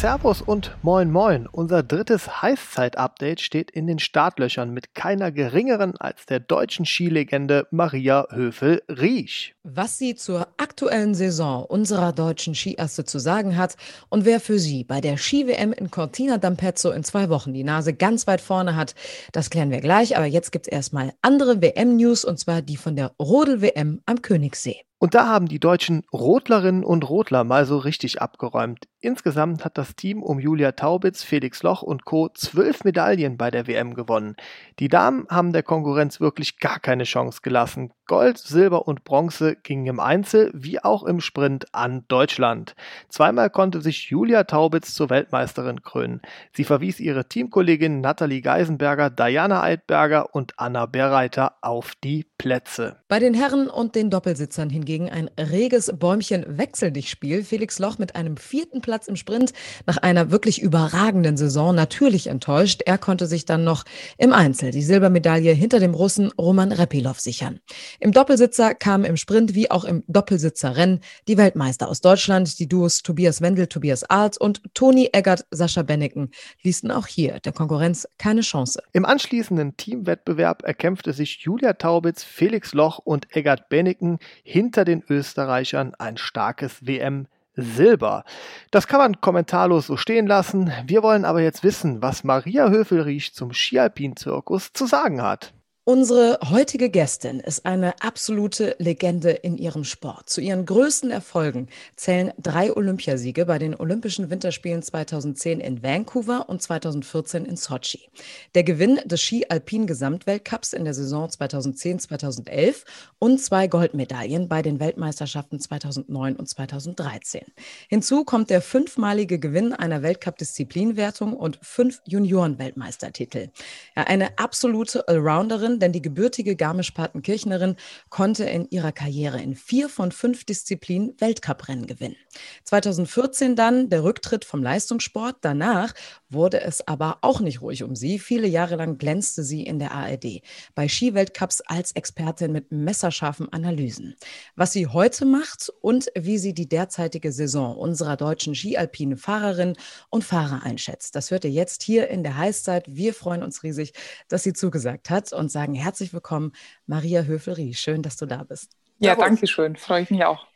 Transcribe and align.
Servus 0.00 0.42
und 0.42 0.76
moin 0.82 1.10
moin. 1.10 1.48
Unser 1.50 1.82
drittes 1.82 2.40
Heißzeit-Update 2.40 3.40
steht 3.40 3.72
in 3.72 3.88
den 3.88 3.98
Startlöchern 3.98 4.72
mit 4.72 4.94
keiner 4.94 5.32
geringeren 5.32 5.96
als 5.96 6.24
der 6.24 6.38
deutschen 6.38 6.86
Skilegende 6.86 7.66
Maria 7.72 8.28
Höfel-Riesch. 8.30 9.56
Was 9.64 9.98
sie 9.98 10.14
zur 10.14 10.46
aktuellen 10.56 11.16
Saison 11.16 11.64
unserer 11.64 12.12
deutschen 12.12 12.54
Skiasse 12.54 13.06
zu 13.06 13.18
sagen 13.18 13.56
hat 13.56 13.74
und 14.08 14.24
wer 14.24 14.38
für 14.38 14.60
sie 14.60 14.84
bei 14.84 15.00
der 15.00 15.16
Ski-WM 15.16 15.72
in 15.72 15.90
Cortina 15.90 16.36
d'Ampezzo 16.36 16.92
in 16.92 17.02
zwei 17.02 17.28
Wochen 17.28 17.52
die 17.52 17.64
Nase 17.64 17.92
ganz 17.92 18.28
weit 18.28 18.40
vorne 18.40 18.76
hat, 18.76 18.94
das 19.32 19.50
klären 19.50 19.72
wir 19.72 19.80
gleich. 19.80 20.16
Aber 20.16 20.26
jetzt 20.26 20.52
gibt 20.52 20.68
es 20.68 20.72
erstmal 20.72 21.12
andere 21.22 21.60
WM-News 21.60 22.24
und 22.24 22.38
zwar 22.38 22.62
die 22.62 22.76
von 22.76 22.94
der 22.94 23.16
Rodel-WM 23.18 24.00
am 24.06 24.22
Königssee. 24.22 24.84
Und 25.00 25.14
da 25.14 25.28
haben 25.28 25.46
die 25.46 25.60
deutschen 25.60 26.02
Rodlerinnen 26.12 26.82
und 26.82 27.08
Rodler 27.08 27.44
mal 27.44 27.66
so 27.66 27.78
richtig 27.78 28.20
abgeräumt. 28.20 28.88
Insgesamt 29.00 29.64
hat 29.64 29.78
das 29.78 29.94
Team 29.94 30.24
um 30.24 30.40
Julia 30.40 30.72
Taubitz, 30.72 31.22
Felix 31.22 31.62
Loch 31.62 31.82
und 31.82 32.04
Co. 32.04 32.30
zwölf 32.30 32.82
Medaillen 32.82 33.36
bei 33.36 33.52
der 33.52 33.68
WM 33.68 33.94
gewonnen. 33.94 34.34
Die 34.80 34.88
Damen 34.88 35.28
haben 35.30 35.52
der 35.52 35.62
Konkurrenz 35.62 36.18
wirklich 36.18 36.58
gar 36.58 36.80
keine 36.80 37.04
Chance 37.04 37.40
gelassen. 37.42 37.92
Gold, 38.06 38.38
Silber 38.38 38.88
und 38.88 39.04
Bronze 39.04 39.54
gingen 39.54 39.86
im 39.86 40.00
Einzel 40.00 40.50
wie 40.52 40.82
auch 40.82 41.04
im 41.04 41.20
Sprint 41.20 41.72
an 41.72 42.04
Deutschland. 42.08 42.74
Zweimal 43.08 43.50
konnte 43.50 43.80
sich 43.82 44.10
Julia 44.10 44.44
Taubitz 44.44 44.94
zur 44.94 45.10
Weltmeisterin 45.10 45.82
krönen. 45.82 46.22
Sie 46.52 46.64
verwies 46.64 46.98
ihre 46.98 47.28
Teamkollegin 47.28 48.00
Nathalie 48.00 48.40
Geisenberger, 48.40 49.10
Diana 49.10 49.60
Altberger 49.60 50.34
und 50.34 50.54
Anna 50.56 50.86
Berreiter 50.86 51.52
auf 51.60 51.92
die 52.02 52.26
Plätze. 52.38 52.96
Bei 53.06 53.20
den 53.20 53.34
Herren 53.34 53.68
und 53.68 53.94
den 53.94 54.10
Doppelsitzern 54.10 54.70
hingegen 54.70 54.87
ein 54.96 55.30
reges 55.38 55.92
Bäumchen-Wechsel-dich-Spiel. 55.94 57.44
Felix 57.44 57.78
Loch 57.78 57.98
mit 57.98 58.16
einem 58.16 58.38
vierten 58.38 58.80
Platz 58.80 59.06
im 59.06 59.16
Sprint 59.16 59.52
nach 59.86 59.98
einer 59.98 60.30
wirklich 60.30 60.62
überragenden 60.62 61.36
Saison 61.36 61.74
natürlich 61.74 62.28
enttäuscht. 62.28 62.82
Er 62.86 62.96
konnte 62.96 63.26
sich 63.26 63.44
dann 63.44 63.64
noch 63.64 63.84
im 64.16 64.32
Einzel 64.32 64.70
die 64.70 64.82
Silbermedaille 64.82 65.52
hinter 65.52 65.78
dem 65.78 65.92
Russen 65.92 66.32
Roman 66.38 66.72
Repilov 66.72 67.20
sichern. 67.20 67.60
Im 68.00 68.12
Doppelsitzer 68.12 68.74
kamen 68.74 69.04
im 69.04 69.18
Sprint 69.18 69.54
wie 69.54 69.70
auch 69.70 69.84
im 69.84 70.04
Doppelsitzerrennen 70.08 71.00
die 71.28 71.36
Weltmeister 71.36 71.88
aus 71.88 72.00
Deutschland, 72.00 72.58
die 72.58 72.68
Duos 72.68 73.02
Tobias 73.02 73.42
Wendel, 73.42 73.66
Tobias 73.66 74.08
Arlt 74.08 74.38
und 74.40 74.62
Toni 74.72 75.10
Eggert, 75.12 75.46
Sascha 75.50 75.82
Benneken 75.82 76.30
ließen 76.62 76.90
auch 76.90 77.06
hier 77.06 77.40
der 77.40 77.52
Konkurrenz 77.52 78.08
keine 78.16 78.40
Chance. 78.40 78.80
Im 78.92 79.04
anschließenden 79.04 79.76
Teamwettbewerb 79.76 80.62
erkämpfte 80.64 81.12
sich 81.12 81.40
Julia 81.40 81.74
Taubitz, 81.74 82.24
Felix 82.24 82.72
Loch 82.72 82.98
und 82.98 83.34
Eggert 83.36 83.68
Benneken 83.68 84.18
hinter 84.42 84.77
den 84.84 85.02
Österreichern 85.08 85.94
ein 85.98 86.16
starkes 86.16 86.86
WM 86.86 87.26
Silber. 87.54 88.24
Das 88.70 88.86
kann 88.86 89.00
man 89.00 89.20
kommentarlos 89.20 89.88
so 89.88 89.96
stehen 89.96 90.26
lassen. 90.26 90.72
Wir 90.86 91.02
wollen 91.02 91.24
aber 91.24 91.42
jetzt 91.42 91.64
wissen, 91.64 92.02
was 92.02 92.24
Maria 92.24 92.68
Höfelriesch 92.68 93.32
zum 93.32 93.52
Skialpin-Zirkus 93.52 94.72
zu 94.72 94.86
sagen 94.86 95.22
hat. 95.22 95.52
Unsere 95.88 96.38
heutige 96.50 96.90
Gästin 96.90 97.40
ist 97.40 97.64
eine 97.64 97.94
absolute 98.02 98.76
Legende 98.78 99.30
in 99.30 99.56
ihrem 99.56 99.84
Sport. 99.84 100.28
Zu 100.28 100.42
ihren 100.42 100.66
größten 100.66 101.10
Erfolgen 101.10 101.68
zählen 101.96 102.30
drei 102.36 102.76
Olympiasiege 102.76 103.46
bei 103.46 103.58
den 103.58 103.74
Olympischen 103.74 104.28
Winterspielen 104.28 104.82
2010 104.82 105.60
in 105.60 105.82
Vancouver 105.82 106.50
und 106.50 106.60
2014 106.60 107.46
in 107.46 107.56
Sochi. 107.56 108.10
Der 108.54 108.64
Gewinn 108.64 109.00
des 109.06 109.22
Ski-Alpin-Gesamtweltcups 109.22 110.74
in 110.74 110.84
der 110.84 110.92
Saison 110.92 111.26
2010-2011 111.26 112.84
und 113.18 113.40
zwei 113.40 113.66
Goldmedaillen 113.66 114.46
bei 114.46 114.60
den 114.60 114.80
Weltmeisterschaften 114.80 115.58
2009 115.58 116.36
und 116.36 116.50
2013. 116.50 117.40
Hinzu 117.88 118.24
kommt 118.24 118.50
der 118.50 118.60
fünfmalige 118.60 119.38
Gewinn 119.38 119.72
einer 119.72 120.02
Weltcup-Disziplinwertung 120.02 121.32
und 121.32 121.58
fünf 121.62 122.02
Junioren-Weltmeistertitel. 122.04 123.48
Ja, 123.96 124.02
eine 124.02 124.38
absolute 124.38 125.08
Allrounderin, 125.08 125.77
denn 125.78 125.92
die 125.92 126.02
gebürtige 126.02 126.56
Garmisch-Partenkirchnerin 126.56 127.76
konnte 128.10 128.44
in 128.44 128.68
ihrer 128.70 128.92
Karriere 128.92 129.40
in 129.40 129.54
vier 129.54 129.88
von 129.88 130.12
fünf 130.12 130.44
Disziplinen 130.44 131.14
Weltcuprennen 131.18 131.86
gewinnen. 131.86 132.16
2014 132.64 133.56
dann 133.56 133.88
der 133.88 134.04
Rücktritt 134.04 134.44
vom 134.44 134.62
Leistungssport. 134.62 135.36
Danach 135.42 135.94
wurde 136.30 136.60
es 136.60 136.86
aber 136.86 137.18
auch 137.22 137.40
nicht 137.40 137.60
ruhig 137.60 137.82
um 137.82 137.96
sie. 137.96 138.18
Viele 138.18 138.46
Jahre 138.46 138.76
lang 138.76 138.98
glänzte 138.98 139.42
sie 139.42 139.62
in 139.62 139.78
der 139.78 139.92
ARD 139.92 140.42
bei 140.74 140.88
Skiweltcups 140.88 141.62
als 141.62 141.92
Expertin 141.92 142.52
mit 142.52 142.70
messerscharfen 142.72 143.52
Analysen. 143.52 144.16
Was 144.56 144.72
sie 144.72 144.86
heute 144.86 145.24
macht 145.24 145.72
und 145.80 146.10
wie 146.14 146.38
sie 146.38 146.54
die 146.54 146.68
derzeitige 146.68 147.32
Saison 147.32 147.76
unserer 147.76 148.16
deutschen 148.16 148.54
skialpinen 148.54 149.16
Fahrerinnen 149.16 149.76
und 150.10 150.24
Fahrer 150.24 150.62
einschätzt, 150.62 151.14
das 151.14 151.30
hört 151.30 151.44
ihr 151.44 151.50
jetzt 151.50 151.82
hier 151.82 152.08
in 152.08 152.22
der 152.22 152.36
Heißzeit. 152.36 152.84
Wir 152.88 153.14
freuen 153.14 153.42
uns 153.42 153.62
riesig, 153.62 153.92
dass 154.28 154.42
sie 154.42 154.52
zugesagt 154.52 155.10
hat 155.10 155.32
und 155.32 155.50
sagen 155.50 155.67
herzlich 155.74 156.12
willkommen, 156.12 156.52
Maria 156.86 157.22
Höfel-Rie. 157.22 157.74
Schön, 157.74 158.02
dass 158.02 158.16
du 158.16 158.26
da 158.26 158.44
bist. 158.44 158.76
Ja, 158.98 159.14
danke 159.14 159.46
schön. 159.46 159.76
Freue 159.76 160.02
ich 160.02 160.10
mich 160.10 160.24
auch. 160.24 160.46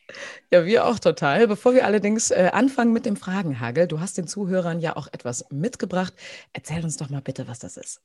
Ja, 0.51 0.65
wir 0.65 0.87
auch 0.87 0.99
total. 0.99 1.47
Bevor 1.47 1.75
wir 1.75 1.87
allerdings 1.87 2.31
äh, 2.31 2.51
anfangen 2.53 2.93
mit 2.93 3.07
dem 3.07 3.17
Fragenhagel, 3.17 3.87
du 3.87 4.01
hast 4.01 4.19
den 4.19 4.27
Zuhörern 4.27 4.81
ja 4.81 4.97
auch 4.97 5.09
etwas 5.13 5.47
mitgebracht. 5.51 6.15
Erzähl 6.53 6.85
uns 6.85 6.97
doch 6.97 7.09
mal 7.09 7.23
bitte, 7.23 7.49
was 7.49 7.61
das 7.61 7.77
ist. 7.77 8.03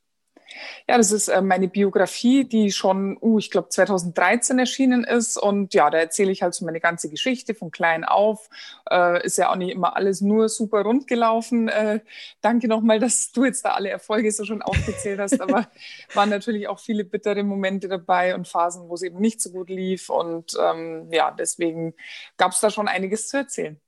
Ja, 0.88 0.98
das 0.98 1.12
ist 1.12 1.28
äh, 1.28 1.42
meine 1.42 1.68
Biografie, 1.68 2.46
die 2.46 2.72
schon, 2.72 3.18
uh, 3.22 3.40
ich 3.40 3.52
glaube, 3.52 3.70
2013 3.70 4.60
erschienen 4.60 5.04
ist. 5.04 5.38
Und 5.38 5.74
ja, 5.74 5.90
da 5.90 5.98
erzähle 5.98 6.32
ich 6.32 6.42
halt 6.42 6.54
so 6.54 6.66
meine 6.66 6.80
ganze 6.80 7.10
Geschichte 7.10 7.54
von 7.56 7.72
klein 7.72 8.04
auf. 8.04 8.50
Äh, 8.90 9.26
ist 9.26 9.38
ja 9.38 9.52
auch 9.52 9.56
nicht 9.56 9.72
immer 9.72 9.96
alles 9.96 10.22
nur 10.22 10.50
super 10.50 10.82
rund 10.84 11.08
gelaufen. 11.08 11.68
Äh, 11.68 12.00
danke 12.42 12.68
nochmal, 12.68 13.00
dass 13.00 13.32
du 13.32 13.46
jetzt 13.46 13.66
da 13.66 13.72
alle 13.72 13.90
Erfolge 13.90 14.32
so 14.32 14.46
schon 14.46 14.62
aufgezählt 14.62 15.20
hast. 15.20 15.42
Aber 15.42 15.68
waren 16.14 16.30
natürlich 16.30 16.68
auch 16.68 16.80
viele 16.80 17.04
bittere 17.04 17.44
Momente 17.44 17.88
dabei 17.88 18.36
und 18.36 18.48
Phasen, 18.48 18.90
wo 18.90 18.96
es 18.96 19.02
eben 19.02 19.20
nicht 19.20 19.42
so 19.42 19.52
gut 19.52 19.70
lief. 19.70 20.10
Und 20.10 20.54
ähm, 20.60 21.10
ja, 21.12 21.32
deswegen 21.32 21.94
gab 22.38 22.52
es 22.52 22.60
da 22.60 22.70
schon 22.70 22.88
einiges 22.88 23.28
zu 23.28 23.38
erzählen. 23.38 23.80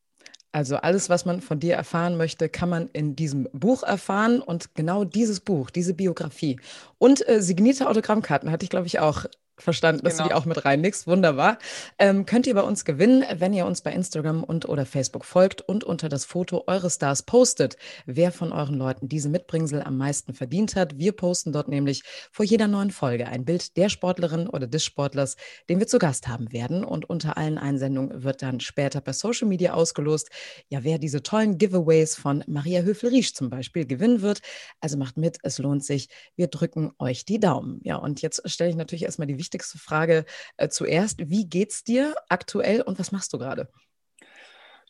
Also 0.51 0.77
alles, 0.77 1.09
was 1.09 1.25
man 1.25 1.41
von 1.41 1.59
dir 1.59 1.75
erfahren 1.75 2.17
möchte, 2.17 2.49
kann 2.49 2.69
man 2.69 2.87
in 2.89 3.15
diesem 3.15 3.47
Buch 3.53 3.83
erfahren. 3.83 4.41
Und 4.41 4.73
genau 4.73 5.03
dieses 5.03 5.39
Buch, 5.41 5.69
diese 5.69 5.93
Biografie 5.93 6.59
und 6.97 7.27
äh, 7.27 7.41
signierte 7.41 7.87
Autogrammkarten 7.87 8.51
hatte 8.51 8.63
ich, 8.63 8.69
glaube 8.69 8.87
ich, 8.87 8.99
auch 8.99 9.25
verstanden, 9.61 10.03
dass 10.03 10.13
genau. 10.13 10.23
du 10.23 10.29
die 10.29 10.33
genau. 10.33 10.41
auch 10.41 10.45
mit 10.45 10.65
reinlegst. 10.65 11.07
Wunderbar. 11.07 11.59
Ähm, 11.97 12.25
könnt 12.25 12.47
ihr 12.47 12.53
bei 12.53 12.61
uns 12.61 12.85
gewinnen, 12.85 13.23
wenn 13.37 13.53
ihr 13.53 13.65
uns 13.65 13.81
bei 13.81 13.91
Instagram 13.91 14.43
und 14.43 14.67
oder 14.67 14.85
Facebook 14.85 15.25
folgt 15.25 15.61
und 15.61 15.83
unter 15.83 16.09
das 16.09 16.25
Foto 16.25 16.63
eures 16.67 16.95
Stars 16.95 17.23
postet, 17.23 17.77
wer 18.05 18.31
von 18.31 18.51
euren 18.51 18.75
Leuten 18.75 19.09
diese 19.09 19.29
Mitbringsel 19.29 19.81
am 19.83 19.97
meisten 19.97 20.33
verdient 20.33 20.75
hat. 20.75 20.97
Wir 20.97 21.11
posten 21.11 21.51
dort 21.51 21.67
nämlich 21.67 22.03
vor 22.31 22.45
jeder 22.45 22.67
neuen 22.67 22.91
Folge 22.91 23.27
ein 23.27 23.45
Bild 23.45 23.75
der 23.77 23.89
Sportlerin 23.89 24.47
oder 24.47 24.67
des 24.67 24.83
Sportlers, 24.83 25.35
den 25.69 25.79
wir 25.79 25.87
zu 25.87 25.99
Gast 25.99 26.27
haben 26.27 26.51
werden. 26.53 26.83
Und 26.83 27.09
unter 27.09 27.37
allen 27.37 27.57
Einsendungen 27.57 28.23
wird 28.23 28.41
dann 28.41 28.59
später 28.59 29.01
per 29.01 29.13
Social 29.13 29.47
Media 29.47 29.73
ausgelost, 29.73 30.29
ja, 30.69 30.83
wer 30.83 30.97
diese 30.99 31.21
tollen 31.21 31.57
Giveaways 31.57 32.15
von 32.15 32.43
Maria 32.47 32.81
Höfel-Riesch 32.81 33.33
zum 33.33 33.49
Beispiel 33.49 33.85
gewinnen 33.85 34.21
wird. 34.21 34.41
Also 34.79 34.97
macht 34.97 35.17
mit, 35.17 35.37
es 35.43 35.57
lohnt 35.57 35.83
sich. 35.83 36.09
Wir 36.35 36.47
drücken 36.47 36.91
euch 36.99 37.25
die 37.25 37.39
Daumen. 37.39 37.81
Ja, 37.83 37.97
und 37.97 38.21
jetzt 38.21 38.47
stelle 38.49 38.69
ich 38.69 38.75
natürlich 38.75 39.03
erstmal 39.03 39.27
die 39.27 39.37
wichtigsten 39.37 39.48
wichtigste 39.49 39.79
Frage 39.79 40.25
äh, 40.57 40.69
zuerst. 40.69 41.17
Wie 41.29 41.49
geht's 41.49 41.83
dir 41.83 42.15
aktuell 42.29 42.81
und 42.81 42.99
was 42.99 43.11
machst 43.11 43.33
du 43.33 43.39
gerade? 43.39 43.67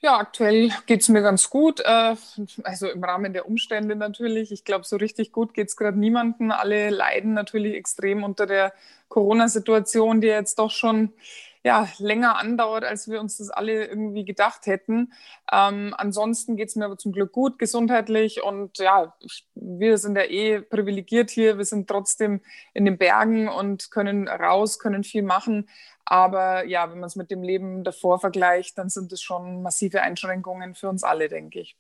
Ja, 0.02 0.18
aktuell 0.18 0.72
geht 0.86 1.02
es 1.02 1.10
mir 1.10 1.22
ganz 1.22 1.50
gut. 1.50 1.80
Äh, 1.80 2.16
also 2.64 2.90
im 2.90 3.04
Rahmen 3.04 3.32
der 3.32 3.48
Umstände 3.48 3.96
natürlich. 3.96 4.52
Ich 4.52 4.66
glaube, 4.66 4.86
so 4.86 4.98
richtig 4.98 5.32
gut 5.32 5.54
geht 5.54 5.70
es 5.70 5.78
gerade 5.78 5.98
niemandem. 5.98 6.52
Alle 6.52 6.90
leiden 6.90 7.34
natürlich 7.34 7.76
extrem 7.76 8.24
unter 8.24 8.46
der 8.46 8.74
Corona-Situation, 9.08 10.20
die 10.20 10.28
jetzt 10.28 10.60
doch 10.60 10.72
schon 10.72 11.14
ja, 11.70 11.88
länger 12.00 12.40
andauert, 12.40 12.84
als 12.84 13.08
wir 13.08 13.20
uns 13.20 13.38
das 13.38 13.52
alle 13.52 13.86
irgendwie 13.86 14.26
gedacht 14.26 14.66
hätten. 14.66 15.14
Ähm, 15.52 15.94
ansonsten 15.96 16.56
geht 16.56 16.70
es 16.70 16.76
mir 16.76 16.86
aber 16.86 16.98
zum 16.98 17.12
Glück 17.12 17.32
gut 17.32 17.60
gesundheitlich 17.60 18.42
und 18.42 18.80
ja, 18.80 19.16
wir 19.54 20.00
sind 20.00 20.18
ja 20.18 20.24
eh 20.24 20.62
privilegiert 20.62 21.30
hier. 21.30 21.60
Wir 21.60 21.66
sind 21.66 21.88
trotzdem 21.88 22.42
in 22.74 22.86
den 22.86 22.98
Bergen 22.98 23.48
und 23.48 23.92
können 23.92 24.28
raus, 24.28 24.80
können 24.80 25.04
viel 25.04 25.22
machen. 25.22 25.70
Aber 26.06 26.66
ja, 26.66 26.90
wenn 26.90 27.00
man 27.00 27.08
es 27.08 27.16
mit 27.16 27.30
dem 27.30 27.44
Leben 27.44 27.84
davor 27.84 28.20
vergleicht, 28.20 28.80
dann 28.80 28.90
sind 28.90 29.14
es 29.14 29.22
schon 29.22 29.62
massive 29.62 30.02
Einschränkungen 30.02 30.74
für 30.74 30.90
uns 30.90 31.04
alle, 31.04 31.30
denke 31.30 31.60
ich. 31.60 31.78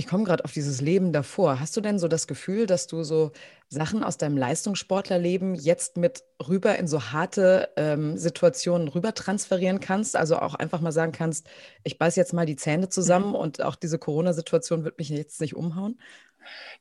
Ich 0.00 0.06
komme 0.06 0.24
gerade 0.24 0.46
auf 0.46 0.52
dieses 0.52 0.80
Leben 0.80 1.12
davor. 1.12 1.60
Hast 1.60 1.76
du 1.76 1.82
denn 1.82 1.98
so 1.98 2.08
das 2.08 2.26
Gefühl, 2.26 2.64
dass 2.64 2.86
du 2.86 3.02
so 3.02 3.32
Sachen 3.68 4.02
aus 4.02 4.16
deinem 4.16 4.38
Leistungssportlerleben 4.38 5.54
jetzt 5.54 5.98
mit 5.98 6.24
rüber 6.48 6.78
in 6.78 6.88
so 6.88 7.12
harte 7.12 7.68
ähm, 7.76 8.16
Situationen 8.16 8.88
rüber 8.88 9.12
transferieren 9.12 9.78
kannst? 9.78 10.16
Also 10.16 10.38
auch 10.38 10.54
einfach 10.54 10.80
mal 10.80 10.90
sagen 10.90 11.12
kannst, 11.12 11.50
ich 11.84 11.98
beiß 11.98 12.16
jetzt 12.16 12.32
mal 12.32 12.46
die 12.46 12.56
Zähne 12.56 12.88
zusammen 12.88 13.28
mhm. 13.28 13.34
und 13.34 13.62
auch 13.62 13.76
diese 13.76 13.98
Corona-Situation 13.98 14.84
wird 14.84 14.96
mich 14.96 15.10
jetzt 15.10 15.42
nicht 15.42 15.54
umhauen? 15.54 16.00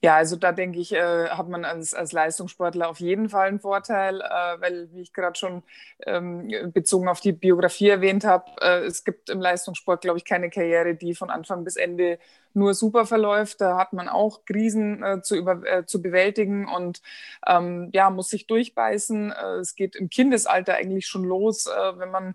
Ja, 0.01 0.15
also 0.15 0.35
da 0.35 0.51
denke 0.51 0.79
ich, 0.79 0.93
äh, 0.93 1.29
hat 1.29 1.49
man 1.49 1.65
als, 1.65 1.93
als 1.93 2.11
Leistungssportler 2.11 2.89
auf 2.89 2.99
jeden 2.99 3.29
Fall 3.29 3.47
einen 3.47 3.59
Vorteil, 3.59 4.21
äh, 4.21 4.61
weil, 4.61 4.89
wie 4.93 5.01
ich 5.01 5.13
gerade 5.13 5.37
schon 5.37 5.63
ähm, 6.05 6.49
bezogen 6.73 7.07
auf 7.07 7.19
die 7.19 7.33
Biografie 7.33 7.89
erwähnt 7.89 8.23
habe, 8.23 8.45
äh, 8.61 8.85
es 8.85 9.03
gibt 9.03 9.29
im 9.29 9.41
Leistungssport, 9.41 10.01
glaube 10.01 10.17
ich, 10.17 10.25
keine 10.25 10.49
Karriere, 10.49 10.95
die 10.95 11.15
von 11.15 11.29
Anfang 11.29 11.63
bis 11.63 11.75
Ende 11.75 12.19
nur 12.53 12.73
super 12.73 13.05
verläuft. 13.05 13.61
Da 13.61 13.77
hat 13.77 13.93
man 13.93 14.09
auch 14.09 14.45
Krisen 14.45 15.03
äh, 15.03 15.21
zu, 15.21 15.35
über, 15.35 15.61
äh, 15.65 15.85
zu 15.85 16.01
bewältigen 16.01 16.67
und 16.67 17.01
ähm, 17.47 17.89
ja, 17.93 18.09
muss 18.09 18.29
sich 18.29 18.47
durchbeißen. 18.47 19.31
Äh, 19.31 19.45
es 19.57 19.75
geht 19.75 19.95
im 19.95 20.09
Kindesalter 20.09 20.75
eigentlich 20.75 21.07
schon 21.07 21.23
los, 21.23 21.67
wenn 21.67 22.11
man 22.11 22.31
äh, 22.31 22.33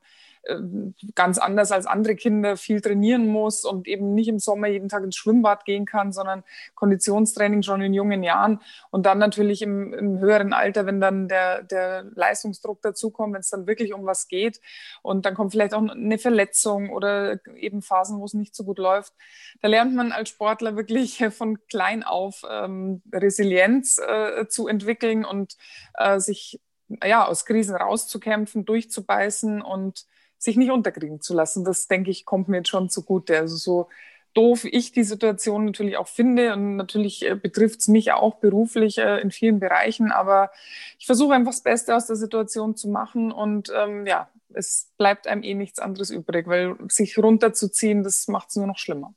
ganz 1.14 1.38
anders 1.38 1.72
als 1.72 1.86
andere 1.86 2.16
Kinder 2.16 2.56
viel 2.56 2.80
trainieren 2.80 3.26
muss 3.26 3.64
und 3.64 3.88
eben 3.88 4.14
nicht 4.14 4.28
im 4.28 4.38
Sommer 4.38 4.68
jeden 4.68 4.88
Tag 4.88 5.02
ins 5.02 5.16
Schwimmbad 5.16 5.64
gehen 5.64 5.86
kann, 5.86 6.12
sondern 6.12 6.44
Konditionstraining 6.74 7.62
schon 7.62 7.80
in 7.80 7.94
jungen 7.94 8.22
Jahren 8.22 8.60
und 8.90 9.06
dann 9.06 9.18
natürlich 9.18 9.62
im, 9.62 9.94
im 9.94 10.18
höheren 10.18 10.52
Alter, 10.52 10.86
wenn 10.86 11.00
dann 11.00 11.28
der, 11.28 11.62
der 11.62 12.04
Leistungsdruck 12.14 12.82
dazukommt, 12.82 13.34
wenn 13.34 13.40
es 13.40 13.50
dann 13.50 13.66
wirklich 13.66 13.94
um 13.94 14.04
was 14.04 14.28
geht 14.28 14.60
und 15.02 15.24
dann 15.24 15.34
kommt 15.34 15.52
vielleicht 15.52 15.74
auch 15.74 15.82
eine 15.82 16.18
Verletzung 16.18 16.90
oder 16.90 17.40
eben 17.56 17.80
Phasen, 17.80 18.18
wo 18.18 18.24
es 18.24 18.34
nicht 18.34 18.54
so 18.54 18.64
gut 18.64 18.78
läuft. 18.78 19.14
Da 19.62 19.68
lernt 19.68 19.94
man 19.94 20.12
als 20.12 20.28
Sportler 20.28 20.76
wirklich 20.76 21.24
von 21.30 21.58
klein 21.68 22.02
auf 22.02 22.42
ähm, 22.48 23.02
Resilienz 23.12 23.98
äh, 23.98 24.46
zu 24.48 24.68
entwickeln 24.68 25.24
und 25.24 25.56
äh, 25.94 26.18
sich 26.20 26.60
ja, 27.02 27.26
aus 27.26 27.44
Krisen 27.44 27.76
rauszukämpfen, 27.76 28.64
durchzubeißen 28.64 29.62
und 29.62 30.06
sich 30.38 30.56
nicht 30.56 30.70
unterkriegen 30.70 31.20
zu 31.20 31.34
lassen. 31.34 31.64
Das, 31.64 31.88
denke 31.88 32.10
ich, 32.10 32.24
kommt 32.24 32.48
mir 32.48 32.58
jetzt 32.58 32.68
schon 32.68 32.90
zugute. 32.90 33.38
Also 33.38 33.56
so 33.56 33.88
doof 34.34 34.64
ich 34.64 34.92
die 34.92 35.04
Situation 35.04 35.64
natürlich 35.64 35.96
auch 35.96 36.08
finde 36.08 36.52
und 36.52 36.76
natürlich 36.76 37.24
äh, 37.24 37.36
betrifft 37.36 37.80
es 37.80 37.88
mich 37.88 38.12
auch 38.12 38.36
beruflich 38.36 38.98
äh, 38.98 39.20
in 39.20 39.30
vielen 39.30 39.60
Bereichen, 39.60 40.10
aber 40.10 40.50
ich 40.98 41.06
versuche 41.06 41.34
einfach 41.34 41.52
das 41.52 41.62
Beste 41.62 41.94
aus 41.94 42.06
der 42.06 42.16
Situation 42.16 42.76
zu 42.76 42.88
machen 42.88 43.32
und 43.32 43.72
ähm, 43.74 44.06
ja, 44.06 44.28
es 44.52 44.90
bleibt 44.98 45.26
einem 45.26 45.42
eh 45.42 45.54
nichts 45.54 45.78
anderes 45.78 46.10
übrig, 46.10 46.46
weil 46.46 46.76
sich 46.88 47.16
runterzuziehen, 47.16 48.02
das 48.02 48.28
macht 48.28 48.50
es 48.50 48.56
nur 48.56 48.66
noch 48.66 48.78
schlimmer. 48.78 49.14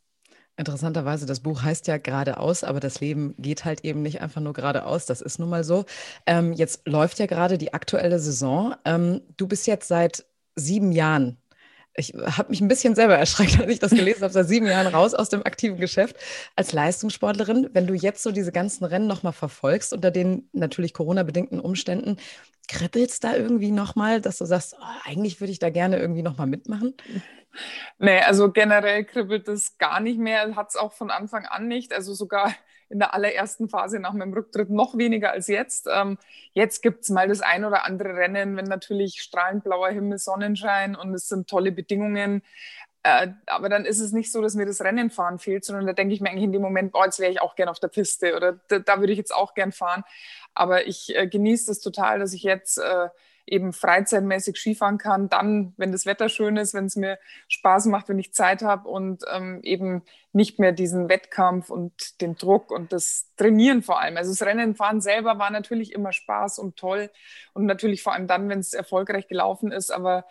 Interessanterweise, 0.59 1.27
das 1.27 1.41
Buch 1.41 1.61
heißt 1.61 1.85
ja 1.85 1.97
geradeaus, 1.97 2.63
aber 2.63 2.79
das 2.79 2.99
Leben 2.99 3.35
geht 3.37 3.63
halt 3.63 3.85
eben 3.85 4.01
nicht 4.01 4.21
einfach 4.21 4.41
nur 4.41 4.53
geradeaus. 4.53 5.05
Das 5.05 5.21
ist 5.21 5.37
nun 5.37 5.49
mal 5.49 5.63
so. 5.63 5.85
Ähm, 6.25 6.51
jetzt 6.53 6.87
läuft 6.87 7.19
ja 7.19 7.27
gerade 7.27 7.59
die 7.59 7.75
aktuelle 7.75 8.19
Saison. 8.19 8.75
Ähm, 8.83 9.21
du 9.37 9.47
bist 9.47 9.67
jetzt 9.67 9.87
seit 9.87 10.25
sieben 10.55 10.91
Jahren. 10.91 11.37
Ich 11.95 12.13
habe 12.13 12.49
mich 12.49 12.59
ein 12.61 12.67
bisschen 12.67 12.95
selber 12.95 13.15
erschreckt, 13.15 13.59
als 13.61 13.71
ich 13.71 13.77
das 13.79 13.91
gelesen 13.91 14.23
habe, 14.23 14.33
seit 14.33 14.47
sieben 14.47 14.65
Jahren 14.65 14.87
raus 14.87 15.13
aus 15.13 15.29
dem 15.29 15.45
aktiven 15.45 15.77
Geschäft 15.77 16.15
als 16.55 16.73
Leistungssportlerin. 16.73 17.69
Wenn 17.73 17.85
du 17.85 17.93
jetzt 17.93 18.23
so 18.23 18.31
diese 18.31 18.51
ganzen 18.51 18.85
Rennen 18.85 19.07
nochmal 19.07 19.33
verfolgst, 19.33 19.93
unter 19.93 20.09
den 20.09 20.49
natürlich 20.53 20.93
Corona-bedingten 20.93 21.59
Umständen, 21.59 22.17
kribbelst 22.67 23.23
da 23.23 23.35
irgendwie 23.35 23.71
nochmal, 23.71 24.21
dass 24.21 24.37
du 24.37 24.45
sagst, 24.45 24.75
oh, 24.79 25.09
eigentlich 25.09 25.39
würde 25.39 25.51
ich 25.51 25.59
da 25.59 25.69
gerne 25.69 25.97
irgendwie 25.97 26.21
nochmal 26.23 26.47
mitmachen? 26.47 26.95
Nee, 27.97 28.19
also 28.19 28.51
generell 28.51 29.03
kribbelt 29.05 29.47
es 29.47 29.77
gar 29.77 29.99
nicht 29.99 30.19
mehr, 30.19 30.55
hat 30.55 30.69
es 30.69 30.75
auch 30.75 30.93
von 30.93 31.09
Anfang 31.09 31.45
an 31.45 31.67
nicht. 31.67 31.93
Also 31.93 32.13
sogar 32.13 32.53
in 32.89 32.99
der 32.99 33.13
allerersten 33.13 33.69
Phase 33.69 33.99
nach 33.99 34.13
meinem 34.13 34.33
Rücktritt 34.33 34.69
noch 34.69 34.97
weniger 34.97 35.31
als 35.31 35.47
jetzt. 35.47 35.87
Ähm, 35.91 36.17
jetzt 36.53 36.81
gibt 36.81 37.03
es 37.03 37.09
mal 37.09 37.27
das 37.27 37.41
ein 37.41 37.65
oder 37.65 37.85
andere 37.85 38.15
Rennen, 38.15 38.55
wenn 38.55 38.65
natürlich 38.65 39.21
strahlend 39.21 39.63
blauer 39.63 39.89
Himmel, 39.89 40.19
Sonnenschein 40.19 40.95
und 40.95 41.13
es 41.13 41.27
sind 41.27 41.49
tolle 41.49 41.71
Bedingungen. 41.71 42.43
Äh, 43.03 43.29
aber 43.45 43.69
dann 43.69 43.85
ist 43.85 43.99
es 43.99 44.11
nicht 44.11 44.31
so, 44.31 44.41
dass 44.41 44.55
mir 44.55 44.65
das 44.65 44.81
Rennenfahren 44.81 45.39
fehlt, 45.39 45.65
sondern 45.65 45.85
da 45.85 45.93
denke 45.93 46.13
ich 46.13 46.21
mir 46.21 46.29
eigentlich 46.29 46.45
in 46.45 46.51
dem 46.51 46.61
Moment, 46.61 46.91
boah, 46.91 47.05
jetzt 47.05 47.19
wäre 47.19 47.31
ich 47.31 47.41
auch 47.41 47.55
gern 47.55 47.69
auf 47.69 47.79
der 47.79 47.87
Piste 47.89 48.35
oder 48.35 48.59
da, 48.67 48.79
da 48.79 48.99
würde 48.99 49.13
ich 49.13 49.17
jetzt 49.17 49.35
auch 49.35 49.53
gern 49.53 49.71
fahren. 49.71 50.03
Aber 50.57 50.87
ich 50.87 51.15
äh, 51.15 51.27
genieße 51.27 51.67
das 51.67 51.79
total, 51.79 52.19
dass 52.19 52.33
ich 52.33 52.43
jetzt 52.43 52.77
äh, 52.77 53.09
eben 53.47 53.71
freizeitmäßig 53.71 54.57
Skifahren 54.57 54.97
kann, 54.97 55.29
dann, 55.29 55.73
wenn 55.77 55.91
das 55.91 56.05
Wetter 56.05 56.27
schön 56.27 56.57
ist, 56.57 56.73
wenn 56.73 56.85
es 56.85 56.97
mir 56.97 57.17
Spaß 57.47 57.85
macht, 57.85 58.09
wenn 58.09 58.19
ich 58.19 58.33
Zeit 58.33 58.61
habe 58.61 58.89
und 58.89 59.23
ähm, 59.33 59.61
eben 59.63 60.03
nicht 60.33 60.59
mehr 60.59 60.73
diesen 60.73 61.09
Wettkampf 61.09 61.69
und 61.69 62.21
den 62.21 62.35
Druck 62.35 62.71
und 62.71 62.91
das 62.91 63.27
Trainieren 63.37 63.81
vor 63.81 64.01
allem. 64.01 64.17
Also 64.17 64.31
das 64.31 64.45
Rennenfahren 64.45 64.99
selber 64.99 65.39
war 65.39 65.49
natürlich 65.49 65.93
immer 65.93 66.11
Spaß 66.11 66.59
und 66.59 66.75
toll. 66.75 67.09
Und 67.53 67.65
natürlich 67.65 68.03
vor 68.03 68.13
allem 68.13 68.27
dann, 68.27 68.49
wenn 68.49 68.59
es 68.59 68.73
erfolgreich 68.73 69.27
gelaufen 69.27 69.71
ist, 69.71 69.91
aber 69.91 70.25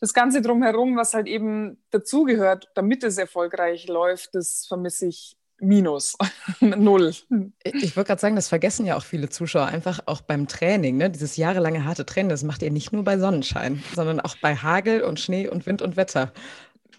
das 0.00 0.14
Ganze 0.14 0.42
drumherum, 0.42 0.96
was 0.96 1.14
halt 1.14 1.28
eben 1.28 1.80
dazugehört, 1.90 2.70
damit 2.74 3.04
es 3.04 3.18
erfolgreich 3.18 3.86
läuft, 3.86 4.34
das 4.34 4.66
vermisse 4.66 5.06
ich 5.06 5.36
Minus, 5.62 6.16
null. 6.60 7.14
Ich 7.62 7.96
wollte 7.96 8.08
gerade 8.08 8.20
sagen, 8.20 8.34
das 8.34 8.48
vergessen 8.48 8.84
ja 8.84 8.96
auch 8.96 9.04
viele 9.04 9.28
Zuschauer 9.28 9.66
einfach 9.66 10.00
auch 10.06 10.20
beim 10.20 10.48
Training. 10.48 10.96
Ne? 10.96 11.08
Dieses 11.08 11.36
jahrelange 11.36 11.84
harte 11.84 12.04
Training, 12.04 12.30
das 12.30 12.42
macht 12.42 12.62
ihr 12.62 12.72
nicht 12.72 12.92
nur 12.92 13.04
bei 13.04 13.16
Sonnenschein, 13.16 13.80
sondern 13.94 14.18
auch 14.18 14.36
bei 14.42 14.56
Hagel 14.56 15.02
und 15.02 15.20
Schnee 15.20 15.48
und 15.48 15.64
Wind 15.64 15.80
und 15.80 15.96
Wetter. 15.96 16.32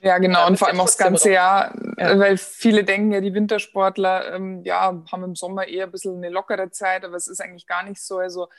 Ja, 0.04 0.18
genau. 0.18 0.48
Und 0.48 0.60
vor 0.60 0.68
allem 0.68 0.82
auch 0.82 0.86
das 0.86 0.98
ganze 0.98 1.32
Jahr, 1.32 1.74
ja. 1.98 2.20
weil 2.20 2.38
viele 2.38 2.84
denken 2.84 3.14
ja, 3.14 3.22
die 3.22 3.34
Wintersportler 3.34 4.34
ähm, 4.34 4.62
ja, 4.66 5.02
haben 5.10 5.24
im 5.24 5.36
Sommer 5.36 5.66
eher 5.66 5.86
ein 5.86 5.92
bisschen 5.92 6.18
eine 6.18 6.28
lockere 6.28 6.72
Zeit, 6.72 7.06
aber 7.06 7.16
es 7.16 7.30
ist 7.30 7.40
eigentlich 7.40 7.68
gar 7.68 7.84
nicht 7.84 8.02
so. 8.02 8.18
Also 8.18 8.50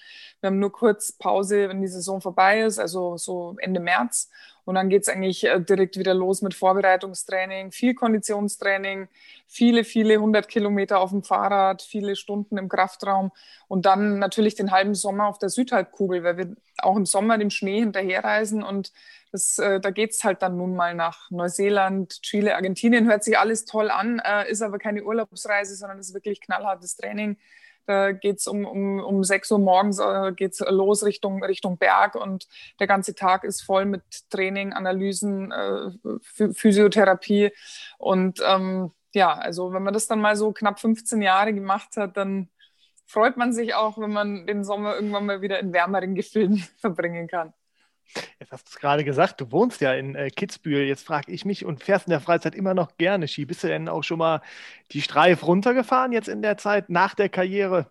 wir 0.41 0.47
haben 0.47 0.59
nur 0.59 0.73
kurz 0.73 1.13
Pause, 1.13 1.69
wenn 1.69 1.83
die 1.83 1.87
Saison 1.89 2.23
vorbei 2.23 2.63
ist, 2.63 2.79
also 2.79 3.19
so 3.19 3.57
Ende 3.59 3.79
März. 3.79 4.31
Und 4.65 4.77
dann 4.77 4.89
geht 4.89 5.03
es 5.03 5.11
eigentlich 5.11 5.45
äh, 5.45 5.61
direkt 5.61 5.99
wieder 5.99 6.15
los 6.15 6.41
mit 6.41 6.55
Vorbereitungstraining, 6.55 7.73
viel 7.73 7.95
Konditionstraining, 7.95 9.09
viele, 9.47 9.85
viele 9.85 10.17
hundert 10.17 10.49
Kilometer 10.49 11.01
auf 11.01 11.11
dem 11.11 11.23
Fahrrad, 11.23 11.83
viele 11.83 12.17
Stunden 12.17 12.57
im 12.57 12.71
Kraftraum 12.71 13.33
und 13.69 13.85
dann 13.85 14.19
natürlich 14.19 14.55
den 14.55 14.71
halben 14.71 14.95
Sommer 14.95 15.27
auf 15.29 15.39
der 15.39 15.51
Südhalbkugel, 15.51 16.25
weil 16.25 16.39
wir 16.39 16.57
auch 16.79 16.97
im 16.97 17.05
Sommer 17.05 17.37
dem 17.37 17.51
Schnee 17.51 17.81
hinterherreisen 17.81 18.63
und 18.63 18.93
das, 19.35 19.59
äh, 19.59 19.81
da 19.81 19.91
geht 19.91 20.13
es 20.13 20.23
halt 20.23 20.43
dann 20.43 20.57
nun 20.57 20.77
mal 20.77 20.95
nach 20.95 21.29
Neuseeland, 21.29 22.23
Chile, 22.23 22.55
Argentinien. 22.55 23.09
Hört 23.09 23.25
sich 23.25 23.37
alles 23.37 23.65
toll 23.65 23.91
an, 23.91 24.21
äh, 24.25 24.49
ist 24.49 24.63
aber 24.63 24.79
keine 24.79 25.03
Urlaubsreise, 25.03 25.75
sondern 25.75 25.99
ist 25.99 26.15
wirklich 26.15 26.41
knallhartes 26.41 26.95
Training. 26.95 27.37
Da 27.85 28.13
geht 28.13 28.39
es 28.39 28.47
um, 28.47 28.65
um, 28.65 29.01
um 29.01 29.25
6 29.25 29.51
Uhr 29.51 29.59
morgens 29.59 29.99
äh, 29.99 30.31
geht's 30.37 30.61
los 30.61 31.05
Richtung, 31.05 31.43
Richtung 31.43 31.79
Berg 31.79 32.15
und 32.15 32.47
der 32.79 32.87
ganze 32.87 33.17
Tag 33.17 33.43
ist 33.43 33.63
voll 33.63 33.87
mit 33.87 34.05
Training, 34.31 34.73
Analysen, 34.73 35.51
äh, 35.51 35.91
Physiotherapie. 36.53 37.51
Und 37.99 38.41
ähm, 38.47 38.93
ja, 39.15 39.33
also 39.35 39.73
wenn 39.73 39.83
man 39.83 39.95
das 39.95 40.07
dann 40.07 40.21
mal 40.21 40.37
so 40.37 40.53
knapp 40.53 40.79
15 40.79 41.21
Jahre 41.23 41.53
gemacht 41.53 41.97
hat, 41.97 42.17
dann 42.17 42.51
freut 43.05 43.37
man 43.37 43.53
sich 43.53 43.75
auch, 43.75 43.99
wenn 43.99 44.13
man 44.13 44.47
den 44.47 44.63
Sommer 44.63 44.95
irgendwann 44.95 45.27
mal 45.27 45.43
wieder 45.43 45.59
in 45.59 45.73
wärmeren 45.73 46.15
Gefilden 46.15 46.59
verbringen 46.79 47.27
kann. 47.27 47.53
Jetzt 48.39 48.53
hast 48.53 48.67
du 48.67 48.71
es 48.71 48.81
gerade 48.81 49.05
gesagt, 49.05 49.41
du 49.41 49.51
wohnst 49.51 49.81
ja 49.81 49.95
in 49.95 50.15
äh, 50.15 50.31
Kitzbühel. 50.31 50.87
Jetzt 50.87 51.07
frage 51.07 51.33
ich 51.33 51.45
mich 51.45 51.65
und 51.65 51.83
fährst 51.83 52.07
in 52.07 52.11
der 52.11 52.21
Freizeit 52.21 52.55
immer 52.55 52.75
noch 52.75 52.97
gerne 52.97 53.29
Ski. 53.29 53.45
Bist 53.45 53.65
du 53.65 53.69
denn 53.69 53.89
auch 53.89 54.03
schon 54.03 54.19
mal 54.19 54.43
die 54.93 55.03
Streif 55.03 55.47
runtergefahren 55.47 56.13
jetzt 56.13 56.29
in 56.29 56.43
der 56.43 56.57
Zeit 56.57 56.91
nach 56.91 57.15
der 57.15 57.29
Karriere? 57.29 57.91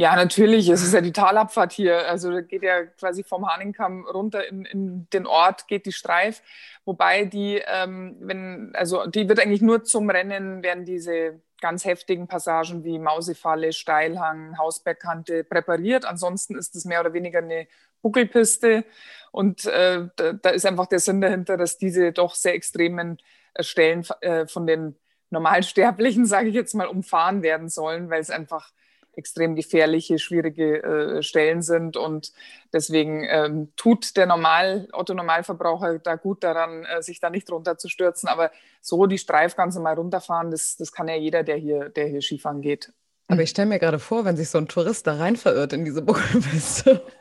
Ja, 0.00 0.14
natürlich. 0.14 0.68
Es 0.68 0.82
ist 0.84 0.94
ja 0.94 1.00
die 1.00 1.12
Talabfahrt 1.12 1.72
hier. 1.72 2.08
Also 2.08 2.30
da 2.30 2.40
geht 2.40 2.62
ja 2.62 2.84
quasi 2.84 3.24
vom 3.24 3.48
Haningkamm 3.48 4.06
runter 4.06 4.46
in, 4.46 4.64
in 4.64 5.08
den 5.12 5.26
Ort, 5.26 5.66
geht 5.66 5.86
die 5.86 5.92
Streif. 5.92 6.40
Wobei 6.84 7.24
die, 7.24 7.60
ähm, 7.66 8.16
wenn, 8.20 8.70
also 8.74 9.06
die 9.06 9.28
wird 9.28 9.40
eigentlich 9.40 9.60
nur 9.60 9.82
zum 9.82 10.08
Rennen, 10.08 10.62
werden 10.62 10.84
diese 10.84 11.40
ganz 11.60 11.84
heftigen 11.84 12.28
Passagen 12.28 12.84
wie 12.84 12.98
Mausefalle, 12.98 13.72
Steilhang, 13.72 14.58
Hausbergkante 14.58 15.44
präpariert. 15.44 16.04
Ansonsten 16.04 16.56
ist 16.56 16.74
es 16.74 16.84
mehr 16.84 17.00
oder 17.00 17.12
weniger 17.12 17.38
eine 17.38 17.66
Buckelpiste. 18.02 18.84
Und 19.32 19.66
äh, 19.66 20.08
da, 20.16 20.32
da, 20.32 20.50
ist 20.50 20.66
einfach 20.66 20.86
der 20.86 21.00
Sinn 21.00 21.20
dahinter, 21.20 21.56
dass 21.56 21.78
diese 21.78 22.12
doch 22.12 22.34
sehr 22.34 22.54
extremen 22.54 23.18
äh, 23.54 23.62
Stellen 23.62 24.06
äh, 24.20 24.46
von 24.46 24.66
den 24.66 24.96
Normalsterblichen, 25.30 26.26
sage 26.26 26.48
ich 26.48 26.54
jetzt 26.54 26.74
mal, 26.74 26.86
umfahren 26.86 27.42
werden 27.42 27.68
sollen, 27.68 28.10
weil 28.10 28.20
es 28.20 28.30
einfach 28.30 28.72
extrem 29.18 29.56
gefährliche, 29.56 30.18
schwierige 30.18 30.82
äh, 30.82 31.22
Stellen 31.22 31.60
sind. 31.60 31.96
Und 31.96 32.32
deswegen 32.72 33.24
ähm, 33.28 33.72
tut 33.76 34.16
der 34.16 34.26
Normal, 34.26 34.88
Otto-Normalverbraucher 34.92 35.98
da 35.98 36.14
gut 36.14 36.44
daran, 36.44 36.84
äh, 36.84 37.02
sich 37.02 37.20
da 37.20 37.28
nicht 37.28 37.50
runterzustürzen. 37.50 38.28
Aber 38.28 38.50
so 38.80 39.06
die 39.06 39.18
Streif 39.18 39.56
ganz 39.56 39.74
normal 39.74 39.96
runterfahren, 39.96 40.50
das, 40.50 40.76
das 40.76 40.92
kann 40.92 41.08
ja 41.08 41.16
jeder, 41.16 41.42
der 41.42 41.56
hier, 41.56 41.88
der 41.90 42.06
hier 42.06 42.22
Skifahren 42.22 42.62
geht. 42.62 42.92
Aber 43.30 43.42
ich 43.42 43.50
stelle 43.50 43.68
mir 43.68 43.78
gerade 43.78 43.98
vor, 43.98 44.24
wenn 44.24 44.38
sich 44.38 44.48
so 44.48 44.56
ein 44.56 44.68
Tourist 44.68 45.06
da 45.06 45.16
rein 45.16 45.36
verirrt 45.36 45.74
in 45.74 45.84
diese 45.84 46.00
Buckelpiste. 46.00 47.02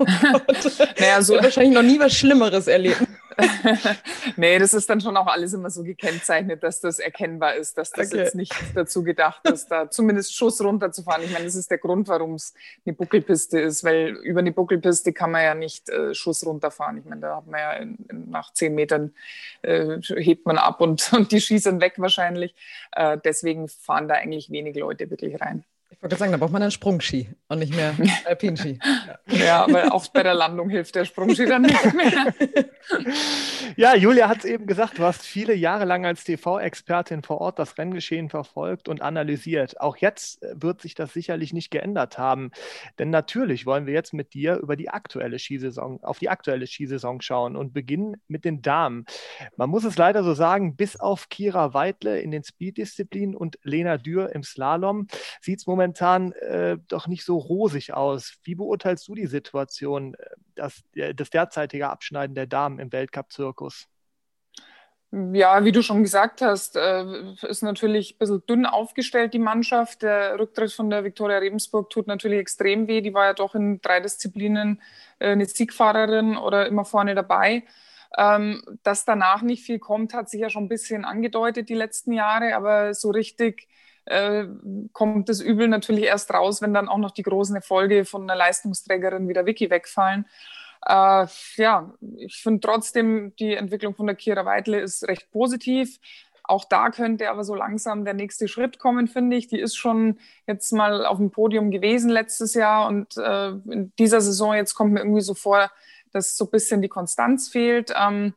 naja, 0.99 1.21
so 1.21 1.33
wahrscheinlich 1.33 1.73
noch 1.73 1.83
nie 1.83 1.99
was 1.99 2.13
Schlimmeres 2.13 2.67
erleben. 2.67 3.16
nee, 4.35 4.57
das 4.57 4.73
ist 4.73 4.89
dann 4.89 4.99
schon 5.01 5.15
auch 5.17 5.27
alles 5.27 5.53
immer 5.53 5.69
so 5.69 5.83
gekennzeichnet, 5.83 6.63
dass 6.63 6.79
das 6.79 6.99
erkennbar 6.99 7.55
ist, 7.55 7.77
dass 7.77 7.91
das 7.91 8.07
okay. 8.07 8.17
jetzt 8.17 8.35
nicht 8.35 8.53
dazu 8.73 9.03
gedacht 9.03 9.47
ist, 9.49 9.67
da 9.69 9.89
zumindest 9.89 10.35
Schuss 10.35 10.61
runterzufahren. 10.61 11.23
Ich 11.23 11.31
meine, 11.31 11.45
das 11.45 11.55
ist 11.55 11.69
der 11.69 11.77
Grund, 11.77 12.07
warum 12.07 12.35
es 12.35 12.53
eine 12.85 12.93
Buckelpiste 12.93 13.59
ist, 13.59 13.83
weil 13.83 14.09
über 14.23 14.39
eine 14.39 14.51
Buckelpiste 14.51 15.13
kann 15.13 15.31
man 15.31 15.43
ja 15.43 15.55
nicht 15.55 15.89
äh, 15.89 16.13
Schuss 16.13 16.45
runterfahren. 16.45 16.97
Ich 16.97 17.05
meine, 17.05 17.21
da 17.21 17.37
hat 17.37 17.47
man 17.47 17.59
ja 17.59 17.73
in, 17.73 17.97
in, 18.09 18.29
nach 18.29 18.53
zehn 18.53 18.73
Metern 18.73 19.13
äh, 19.61 19.99
hebt 20.01 20.45
man 20.45 20.57
ab 20.57 20.81
und, 20.81 21.13
und 21.17 21.31
die 21.31 21.41
schießen 21.41 21.79
weg 21.81 21.93
wahrscheinlich. 21.97 22.55
Äh, 22.93 23.17
deswegen 23.23 23.67
fahren 23.67 24.07
da 24.07 24.15
eigentlich 24.15 24.49
wenig 24.49 24.75
Leute 24.75 25.09
wirklich 25.09 25.39
rein. 25.39 25.63
Ich 25.89 26.03
wollte 26.03 26.17
sagen, 26.17 26.33
da 26.33 26.37
braucht 26.37 26.51
man 26.51 26.61
einen 26.61 26.71
Sprungski 26.71 27.29
und 27.47 27.59
nicht 27.59 27.73
mehr 27.73 27.95
Alpinski. 28.25 28.77
ja, 29.27 29.63
aber 29.63 29.93
auch 29.93 30.05
bei 30.09 30.21
der 30.21 30.33
Landung 30.33 30.69
hilft 30.69 30.95
der 30.95 31.05
Sprungski 31.05 31.45
dann 31.45 31.61
nicht 31.61 31.93
mehr. 31.93 32.33
ja, 33.77 33.95
Julia 33.95 34.27
hat 34.27 34.39
es 34.39 34.45
eben 34.45 34.67
gesagt, 34.67 34.97
du 34.97 35.03
hast 35.03 35.23
viele 35.23 35.53
Jahre 35.53 35.85
lang 35.85 36.05
als 36.05 36.25
TV-Expertin 36.25 37.23
vor 37.23 37.39
Ort 37.39 37.57
das 37.57 37.77
Renngeschehen 37.77 38.29
verfolgt 38.29 38.89
und 38.89 39.01
analysiert. 39.01 39.79
Auch 39.79 39.95
jetzt 39.95 40.43
äh, 40.43 40.55
wird 40.61 40.81
sich 40.81 40.93
das 40.93 41.13
sicherlich 41.13 41.53
nicht 41.53 41.71
geändert 41.71 42.17
haben, 42.17 42.51
denn 42.99 43.09
natürlich 43.09 43.65
wollen 43.65 43.85
wir 43.85 43.93
jetzt 43.93 44.13
mit 44.13 44.33
dir 44.33 44.57
über 44.57 44.75
die 44.75 44.89
aktuelle 44.89 45.39
Skisaison, 45.39 46.03
auf 46.03 46.19
die 46.19 46.29
aktuelle 46.29 46.67
Skisaison 46.67 47.21
schauen 47.21 47.55
und 47.55 47.73
beginnen 47.73 48.21
mit 48.27 48.43
den 48.43 48.61
Damen. 48.61 49.05
Man 49.55 49.69
muss 49.69 49.85
es 49.85 49.97
leider 49.97 50.23
so 50.25 50.33
sagen, 50.33 50.75
bis 50.75 50.99
auf 50.99 51.29
Kira 51.29 51.73
Weidle 51.73 52.19
in 52.19 52.31
den 52.31 52.43
Speed-Disziplinen 52.43 53.35
und 53.35 53.57
Lena 53.63 53.97
Dürr 53.97 54.35
im 54.35 54.43
Slalom 54.43 55.07
sieht 55.39 55.59
es 55.59 55.65
momentan 55.65 55.76
momentan 55.77 56.31
äh, 56.33 56.77
doch 56.87 57.07
nicht 57.07 57.23
so 57.23 57.37
rosig 57.37 57.93
aus. 57.93 58.37
Wie 58.43 58.55
beurteilst 58.55 59.07
du 59.07 59.15
die 59.15 59.27
Situation, 59.27 60.15
äh, 60.15 60.29
das, 60.55 60.83
das 61.15 61.29
derzeitige 61.29 61.89
Abschneiden 61.89 62.35
der 62.35 62.47
Damen 62.47 62.79
im 62.79 62.91
Weltcup-Zirkus? 62.91 63.87
Ja, 65.11 65.63
wie 65.63 65.71
du 65.71 65.81
schon 65.81 66.03
gesagt 66.03 66.41
hast, 66.41 66.75
äh, 66.75 67.05
ist 67.47 67.61
natürlich 67.63 68.15
ein 68.15 68.17
bisschen 68.17 68.45
dünn 68.45 68.65
aufgestellt, 68.65 69.33
die 69.33 69.39
Mannschaft. 69.39 70.01
Der 70.01 70.37
Rücktritt 70.37 70.73
von 70.73 70.89
der 70.89 71.05
Viktoria 71.05 71.37
Rebensburg 71.37 71.89
tut 71.89 72.07
natürlich 72.07 72.39
extrem 72.39 72.87
weh. 72.87 72.99
Die 72.99 73.13
war 73.13 73.25
ja 73.25 73.33
doch 73.33 73.55
in 73.55 73.79
drei 73.79 74.01
Disziplinen 74.01 74.81
äh, 75.19 75.31
eine 75.31 75.45
Siegfahrerin 75.45 76.35
oder 76.35 76.67
immer 76.67 76.83
vorne 76.83 77.15
dabei. 77.15 77.63
Ähm, 78.17 78.63
dass 78.83 79.05
danach 79.05 79.43
nicht 79.43 79.63
viel 79.63 79.79
kommt, 79.79 80.13
hat 80.13 80.29
sich 80.29 80.41
ja 80.41 80.49
schon 80.49 80.65
ein 80.65 80.69
bisschen 80.69 81.05
angedeutet 81.05 81.69
die 81.69 81.75
letzten 81.75 82.11
Jahre, 82.11 82.55
aber 82.55 82.93
so 82.93 83.11
richtig 83.11 83.67
äh, 84.07 84.47
kommt 84.93 85.29
das 85.29 85.41
Übel 85.41 85.67
natürlich 85.67 86.05
erst 86.05 86.33
raus, 86.33 86.61
wenn 86.61 86.73
dann 86.73 86.89
auch 86.89 86.97
noch 86.97 87.11
die 87.11 87.23
großen 87.23 87.55
Erfolge 87.55 88.05
von 88.05 88.23
einer 88.23 88.35
Leistungsträgerin 88.35 89.27
wie 89.27 89.33
der 89.33 89.45
Vicky 89.45 89.69
wegfallen. 89.69 90.25
Äh, 90.85 91.27
ja, 91.57 91.93
ich 92.17 92.41
finde 92.41 92.61
trotzdem, 92.61 93.35
die 93.37 93.55
Entwicklung 93.55 93.95
von 93.95 94.07
der 94.07 94.15
Kira 94.15 94.45
Weidle 94.45 94.79
ist 94.79 95.07
recht 95.07 95.31
positiv. 95.31 95.99
Auch 96.43 96.63
da 96.63 96.89
könnte 96.89 97.29
aber 97.29 97.43
so 97.43 97.55
langsam 97.55 98.05
der 98.05 98.13
nächste 98.13 98.47
Schritt 98.47 98.79
kommen, 98.79 99.07
finde 99.07 99.35
ich. 99.35 99.47
Die 99.47 99.59
ist 99.59 99.75
schon 99.75 100.17
jetzt 100.47 100.71
mal 100.71 101.05
auf 101.05 101.17
dem 101.17 101.29
Podium 101.29 101.71
gewesen 101.71 102.09
letztes 102.09 102.53
Jahr 102.53 102.87
und 102.87 103.17
äh, 103.17 103.49
in 103.49 103.91
dieser 103.99 104.21
Saison 104.21 104.53
jetzt 104.53 104.73
kommt 104.73 104.93
mir 104.93 105.01
irgendwie 105.01 105.21
so 105.21 105.33
vor, 105.33 105.69
dass 106.13 106.37
so 106.37 106.45
ein 106.45 106.51
bisschen 106.51 106.81
die 106.81 106.87
Konstanz 106.87 107.49
fehlt. 107.49 107.93
Ähm, 107.99 108.33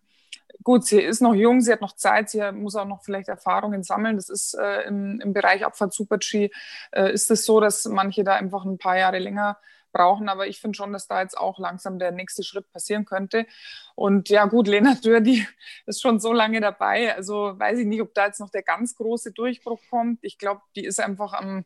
gut, 0.63 0.85
sie 0.85 1.01
ist 1.01 1.21
noch 1.21 1.35
jung, 1.35 1.61
sie 1.61 1.73
hat 1.73 1.81
noch 1.81 1.97
Zeit, 1.97 2.31
sie 2.31 2.53
muss 2.53 2.77
auch 2.77 2.87
noch 2.87 3.03
vielleicht 3.03 3.29
Erfahrungen 3.29 3.83
sammeln. 3.83 4.17
Das 4.17 4.29
ist 4.29 4.55
äh, 4.55 4.83
im, 4.83 5.21
im 5.21 5.33
Bereich 5.33 5.65
Abfahrt 5.65 5.93
Super-G 5.93 6.51
äh, 6.93 7.13
ist 7.13 7.31
es 7.31 7.45
so, 7.45 7.61
dass 7.61 7.85
manche 7.87 8.25
da 8.25 8.35
einfach 8.35 8.65
ein 8.65 8.79
paar 8.79 8.99
Jahre 8.99 9.19
länger 9.19 9.59
brauchen. 9.93 10.29
Aber 10.29 10.47
ich 10.47 10.61
finde 10.61 10.77
schon, 10.77 10.93
dass 10.93 11.07
da 11.07 11.21
jetzt 11.21 11.37
auch 11.37 11.59
langsam 11.59 11.99
der 11.99 12.13
nächste 12.13 12.43
Schritt 12.43 12.71
passieren 12.73 13.05
könnte. 13.05 13.47
Und 13.95 14.29
ja, 14.29 14.47
gut, 14.47 14.69
Lena 14.69 14.95
Dürr, 15.05 15.21
die 15.21 15.47
ist 15.87 16.01
schon 16.01 16.21
so 16.21 16.33
lange 16.33 16.61
dabei. 16.61 17.15
Also 17.15 17.59
weiß 17.59 17.79
ich 17.79 17.87
nicht, 17.87 18.03
ob 18.03 18.15
da 18.15 18.27
jetzt 18.27 18.41
noch 18.41 18.51
der 18.51 18.63
ganz 18.63 18.95
große 18.95 19.33
Durchbruch 19.33 19.81
kommt. 19.91 20.21
Ich 20.23 20.39
glaube, 20.39 20.63
die 20.77 20.85
ist 20.85 21.01
einfach 21.01 21.33
am 21.33 21.65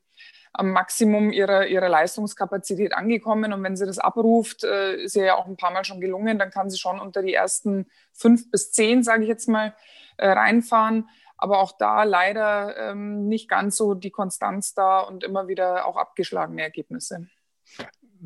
am 0.54 0.70
Maximum 0.70 1.32
ihrer, 1.32 1.66
ihrer 1.66 1.88
Leistungskapazität 1.88 2.94
angekommen. 2.94 3.52
Und 3.52 3.62
wenn 3.64 3.76
sie 3.76 3.86
das 3.86 3.98
abruft, 3.98 4.64
äh, 4.64 4.94
ist 4.96 5.16
ihr 5.16 5.24
ja 5.24 5.34
auch 5.34 5.46
ein 5.46 5.56
paar 5.56 5.72
Mal 5.72 5.84
schon 5.84 6.00
gelungen, 6.00 6.38
dann 6.38 6.50
kann 6.50 6.70
sie 6.70 6.78
schon 6.78 7.00
unter 7.00 7.22
die 7.22 7.34
ersten 7.34 7.86
fünf 8.12 8.50
bis 8.50 8.72
zehn, 8.72 9.02
sage 9.02 9.24
ich 9.24 9.28
jetzt 9.28 9.48
mal, 9.48 9.74
äh, 10.16 10.28
reinfahren. 10.28 11.08
Aber 11.36 11.58
auch 11.58 11.72
da 11.76 12.04
leider 12.04 12.76
ähm, 12.76 13.26
nicht 13.26 13.48
ganz 13.48 13.76
so 13.76 13.94
die 13.94 14.12
Konstanz 14.12 14.74
da 14.74 15.00
und 15.00 15.24
immer 15.24 15.48
wieder 15.48 15.86
auch 15.86 15.96
abgeschlagene 15.96 16.62
Ergebnisse. 16.62 17.26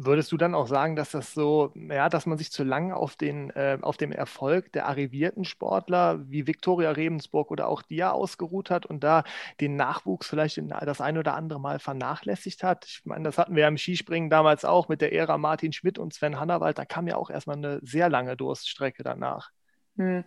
Würdest 0.01 0.31
du 0.31 0.37
dann 0.37 0.55
auch 0.55 0.69
sagen, 0.69 0.95
dass 0.95 1.11
das 1.11 1.35
so, 1.35 1.73
ja, 1.75 2.09
dass 2.09 2.25
man 2.25 2.39
sich 2.39 2.53
zu 2.53 2.63
lange 2.63 2.95
auf, 2.95 3.17
den, 3.17 3.51
äh, 3.51 3.79
auf 3.83 3.97
dem 3.97 4.13
Erfolg 4.13 4.71
der 4.73 4.87
arrivierten 4.87 5.45
Sportler 5.45 6.21
wie 6.31 6.47
Viktoria 6.47 6.93
Rebensburg 6.93 7.51
oder 7.51 7.67
auch 7.67 7.83
dir 7.83 8.13
ausgeruht 8.13 8.71
hat 8.71 8.87
und 8.87 9.03
da 9.03 9.25
den 9.61 9.75
Nachwuchs 9.75 10.29
vielleicht 10.29 10.63
das 10.69 11.01
ein 11.01 11.19
oder 11.19 11.35
andere 11.35 11.61
Mal 11.61 11.81
vernachlässigt 11.81 12.63
hat? 12.63 12.85
Ich 12.87 13.01
meine, 13.07 13.25
das 13.25 13.39
hatten 13.39 13.57
wir 13.57 13.63
ja 13.63 13.69
im 13.69 13.77
Skispringen 13.77 14.31
damals 14.31 14.65
auch 14.65 14.89
mit 14.89 15.01
der 15.01 15.13
Ära 15.13 15.37
Martin 15.37 15.73
Schmidt 15.73 15.99
und 15.99 16.15
Sven 16.15 16.39
Hannawald. 16.39 16.79
Da 16.79 16.85
kam 16.85 17.09
ja 17.09 17.17
auch 17.17 17.29
erstmal 17.29 17.57
eine 17.57 17.81
sehr 17.83 18.09
lange 18.09 18.37
Durststrecke 18.37 19.03
danach. 19.03 19.51
Hm. 19.99 20.25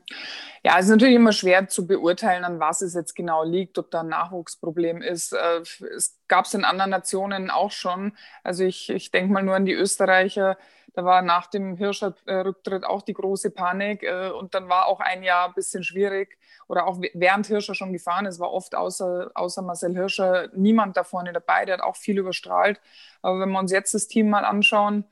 Ja, 0.64 0.78
es 0.78 0.86
ist 0.86 0.92
natürlich 0.92 1.16
immer 1.16 1.32
schwer 1.32 1.68
zu 1.70 1.88
beurteilen, 1.88 2.44
an 2.44 2.60
was 2.60 2.82
es 2.82 2.94
jetzt 2.94 3.16
genau 3.16 3.44
liegt, 3.44 3.78
ob 3.78 3.90
da 3.90 4.02
ein 4.02 4.10
Nachwuchsproblem 4.10 5.02
ist. 5.02 5.32
Äh, 5.32 5.62
es 5.96 6.20
gab 6.28 6.46
es 6.46 6.54
in 6.54 6.66
anderen 6.66 6.92
Nationen 6.92 7.50
auch 7.50 7.72
schon. 7.72 8.12
Also 8.44 8.66
ich, 8.66 8.90
ich 8.90 9.12
denke 9.12 9.32
mal 9.32 9.44
nur 9.44 9.56
an 9.56 9.66
die 9.66 9.74
Österreicher. 9.74 10.58
Da 10.94 11.06
war 11.06 11.22
nach 11.22 11.48
dem 11.48 11.78
Hirscher-Rücktritt 11.78 12.84
auch 12.84 13.02
die 13.02 13.14
große 13.14 13.52
Panik 13.52 14.04
äh, 14.04 14.30
und 14.30 14.54
dann 14.54 14.68
war 14.68 14.88
auch 14.88 15.00
ein 15.00 15.24
Jahr 15.24 15.48
ein 15.48 15.54
bisschen 15.54 15.84
schwierig 15.84 16.38
oder 16.68 16.86
auch 16.86 17.00
während 17.14 17.48
Hirscher 17.48 17.74
schon 17.74 17.94
gefahren 17.94 18.26
ist, 18.26 18.40
war 18.40 18.52
oft 18.52 18.76
außer, 18.76 19.32
außer 19.34 19.62
Marcel 19.62 19.94
Hirscher 19.94 20.50
niemand 20.54 20.98
da 20.98 21.06
vorne 21.06 21.32
dabei, 21.32 21.64
der 21.64 21.76
hat 21.76 21.82
auch 21.82 21.96
viel 21.96 22.18
überstrahlt. 22.18 22.82
Aber 23.22 23.40
wenn 23.40 23.52
wir 23.52 23.60
uns 23.60 23.72
jetzt 23.72 23.94
das 23.94 24.08
Team 24.08 24.30
mal 24.30 24.44
anschauen, 24.44 25.06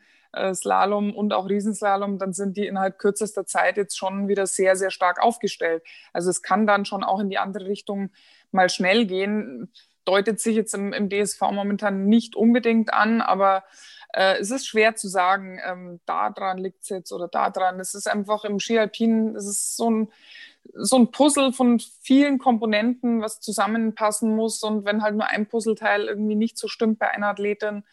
Slalom 0.53 1.15
und 1.15 1.33
auch 1.33 1.49
Riesenslalom, 1.49 2.19
dann 2.19 2.33
sind 2.33 2.55
die 2.57 2.67
innerhalb 2.67 2.99
kürzester 2.99 3.45
Zeit 3.45 3.77
jetzt 3.77 3.97
schon 3.97 4.27
wieder 4.27 4.45
sehr, 4.47 4.75
sehr 4.75 4.91
stark 4.91 5.21
aufgestellt. 5.21 5.83
Also 6.13 6.29
es 6.29 6.41
kann 6.41 6.67
dann 6.67 6.85
schon 6.85 7.03
auch 7.03 7.19
in 7.19 7.29
die 7.29 7.37
andere 7.37 7.65
Richtung 7.65 8.11
mal 8.51 8.69
schnell 8.69 9.05
gehen. 9.05 9.71
Deutet 10.05 10.39
sich 10.39 10.55
jetzt 10.55 10.73
im, 10.73 10.93
im 10.93 11.09
DSV 11.09 11.41
momentan 11.51 12.05
nicht 12.05 12.35
unbedingt 12.35 12.93
an, 12.93 13.21
aber 13.21 13.63
äh, 14.13 14.37
es 14.39 14.51
ist 14.51 14.67
schwer 14.67 14.95
zu 14.95 15.07
sagen, 15.07 15.59
ähm, 15.63 15.99
da 16.05 16.29
dran 16.29 16.57
liegt 16.57 16.83
es 16.83 16.89
jetzt 16.89 17.11
oder 17.11 17.27
da 17.27 17.49
dran. 17.49 17.79
Es 17.79 17.93
ist 17.93 18.07
einfach 18.07 18.43
im 18.43 18.59
Ski 18.59 18.79
Alpin, 18.79 19.35
es 19.35 19.45
ist 19.45 19.77
so 19.77 19.89
ein, 19.89 20.11
so 20.73 20.97
ein 20.97 21.11
Puzzle 21.11 21.53
von 21.53 21.79
vielen 22.01 22.39
Komponenten, 22.39 23.21
was 23.21 23.39
zusammenpassen 23.39 24.35
muss. 24.35 24.63
Und 24.63 24.85
wenn 24.85 25.03
halt 25.03 25.15
nur 25.15 25.27
ein 25.27 25.47
Puzzleteil 25.47 26.05
irgendwie 26.05 26.35
nicht 26.35 26.57
so 26.57 26.67
stimmt 26.67 26.99
bei 26.99 27.09
einer 27.09 27.27
Athletin, 27.27 27.83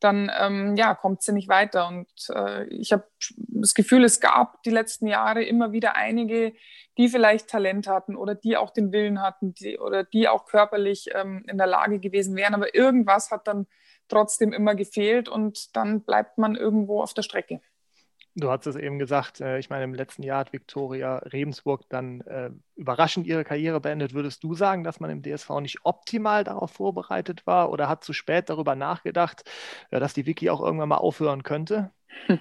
dann 0.00 0.30
ähm, 0.38 0.76
ja, 0.76 0.94
kommt 0.94 1.22
sie 1.22 1.32
nicht 1.32 1.48
weiter. 1.48 1.88
Und 1.88 2.08
äh, 2.34 2.64
ich 2.68 2.92
habe 2.92 3.04
das 3.48 3.74
Gefühl, 3.74 4.04
es 4.04 4.20
gab 4.20 4.62
die 4.62 4.70
letzten 4.70 5.06
Jahre 5.06 5.42
immer 5.44 5.72
wieder 5.72 5.96
einige, 5.96 6.52
die 6.98 7.08
vielleicht 7.08 7.48
Talent 7.48 7.86
hatten 7.86 8.16
oder 8.16 8.34
die 8.34 8.56
auch 8.56 8.70
den 8.70 8.92
Willen 8.92 9.22
hatten 9.22 9.54
die, 9.54 9.78
oder 9.78 10.04
die 10.04 10.28
auch 10.28 10.46
körperlich 10.46 11.08
ähm, 11.14 11.44
in 11.48 11.58
der 11.58 11.66
Lage 11.66 12.00
gewesen 12.00 12.36
wären. 12.36 12.54
Aber 12.54 12.74
irgendwas 12.74 13.30
hat 13.30 13.46
dann 13.46 13.66
trotzdem 14.08 14.52
immer 14.52 14.74
gefehlt 14.74 15.28
und 15.28 15.74
dann 15.76 16.02
bleibt 16.02 16.38
man 16.38 16.56
irgendwo 16.56 17.02
auf 17.02 17.14
der 17.14 17.22
Strecke. 17.22 17.60
Du 18.36 18.50
hast 18.50 18.66
es 18.66 18.74
eben 18.74 18.98
gesagt, 18.98 19.40
äh, 19.40 19.58
ich 19.58 19.70
meine, 19.70 19.84
im 19.84 19.94
letzten 19.94 20.24
Jahr 20.24 20.40
hat 20.40 20.52
Viktoria 20.52 21.18
Rebensburg 21.18 21.88
dann 21.88 22.20
äh, 22.22 22.50
überraschend 22.74 23.26
ihre 23.28 23.44
Karriere 23.44 23.80
beendet. 23.80 24.12
Würdest 24.12 24.42
du 24.42 24.54
sagen, 24.54 24.82
dass 24.82 24.98
man 24.98 25.10
im 25.10 25.22
DSV 25.22 25.60
nicht 25.60 25.78
optimal 25.84 26.42
darauf 26.42 26.72
vorbereitet 26.72 27.46
war 27.46 27.70
oder 27.70 27.88
hat 27.88 28.02
zu 28.02 28.12
spät 28.12 28.50
darüber 28.50 28.74
nachgedacht, 28.74 29.48
ja, 29.92 30.00
dass 30.00 30.14
die 30.14 30.26
Wiki 30.26 30.50
auch 30.50 30.60
irgendwann 30.60 30.88
mal 30.88 30.96
aufhören 30.96 31.42
könnte? 31.44 31.92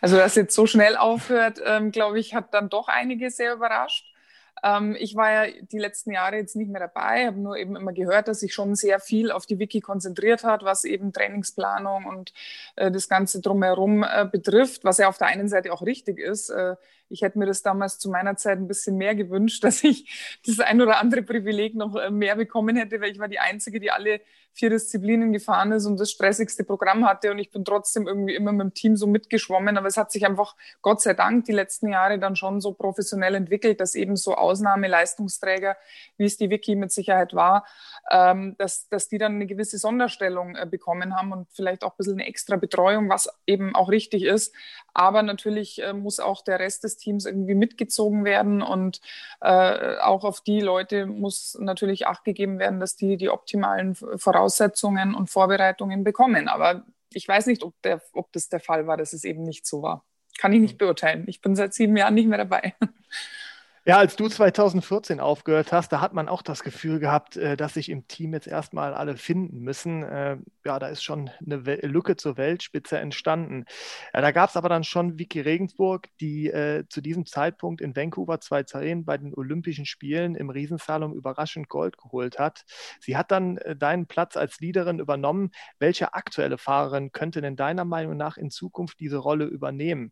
Also, 0.00 0.16
dass 0.16 0.34
jetzt 0.34 0.54
so 0.54 0.66
schnell 0.66 0.96
aufhört, 0.96 1.60
ähm, 1.64 1.90
glaube 1.90 2.18
ich, 2.20 2.34
hat 2.34 2.52
dann 2.52 2.68
doch 2.68 2.88
einige 2.88 3.30
sehr 3.30 3.54
überrascht. 3.54 4.13
Ähm, 4.62 4.96
ich 4.98 5.16
war 5.16 5.46
ja 5.46 5.52
die 5.72 5.78
letzten 5.78 6.12
Jahre 6.12 6.36
jetzt 6.36 6.56
nicht 6.56 6.70
mehr 6.70 6.80
dabei, 6.80 7.26
habe 7.26 7.40
nur 7.40 7.56
eben 7.56 7.76
immer 7.76 7.92
gehört, 7.92 8.28
dass 8.28 8.40
sich 8.40 8.54
schon 8.54 8.74
sehr 8.74 9.00
viel 9.00 9.30
auf 9.30 9.46
die 9.46 9.58
Wiki 9.58 9.80
konzentriert 9.80 10.44
hat, 10.44 10.62
was 10.62 10.84
eben 10.84 11.12
Trainingsplanung 11.12 12.04
und 12.06 12.32
äh, 12.76 12.90
das 12.90 13.08
Ganze 13.08 13.40
drumherum 13.40 14.04
äh, 14.04 14.26
betrifft, 14.30 14.84
was 14.84 14.98
ja 14.98 15.08
auf 15.08 15.18
der 15.18 15.28
einen 15.28 15.48
Seite 15.48 15.72
auch 15.72 15.82
richtig 15.82 16.18
ist. 16.18 16.50
Äh, 16.50 16.76
ich 17.08 17.22
hätte 17.22 17.38
mir 17.38 17.46
das 17.46 17.62
damals 17.62 17.98
zu 17.98 18.10
meiner 18.10 18.36
Zeit 18.36 18.58
ein 18.58 18.68
bisschen 18.68 18.96
mehr 18.96 19.14
gewünscht, 19.14 19.64
dass 19.64 19.84
ich 19.84 20.40
das 20.46 20.60
ein 20.60 20.80
oder 20.80 20.98
andere 21.00 21.22
Privileg 21.22 21.74
noch 21.74 21.96
äh, 21.96 22.10
mehr 22.10 22.36
bekommen 22.36 22.76
hätte, 22.76 23.00
weil 23.00 23.12
ich 23.12 23.18
war 23.18 23.28
die 23.28 23.38
Einzige, 23.38 23.80
die 23.80 23.90
alle 23.90 24.20
vier 24.54 24.70
Disziplinen 24.70 25.32
gefahren 25.32 25.72
ist 25.72 25.84
und 25.84 25.98
das 25.98 26.12
stressigste 26.12 26.62
Programm 26.62 27.04
hatte 27.04 27.32
und 27.32 27.38
ich 27.38 27.50
bin 27.50 27.64
trotzdem 27.64 28.06
irgendwie 28.06 28.36
immer 28.36 28.52
mit 28.52 28.60
dem 28.62 28.74
Team 28.74 28.96
so 28.96 29.08
mitgeschwommen, 29.08 29.76
aber 29.76 29.88
es 29.88 29.96
hat 29.96 30.12
sich 30.12 30.24
einfach 30.24 30.54
Gott 30.80 31.02
sei 31.02 31.12
Dank 31.12 31.44
die 31.46 31.52
letzten 31.52 31.88
Jahre 31.88 32.20
dann 32.20 32.36
schon 32.36 32.60
so 32.60 32.72
professionell 32.72 33.34
entwickelt, 33.34 33.80
dass 33.80 33.96
eben 33.96 34.14
so 34.14 34.36
Ausnahmeleistungsträger, 34.36 35.76
wie 36.18 36.24
es 36.24 36.36
die 36.36 36.50
Wiki 36.50 36.76
mit 36.76 36.92
Sicherheit 36.92 37.34
war, 37.34 37.66
ähm, 38.12 38.54
dass, 38.56 38.88
dass 38.88 39.08
die 39.08 39.18
dann 39.18 39.34
eine 39.34 39.46
gewisse 39.46 39.76
Sonderstellung 39.78 40.54
äh, 40.54 40.66
bekommen 40.66 41.16
haben 41.16 41.32
und 41.32 41.48
vielleicht 41.50 41.82
auch 41.82 41.92
ein 41.92 41.96
bisschen 41.96 42.14
eine 42.14 42.26
extra 42.26 42.56
Betreuung, 42.56 43.08
was 43.08 43.28
eben 43.46 43.74
auch 43.74 43.90
richtig 43.90 44.22
ist. 44.22 44.54
Aber 44.94 45.22
natürlich 45.22 45.82
äh, 45.82 45.92
muss 45.92 46.20
auch 46.20 46.42
der 46.42 46.60
Rest 46.60 46.84
des 46.84 46.96
Teams 46.96 47.26
irgendwie 47.26 47.54
mitgezogen 47.54 48.24
werden 48.24 48.62
und 48.62 49.00
äh, 49.40 49.96
auch 49.98 50.24
auf 50.24 50.40
die 50.40 50.60
Leute 50.60 51.06
muss 51.06 51.58
natürlich 51.60 52.06
Acht 52.06 52.24
gegeben 52.24 52.58
werden, 52.58 52.80
dass 52.80 52.96
die 52.96 53.16
die 53.16 53.28
optimalen 53.28 53.94
Voraussetzungen 53.94 55.14
und 55.14 55.28
Vorbereitungen 55.30 56.04
bekommen. 56.04 56.48
Aber 56.48 56.84
ich 57.12 57.26
weiß 57.26 57.46
nicht, 57.46 57.62
ob, 57.62 57.74
der, 57.82 58.00
ob 58.12 58.32
das 58.32 58.48
der 58.48 58.60
Fall 58.60 58.86
war, 58.86 58.96
dass 58.96 59.12
es 59.12 59.24
eben 59.24 59.42
nicht 59.42 59.66
so 59.66 59.82
war. 59.82 60.04
Kann 60.38 60.52
ich 60.52 60.60
nicht 60.60 60.78
beurteilen. 60.78 61.24
Ich 61.26 61.40
bin 61.40 61.54
seit 61.54 61.74
sieben 61.74 61.96
Jahren 61.96 62.14
nicht 62.14 62.28
mehr 62.28 62.38
dabei. 62.38 62.74
Ja, 63.86 63.98
als 63.98 64.16
du 64.16 64.28
2014 64.28 65.20
aufgehört 65.20 65.70
hast, 65.70 65.92
da 65.92 66.00
hat 66.00 66.14
man 66.14 66.26
auch 66.26 66.40
das 66.40 66.62
Gefühl 66.62 67.00
gehabt, 67.00 67.36
äh, 67.36 67.54
dass 67.54 67.74
sich 67.74 67.90
im 67.90 68.08
Team 68.08 68.32
jetzt 68.32 68.46
erstmal 68.46 68.94
alle 68.94 69.18
finden 69.18 69.58
müssen. 69.60 70.02
Äh, 70.02 70.38
ja, 70.64 70.78
da 70.78 70.86
ist 70.86 71.02
schon 71.04 71.28
eine 71.44 71.56
Lücke 71.56 72.16
zur 72.16 72.38
Weltspitze 72.38 72.96
entstanden. 72.96 73.66
Ja, 74.14 74.22
da 74.22 74.30
gab 74.30 74.48
es 74.48 74.56
aber 74.56 74.70
dann 74.70 74.84
schon 74.84 75.18
Vicky 75.18 75.40
Regensburg, 75.42 76.08
die 76.18 76.46
äh, 76.48 76.84
zu 76.88 77.02
diesem 77.02 77.26
Zeitpunkt 77.26 77.82
in 77.82 77.94
Vancouver 77.94 78.40
2010 78.40 79.04
bei 79.04 79.18
den 79.18 79.34
Olympischen 79.34 79.84
Spielen 79.84 80.34
im 80.34 80.48
Riesenslalom 80.48 81.12
überraschend 81.12 81.68
Gold 81.68 81.98
geholt 81.98 82.38
hat. 82.38 82.64
Sie 83.00 83.18
hat 83.18 83.30
dann 83.30 83.60
deinen 83.76 84.06
Platz 84.06 84.38
als 84.38 84.60
Leaderin 84.60 84.98
übernommen. 84.98 85.50
Welche 85.78 86.14
aktuelle 86.14 86.56
Fahrerin 86.56 87.12
könnte 87.12 87.42
denn 87.42 87.54
deiner 87.54 87.84
Meinung 87.84 88.16
nach 88.16 88.38
in 88.38 88.50
Zukunft 88.50 88.98
diese 89.00 89.18
Rolle 89.18 89.44
übernehmen? 89.44 90.10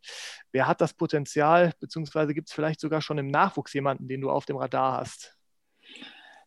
Wer 0.52 0.66
hat 0.66 0.82
das 0.82 0.92
Potenzial, 0.92 1.72
beziehungsweise 1.80 2.34
gibt 2.34 2.48
es 2.48 2.54
vielleicht 2.54 2.80
sogar 2.80 3.00
schon 3.00 3.16
im 3.16 3.28
Nachwuchs 3.28 3.61
Nachwuchs 3.62 3.72
jemanden, 3.74 4.08
den 4.08 4.20
du 4.20 4.30
auf 4.30 4.46
dem 4.46 4.56
Radar 4.56 5.00
hast? 5.00 5.36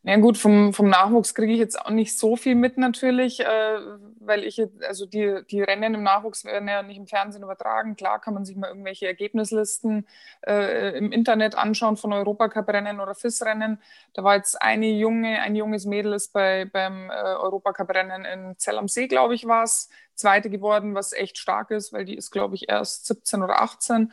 Ja 0.08 0.18
gut, 0.18 0.38
vom, 0.38 0.72
vom 0.72 0.88
Nachwuchs 0.88 1.34
kriege 1.34 1.52
ich 1.54 1.58
jetzt 1.58 1.82
auch 1.82 1.90
nicht 1.90 2.16
so 2.16 2.36
viel 2.36 2.54
mit 2.54 2.78
natürlich, 2.78 3.40
äh, 3.40 3.80
weil 4.20 4.44
ich, 4.44 4.62
also 4.88 5.08
die, 5.08 5.42
die 5.50 5.64
Rennen 5.64 5.96
im 5.96 6.04
Nachwuchs 6.04 6.46
werden 6.46 6.68
ja 6.68 6.84
nicht 6.84 6.98
im 6.98 7.08
Fernsehen 7.08 7.42
übertragen. 7.42 7.96
Klar 7.96 8.22
kann 8.22 8.36
man 8.36 8.46
sich 8.46 8.56
mal 8.56 8.68
irgendwelche 8.68 9.08
Ergebnislisten 9.08 10.06
äh, 10.46 10.96
im 10.96 11.12
Internet 11.12 11.56
anschauen 11.56 11.98
von 11.98 12.14
Europacup-Rennen 12.14 13.00
oder 13.00 13.16
FIS-Rennen. 13.16 13.82
Da 14.14 14.24
war 14.24 14.36
jetzt 14.36 14.62
eine 14.62 14.92
junge, 14.92 15.42
ein 15.42 15.56
junges 15.56 15.86
Mädel 15.88 16.14
ist 16.14 16.34
bei, 16.34 16.66
beim 16.66 17.10
äh, 17.10 17.14
Europacup-Rennen 17.14 18.26
in 18.26 18.60
Zell 18.60 18.78
am 18.78 18.88
See, 18.88 19.08
glaube 19.08 19.34
ich, 19.34 19.48
war 19.48 19.64
es, 19.64 19.90
Zweite 20.16 20.50
geworden, 20.50 20.96
was 20.96 21.14
echt 21.14 21.38
stark 21.38 21.72
ist, 21.72 21.94
weil 21.94 22.06
die 22.06 22.16
ist, 22.16 22.32
glaube 22.32 22.56
ich, 22.56 22.70
erst 22.70 23.06
17 23.08 23.44
oder 23.44 23.62
18. 23.62 24.12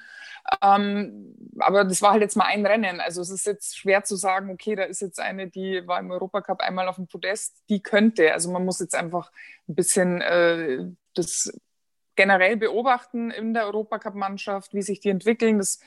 Ähm, 0.63 1.35
aber 1.59 1.85
das 1.85 2.03
war 2.03 2.13
halt 2.13 2.23
jetzt 2.23 2.37
mal 2.37 2.47
ein 2.47 2.67
Rennen. 2.67 3.01
Also 3.01 3.23
es 3.23 3.31
ist 3.31 3.47
jetzt 3.47 3.77
schwer 3.77 4.05
zu 4.05 4.17
sagen, 4.17 4.51
okay, 4.51 4.75
da 4.75 4.85
ist 4.85 5.01
jetzt 5.01 5.21
eine, 5.21 5.49
die 5.49 5.87
war 5.87 6.01
im 6.01 6.11
Europacup 6.11 6.61
einmal 6.61 6.89
auf 6.89 6.97
dem 6.97 7.07
Podest, 7.07 7.63
die 7.69 7.83
könnte. 7.83 8.33
Also 8.33 8.51
man 8.51 8.65
muss 8.65 8.81
jetzt 8.81 8.95
einfach 8.95 9.31
ein 9.69 9.75
bisschen 9.75 10.21
äh, 10.21 10.87
das 11.15 11.53
generell 12.15 12.57
beobachten 12.57 13.31
in 13.31 13.55
der 13.55 13.67
Europacup-Mannschaft, 13.67 14.75
wie 14.75 14.83
sich 14.83 15.01
die 15.01 15.09
entwickeln. 15.09 15.59
Das 15.59 15.81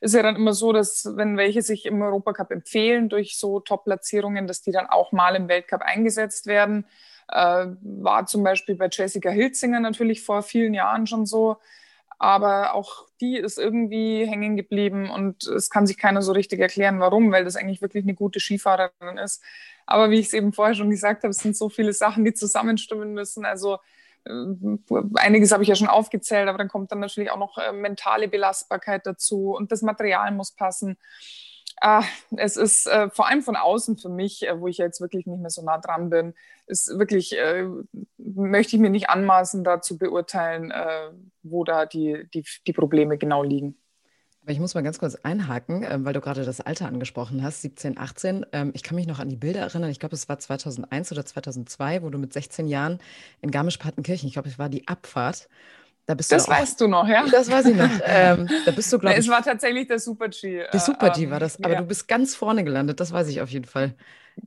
ist 0.00 0.14
ja 0.14 0.22
dann 0.22 0.36
immer 0.36 0.52
so, 0.52 0.72
dass 0.72 1.08
wenn 1.16 1.36
welche 1.36 1.62
sich 1.62 1.86
im 1.86 2.02
Europacup 2.02 2.50
empfehlen 2.50 3.08
durch 3.08 3.38
so 3.38 3.60
Top-Platzierungen, 3.60 4.46
dass 4.46 4.62
die 4.62 4.72
dann 4.72 4.86
auch 4.86 5.12
mal 5.12 5.36
im 5.36 5.48
Weltcup 5.48 5.82
eingesetzt 5.82 6.46
werden. 6.46 6.86
Äh, 7.30 7.66
war 7.80 8.26
zum 8.26 8.42
Beispiel 8.42 8.74
bei 8.74 8.88
Jessica 8.90 9.30
Hilzinger 9.30 9.80
natürlich 9.80 10.22
vor 10.22 10.42
vielen 10.42 10.74
Jahren 10.74 11.06
schon 11.06 11.26
so 11.26 11.58
aber 12.18 12.74
auch 12.74 13.06
die 13.20 13.36
ist 13.36 13.58
irgendwie 13.58 14.26
hängen 14.26 14.56
geblieben 14.56 15.08
und 15.08 15.46
es 15.46 15.70
kann 15.70 15.86
sich 15.86 15.96
keiner 15.96 16.20
so 16.20 16.32
richtig 16.32 16.58
erklären, 16.60 16.98
warum, 16.98 17.30
weil 17.30 17.44
das 17.44 17.56
eigentlich 17.56 17.80
wirklich 17.80 18.04
eine 18.04 18.14
gute 18.14 18.40
Skifahrerin 18.40 19.18
ist. 19.22 19.42
Aber 19.86 20.10
wie 20.10 20.18
ich 20.18 20.26
es 20.26 20.32
eben 20.32 20.52
vorher 20.52 20.74
schon 20.74 20.90
gesagt 20.90 21.22
habe, 21.22 21.30
es 21.30 21.38
sind 21.38 21.56
so 21.56 21.68
viele 21.68 21.92
Sachen, 21.92 22.24
die 22.24 22.34
zusammenstimmen 22.34 23.14
müssen. 23.14 23.44
Also 23.44 23.78
äh, 24.24 24.32
einiges 25.14 25.52
habe 25.52 25.62
ich 25.62 25.68
ja 25.68 25.76
schon 25.76 25.86
aufgezählt, 25.86 26.48
aber 26.48 26.58
dann 26.58 26.68
kommt 26.68 26.90
dann 26.90 27.00
natürlich 27.00 27.30
auch 27.30 27.38
noch 27.38 27.56
äh, 27.56 27.72
mentale 27.72 28.26
Belastbarkeit 28.26 29.06
dazu 29.06 29.54
und 29.54 29.70
das 29.70 29.82
Material 29.82 30.32
muss 30.32 30.50
passen. 30.50 30.98
Ah, 31.80 32.04
es 32.36 32.56
ist 32.56 32.86
äh, 32.86 33.08
vor 33.10 33.28
allem 33.28 33.42
von 33.42 33.56
außen 33.56 33.98
für 33.98 34.08
mich, 34.08 34.46
äh, 34.46 34.60
wo 34.60 34.68
ich 34.68 34.78
jetzt 34.78 35.00
wirklich 35.00 35.26
nicht 35.26 35.40
mehr 35.40 35.50
so 35.50 35.62
nah 35.62 35.78
dran 35.78 36.10
bin, 36.10 36.34
ist 36.66 36.98
wirklich, 36.98 37.36
äh, 37.36 37.66
möchte 38.16 38.76
ich 38.76 38.82
mir 38.82 38.90
nicht 38.90 39.10
anmaßen, 39.10 39.64
da 39.64 39.80
zu 39.80 39.98
beurteilen, 39.98 40.70
äh, 40.70 41.10
wo 41.42 41.64
da 41.64 41.86
die, 41.86 42.28
die, 42.34 42.44
die 42.66 42.72
Probleme 42.72 43.18
genau 43.18 43.42
liegen. 43.42 43.76
Aber 44.48 44.54
ich 44.54 44.60
muss 44.60 44.74
mal 44.74 44.82
ganz 44.82 44.98
kurz 44.98 45.14
einhaken, 45.14 45.82
äh, 45.82 46.04
weil 46.06 46.14
du 46.14 46.22
gerade 46.22 46.44
das 46.44 46.62
Alter 46.62 46.86
angesprochen 46.86 47.42
hast, 47.42 47.60
17, 47.60 47.98
18. 47.98 48.46
Ähm, 48.52 48.70
ich 48.72 48.82
kann 48.82 48.94
mich 48.96 49.06
noch 49.06 49.18
an 49.18 49.28
die 49.28 49.36
Bilder 49.36 49.60
erinnern. 49.60 49.90
Ich 49.90 50.00
glaube, 50.00 50.14
es 50.14 50.26
war 50.30 50.38
2001 50.38 51.12
oder 51.12 51.26
2002, 51.26 52.02
wo 52.02 52.08
du 52.08 52.16
mit 52.16 52.32
16 52.32 52.66
Jahren 52.66 52.98
in 53.42 53.50
Garmisch-Partenkirchen, 53.50 54.26
ich 54.26 54.32
glaube, 54.32 54.48
es 54.48 54.58
war 54.58 54.70
die 54.70 54.88
Abfahrt, 54.88 55.50
da 56.08 56.14
bist 56.14 56.32
das 56.32 56.46
du 56.46 56.52
weißt 56.52 56.80
du 56.80 56.88
noch, 56.88 57.06
ja? 57.06 57.22
Das 57.30 57.50
weiß 57.50 57.66
ich 57.66 57.76
noch. 57.76 57.90
Ähm, 58.10 58.48
da 58.64 58.70
bist 58.70 58.90
du, 58.90 58.98
glaube 58.98 59.14
ich. 59.14 59.20
Es 59.20 59.28
war 59.28 59.42
tatsächlich 59.42 59.88
der 59.88 59.98
Super-G. 59.98 60.64
Der 60.72 60.80
Super-G 60.80 61.24
äh, 61.24 61.30
war 61.30 61.38
das, 61.38 61.62
aber 61.62 61.74
ja. 61.74 61.80
du 61.80 61.86
bist 61.86 62.08
ganz 62.08 62.34
vorne 62.34 62.64
gelandet, 62.64 62.98
das 62.98 63.12
weiß 63.12 63.28
ich 63.28 63.42
auf 63.42 63.50
jeden 63.50 63.66
Fall. 63.66 63.94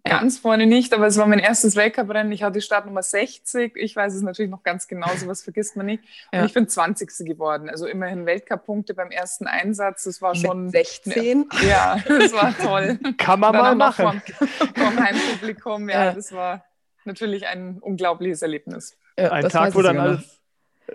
Ganz 0.03 0.37
ja. 0.37 0.41
vorne 0.41 0.65
nicht, 0.65 0.91
aber 0.93 1.05
es 1.05 1.17
war 1.17 1.27
mein 1.27 1.37
erstes 1.37 1.75
Weltcuprennen. 1.75 2.31
Ich 2.31 2.41
hatte 2.41 2.61
Startnummer 2.61 3.03
60. 3.03 3.73
Ich 3.75 3.95
weiß 3.95 4.15
es 4.15 4.23
natürlich 4.23 4.49
noch 4.49 4.63
ganz 4.63 4.87
genau, 4.87 5.07
sowas 5.15 5.43
vergisst 5.43 5.75
man 5.75 5.85
nicht. 5.85 6.03
Und 6.31 6.39
ja. 6.39 6.45
ich 6.45 6.53
bin 6.53 6.67
20. 6.67 7.27
geworden. 7.27 7.69
Also 7.69 7.85
immerhin 7.85 8.25
Weltcup-Punkte 8.25 8.95
beim 8.95 9.11
ersten 9.11 9.45
Einsatz. 9.45 10.05
Das 10.05 10.19
war 10.19 10.33
schon. 10.33 10.65
Mit 10.65 10.71
16? 10.71 11.45
Ja, 11.69 11.97
das 12.07 12.33
war 12.33 12.57
toll. 12.57 12.97
Kann 13.17 13.39
man 13.39 13.55
mal 13.55 13.75
machen. 13.75 14.23
Vom, 14.35 14.47
vom 14.47 14.99
Heimpublikum, 14.99 15.89
ja, 15.89 16.13
das 16.13 16.31
war 16.31 16.65
natürlich 17.05 17.45
ein 17.45 17.77
unglaubliches 17.79 18.41
Erlebnis. 18.41 18.97
ein 19.15 19.47
Tag, 19.49 19.75
wo 19.75 19.83
dann 19.83 19.99
alles 19.99 20.40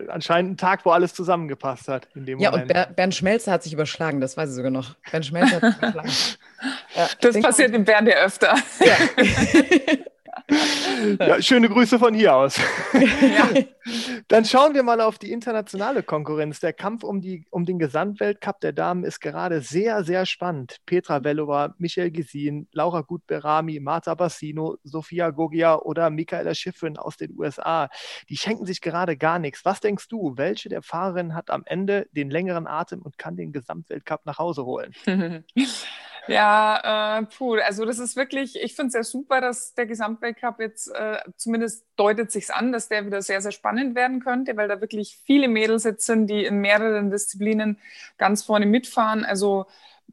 anscheinend 0.08 0.52
ein 0.52 0.56
Tag, 0.56 0.84
wo 0.84 0.90
alles 0.90 1.14
zusammengepasst 1.14 1.88
hat 1.88 2.08
in 2.14 2.26
dem 2.26 2.38
ja, 2.38 2.50
Moment. 2.50 2.74
Und 2.74 2.96
Bernd 2.96 3.14
Schmelzer 3.14 3.52
hat 3.52 3.62
sich 3.62 3.72
überschlagen, 3.72 4.20
das 4.20 4.36
weiß 4.36 4.50
ich 4.50 4.56
sogar 4.56 4.70
noch. 4.70 4.94
Bernd 5.10 5.26
Schmelzer 5.26 5.60
hat 5.60 5.62
sich 5.62 5.76
überschlagen. 5.78 6.10
Ja, 6.94 7.08
das 7.20 7.40
passiert 7.40 7.74
dem 7.74 7.84
Bernd 7.84 8.08
ja 8.08 8.16
öfter. 8.16 8.54
Ja. 8.80 8.96
ja, 11.18 11.42
schöne 11.42 11.68
Grüße 11.68 11.98
von 11.98 12.14
hier 12.14 12.34
aus. 12.34 12.60
Ja. 12.92 13.50
Dann 14.28 14.44
schauen 14.44 14.74
wir 14.74 14.82
mal 14.82 15.00
auf 15.00 15.18
die 15.18 15.30
internationale 15.30 16.02
Konkurrenz. 16.02 16.60
Der 16.60 16.72
Kampf 16.72 17.04
um, 17.04 17.20
die, 17.20 17.46
um 17.50 17.64
den 17.64 17.78
Gesamtweltcup 17.78 18.60
der 18.60 18.72
Damen 18.72 19.04
ist 19.04 19.20
gerade 19.20 19.60
sehr, 19.60 20.02
sehr 20.04 20.26
spannend. 20.26 20.78
Petra 20.86 21.22
Vellova, 21.22 21.74
Michelle 21.78 22.10
Gesin, 22.10 22.68
Laura 22.72 23.02
Gutberami, 23.02 23.80
Marta 23.80 24.14
Bassino, 24.14 24.76
Sofia 24.82 25.30
Gogia 25.30 25.76
oder 25.76 26.10
Michaela 26.10 26.54
Schiffrin 26.54 26.96
aus 26.96 27.16
den 27.16 27.38
USA. 27.38 27.88
Die 28.28 28.36
schenken 28.36 28.66
sich 28.66 28.80
gerade 28.80 29.16
gar 29.16 29.38
nichts. 29.38 29.64
Was 29.64 29.80
denkst 29.80 30.08
du, 30.08 30.36
welche 30.36 30.68
der 30.68 30.82
Fahrerinnen 30.82 31.34
hat 31.34 31.50
am 31.50 31.62
Ende 31.64 32.08
den 32.12 32.30
längeren 32.30 32.66
Atem 32.66 33.02
und 33.02 33.18
kann 33.18 33.36
den 33.36 33.52
Gesamtweltcup 33.52 34.26
nach 34.26 34.38
Hause 34.38 34.64
holen? 34.64 34.94
Ja, 36.28 37.20
äh, 37.20 37.26
puh, 37.26 37.54
also 37.54 37.84
das 37.84 38.00
ist 38.00 38.16
wirklich, 38.16 38.56
ich 38.60 38.74
finde 38.74 38.88
es 38.88 38.92
sehr 38.94 39.04
super, 39.04 39.40
dass 39.40 39.74
der 39.74 39.86
Gesamtweltcup 39.86 40.58
jetzt 40.58 40.88
äh, 40.92 41.18
zumindest 41.36 41.86
deutet 41.94 42.32
sich 42.32 42.52
an, 42.52 42.72
dass 42.72 42.88
der 42.88 43.06
wieder 43.06 43.22
sehr, 43.22 43.40
sehr 43.40 43.52
spannend 43.52 43.94
werden 43.94 44.18
könnte, 44.20 44.56
weil 44.56 44.66
da 44.66 44.80
wirklich 44.80 45.18
viele 45.24 45.46
Mädels 45.46 45.84
sitzen, 45.84 46.26
die 46.26 46.44
in 46.44 46.58
mehreren 46.58 47.10
Disziplinen 47.12 47.78
ganz 48.18 48.42
vorne 48.42 48.66
mitfahren. 48.66 49.24
Also 49.24 49.66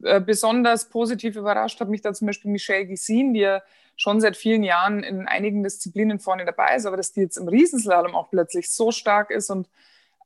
äh, 0.04 0.20
besonders 0.20 0.88
positiv 0.88 1.34
überrascht 1.34 1.80
hat 1.80 1.88
mich 1.88 2.00
da 2.02 2.12
zum 2.14 2.26
Beispiel 2.28 2.50
Michelle 2.52 2.86
Gisin, 2.86 3.34
die 3.34 3.40
ja 3.40 3.62
schon 3.96 4.20
seit 4.20 4.36
vielen 4.36 4.62
Jahren 4.62 5.02
in 5.02 5.26
einigen 5.26 5.64
Disziplinen 5.64 6.20
vorne 6.20 6.44
dabei 6.44 6.76
ist, 6.76 6.86
aber 6.86 6.96
dass 6.96 7.12
die 7.12 7.22
jetzt 7.22 7.38
im 7.38 7.48
Riesenslalom 7.48 8.14
auch 8.14 8.30
plötzlich 8.30 8.70
so 8.70 8.92
stark 8.92 9.30
ist 9.30 9.50
und 9.50 9.68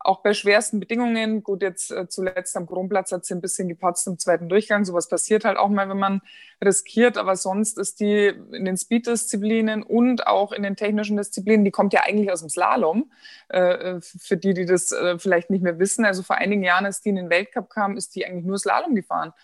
auch 0.08 0.22
bei 0.22 0.32
schwersten 0.32 0.80
Bedingungen, 0.80 1.42
gut, 1.42 1.60
jetzt 1.60 1.90
äh, 1.90 2.08
zuletzt 2.08 2.56
am 2.56 2.66
Kronplatz 2.66 3.12
hat 3.12 3.26
sie 3.26 3.34
ein 3.34 3.42
bisschen 3.42 3.68
gepatzt 3.68 4.06
im 4.06 4.18
zweiten 4.18 4.48
Durchgang. 4.48 4.86
Sowas 4.86 5.06
passiert 5.06 5.44
halt 5.44 5.58
auch 5.58 5.68
mal, 5.68 5.88
wenn 5.90 5.98
man 5.98 6.22
riskiert. 6.64 7.18
Aber 7.18 7.36
sonst 7.36 7.78
ist 7.78 8.00
die 8.00 8.32
in 8.52 8.64
den 8.64 8.78
Speed-Disziplinen 8.78 9.82
und 9.82 10.26
auch 10.26 10.52
in 10.52 10.62
den 10.62 10.76
technischen 10.76 11.18
Disziplinen, 11.18 11.62
die 11.62 11.70
kommt 11.70 11.92
ja 11.92 12.04
eigentlich 12.04 12.32
aus 12.32 12.40
dem 12.40 12.48
Slalom. 12.48 13.12
Äh, 13.48 13.58
äh 13.58 14.00
für 14.00 14.38
die, 14.38 14.54
die 14.54 14.64
das 14.64 14.92
äh, 14.92 15.18
vielleicht 15.18 15.50
nicht 15.50 15.62
mehr 15.62 15.78
wissen. 15.78 16.06
Also 16.06 16.22
vor 16.22 16.36
einigen 16.36 16.62
Jahren, 16.62 16.86
als 16.86 17.02
die 17.02 17.10
in 17.10 17.16
den 17.16 17.28
Weltcup 17.28 17.68
kam, 17.68 17.98
ist 17.98 18.16
die 18.16 18.24
eigentlich 18.24 18.46
nur 18.46 18.58
Slalom 18.58 18.94
gefahren. 18.94 19.34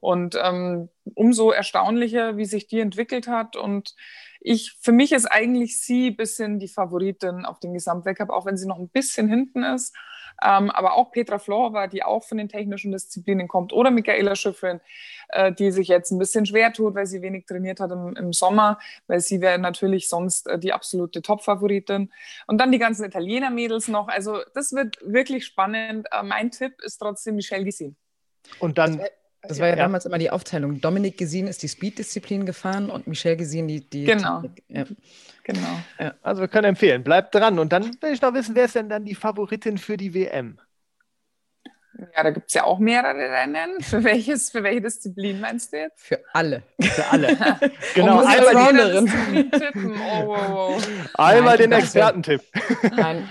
Und 0.00 0.38
ähm, 0.42 0.88
umso 1.14 1.50
erstaunlicher, 1.50 2.38
wie 2.38 2.46
sich 2.46 2.66
die 2.66 2.80
entwickelt 2.80 3.28
hat. 3.28 3.56
Und 3.56 3.94
ich, 4.40 4.76
für 4.80 4.92
mich 4.92 5.12
ist 5.12 5.26
eigentlich 5.26 5.80
sie 5.80 6.08
ein 6.08 6.16
bisschen 6.16 6.58
die 6.58 6.68
Favoritin 6.68 7.44
auf 7.44 7.60
den 7.60 7.74
Gesamtweltcup, 7.74 8.30
auch 8.30 8.46
wenn 8.46 8.56
sie 8.56 8.66
noch 8.66 8.78
ein 8.78 8.88
bisschen 8.88 9.28
hinten 9.28 9.62
ist. 9.62 9.94
Ähm, 10.42 10.70
aber 10.70 10.94
auch 10.94 11.10
Petra 11.12 11.38
Florova, 11.38 11.86
die 11.86 12.02
auch 12.02 12.24
von 12.24 12.38
den 12.38 12.48
technischen 12.48 12.92
Disziplinen 12.92 13.48
kommt, 13.48 13.72
oder 13.72 13.90
Michaela 13.90 14.34
Schifrin, 14.36 14.80
äh, 15.28 15.52
die 15.52 15.70
sich 15.70 15.88
jetzt 15.88 16.10
ein 16.10 16.18
bisschen 16.18 16.46
schwer 16.46 16.72
tut, 16.72 16.94
weil 16.94 17.06
sie 17.06 17.22
wenig 17.22 17.46
trainiert 17.46 17.80
hat 17.80 17.90
im, 17.92 18.16
im 18.16 18.32
Sommer, 18.32 18.78
weil 19.06 19.20
sie 19.20 19.40
wäre 19.40 19.58
natürlich 19.58 20.08
sonst 20.08 20.46
äh, 20.48 20.58
die 20.58 20.72
absolute 20.72 21.22
Top-Favoritin. 21.22 22.12
Und 22.46 22.58
dann 22.58 22.72
die 22.72 22.78
ganzen 22.78 23.04
Italiener-Mädels 23.04 23.88
noch. 23.88 24.08
Also 24.08 24.40
das 24.54 24.72
wird 24.72 24.98
wirklich 25.02 25.44
spannend. 25.46 26.06
Äh, 26.10 26.22
mein 26.22 26.50
Tipp 26.50 26.80
ist 26.82 26.98
trotzdem 26.98 27.36
Michelle 27.36 27.64
Gisin. 27.64 27.96
Und 28.58 28.78
dann 28.78 29.00
das 29.48 29.58
war 29.60 29.68
ja, 29.68 29.76
ja, 29.76 29.82
damals 29.82 30.06
immer 30.06 30.18
die 30.18 30.30
Aufteilung. 30.30 30.80
Dominik 30.80 31.18
Gesin 31.18 31.46
ist 31.46 31.62
die 31.62 31.68
Speed-Disziplin 31.68 32.46
gefahren 32.46 32.90
und 32.90 33.06
Michelle 33.06 33.36
Gesin 33.36 33.68
die, 33.68 33.88
die 33.88 34.04
Genau. 34.04 34.42
Ja. 34.68 34.84
Genau. 35.44 35.78
Ja, 35.98 36.14
also 36.22 36.40
wir 36.40 36.48
können 36.48 36.66
empfehlen, 36.66 37.04
bleibt 37.04 37.34
dran. 37.34 37.58
Und 37.58 37.72
dann 37.72 37.84
will 38.02 38.12
ich 38.12 38.20
noch 38.20 38.34
wissen, 38.34 38.54
wer 38.54 38.64
ist 38.64 38.74
denn 38.74 38.88
dann 38.88 39.04
die 39.04 39.14
Favoritin 39.14 39.78
für 39.78 39.96
die 39.96 40.14
WM? 40.14 40.58
Ja, 42.16 42.24
da 42.24 42.30
gibt 42.30 42.48
es 42.48 42.54
ja 42.54 42.64
auch 42.64 42.78
mehrere 42.78 43.16
Rennen. 43.16 43.80
Für 43.80 44.02
welches, 44.02 44.50
für 44.50 44.64
welche 44.64 44.80
Disziplin 44.80 45.40
meinst 45.40 45.72
du 45.72 45.78
jetzt? 45.78 46.04
Für 46.04 46.20
alle. 46.32 46.64
Für 46.80 47.06
alle. 47.06 47.28
genau, 47.94 48.16
muss 48.16 48.26
einmal, 48.26 49.04
tippen. 49.50 49.92
Oh, 49.92 50.26
wow, 50.26 50.48
wow. 50.48 50.88
einmal 51.14 51.56
Nein, 51.56 51.70
den 51.70 51.72
Expertentipp. 51.72 52.42
Nein. 52.96 53.28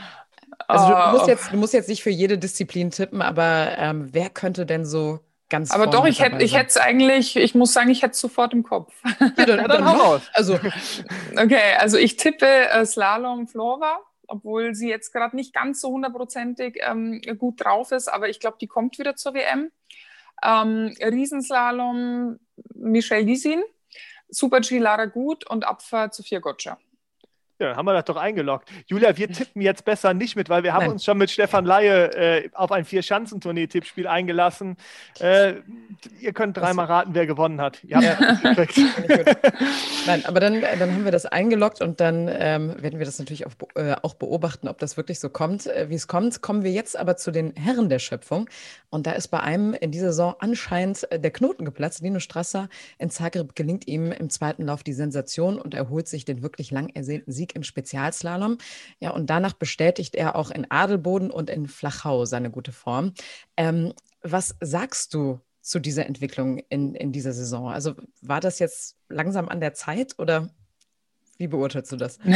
Also 0.67 0.88
du 0.88 0.93
Oh, 0.95 1.12
musst, 1.12 1.26
oh. 1.26 1.28
jetzt, 1.28 1.52
du 1.52 1.58
musst 1.58 1.73
jetzt 1.73 1.89
nicht 1.89 2.04
für 2.04 2.10
jede 2.10 2.38
Disziplin 2.38 2.89
tippen, 2.91 3.21
aber 3.21 3.76
ähm, 3.78 4.10
wer 4.13 4.30
könnte 4.30 4.65
denn 4.65 4.86
so 4.86 5.19
ganz 5.50 5.72
Aber 5.72 5.88
doch, 5.88 6.06
ich 6.06 6.22
hätte 6.22 6.44
ich 6.44 6.56
hätte 6.56 6.70
es 6.70 6.78
eigentlich, 6.78 7.36
ich 7.36 7.56
muss 7.56 7.74
sagen, 7.74 7.90
ich 7.90 8.02
hätte 8.02 8.14
es 8.14 8.20
sofort 8.20 8.54
im 8.54 8.64
Kopf. 8.64 8.94
Ja, 9.38 9.46
dann, 9.46 9.64
dann 9.68 9.86
hau 9.86 9.98
raus. 9.98 10.22
Also 10.34 10.60
Okay, 11.36 11.76
also 11.80 11.98
ich 11.98 12.18
tippe 12.18 12.46
äh, 12.46 12.86
Slalom 12.86 13.48
Flora, 13.48 14.00
obwohl 14.28 14.76
sie 14.76 14.90
jetzt 14.90 15.12
gerade 15.12 15.36
nicht 15.36 15.54
ganz 15.54 15.82
so 15.82 15.90
hundertprozentig 15.90 16.80
ähm, 16.82 17.22
gut 17.38 17.64
drauf 17.64 17.92
ist, 17.92 18.08
aber 18.08 18.30
ich 18.30 18.40
glaube, 18.40 18.58
die 18.60 18.68
kommt 18.68 18.98
wieder 19.00 19.16
zur 19.16 19.34
WM. 19.34 19.72
Ähm, 20.44 20.94
Riesenslalom 21.00 22.40
Michelle 22.76 23.24
Lisin, 23.24 23.64
Super-G 24.30 24.80
Lara 24.80 25.06
Gut 25.06 25.50
und 25.50 25.66
Abfahrt 25.66 26.14
Sophia 26.14 26.40
Gotcha. 26.40 26.78
Ja, 27.63 27.69
dann 27.69 27.78
haben 27.78 27.86
wir 27.86 27.93
das 27.93 28.06
doch 28.06 28.17
eingeloggt. 28.17 28.69
Julia, 28.88 29.15
wir 29.15 29.28
tippen 29.32 29.62
jetzt 29.62 29.86
besser 29.86 30.13
nicht 30.13 30.36
mit, 30.36 30.49
weil 30.49 30.63
wir 30.63 30.73
haben 30.73 30.84
Nein. 30.84 30.91
uns 30.91 31.06
schon 31.06 31.17
mit 31.17 31.32
Stefan 31.32 31.63
Laie 31.65 32.12
äh, 32.13 32.49
auf 32.54 32.73
ein 32.73 32.84
Vier-Schanzentournee-Tippspiel 32.84 34.06
eingelassen. 34.06 34.76
Äh, 35.19 35.56
ihr 36.19 36.34
könnt 36.34 36.58
dreimal 36.58 36.88
raten, 36.88 37.12
wer 37.13 37.26
gewonnen 37.26 37.62
hat. 37.62 37.82
Ja. 37.84 38.02
gekriegt. 38.56 39.38
Nein, 40.06 40.26
aber 40.26 40.41
dann, 40.41 40.62
dann 40.62 40.91
haben 40.91 41.06
wir 41.06 41.13
das 41.13 41.26
eingeloggt 41.26 41.82
und 41.82 42.02
dann 42.02 42.30
ähm, 42.32 42.76
werden 42.82 42.99
wir 42.99 43.06
das 43.06 43.17
natürlich 43.19 43.47
auch, 43.47 43.54
äh, 43.76 43.95
auch 44.02 44.15
beobachten, 44.15 44.67
ob 44.67 44.78
das 44.80 44.97
wirklich 44.97 45.21
so 45.21 45.30
kommt, 45.30 45.67
äh, 45.67 45.89
wie 45.89 45.95
es 45.95 46.08
kommt. 46.08 46.41
Kommen 46.41 46.63
wir 46.63 46.71
jetzt 46.71 46.97
aber 46.97 47.15
zu 47.15 47.32
den 47.32 47.56
Herren 47.56 47.88
der 47.88 47.99
Schöpfung. 47.99 48.49
Und 48.89 49.08
da 49.08 49.13
ist 49.13 49.30
bei 49.30 49.39
einem 49.39 49.73
in 49.73 49.91
dieser 49.91 50.08
Saison 50.08 50.36
anscheinend 50.39 51.10
äh, 51.12 51.19
der 51.19 51.32
Knoten 51.32 51.63
geplatzt. 51.63 52.02
Lino 52.02 52.19
Strasser 52.19 52.67
in 52.99 53.10
Zagreb 53.10 53.56
gelingt 53.56 53.88
ihm 53.88 54.12
im 54.12 54.30
zweiten 54.30 54.65
Lauf 54.65 54.84
die 54.84 54.93
Sensation 54.93 55.58
und 55.58 55.73
er 55.73 55.89
holt 55.89 56.10
sich 56.10 56.26
den 56.26 56.43
wirklich 56.43 56.69
lang 56.71 56.89
ersehnten 56.89 57.32
Sieg 57.32 57.53
im 57.56 57.63
Spezialslalom. 57.63 58.58
Ja, 59.00 59.12
und 59.12 59.30
danach 59.30 59.54
bestätigt 59.54 60.16
er 60.16 60.36
auch 60.36 60.52
in 60.52 60.70
Adelboden 60.70 61.32
und 61.32 61.50
in 61.50 61.68
Flachau 61.68 62.26
seine 62.26 62.52
gute 62.52 62.72
Form. 62.72 63.13
Ähm, 63.58 63.94
was 64.22 64.56
sagst 64.60 65.13
du 65.13 65.39
zu 65.62 65.80
dieser 65.80 66.06
Entwicklung 66.06 66.60
in, 66.70 66.96
in 66.96 67.12
dieser 67.12 67.34
Saison? 67.34 67.70
Also 67.70 67.96
war 68.22 68.39
das 68.39 68.60
jetzt 68.60 68.98
langsam 69.10 69.50
an 69.50 69.60
der 69.60 69.74
Zeit 69.74 70.20
oder 70.20 70.50
wie 71.38 71.48
beurteilst 71.48 71.92
du 71.92 71.98
das? 71.98 72.20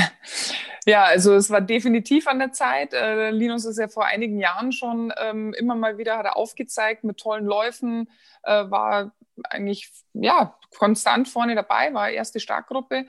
Ja, 0.86 1.03
also 1.03 1.36
es 1.36 1.49
war 1.49 1.60
definitiv 1.60 2.27
an 2.27 2.39
der 2.39 2.53
Zeit. 2.53 2.93
Äh, 2.93 3.32
Linus 3.32 3.65
ist 3.65 3.77
ja 3.77 3.89
vor 3.89 4.06
einigen 4.06 4.39
Jahren 4.39 4.71
schon 4.71 5.12
ähm, 5.17 5.53
immer 5.53 5.75
mal 5.75 5.97
wieder 5.97 6.17
hat 6.17 6.25
er 6.25 6.38
aufgezeigt 6.38 7.03
mit 7.03 7.17
tollen 7.17 7.45
Läufen, 7.45 8.10
äh, 8.43 8.69
war 8.69 9.12
eigentlich 9.49 9.91
ja 10.13 10.57
konstant 10.75 11.27
vorne 11.27 11.56
dabei, 11.56 11.93
war 11.93 12.10
erste 12.10 12.39
Startgruppe. 12.39 13.06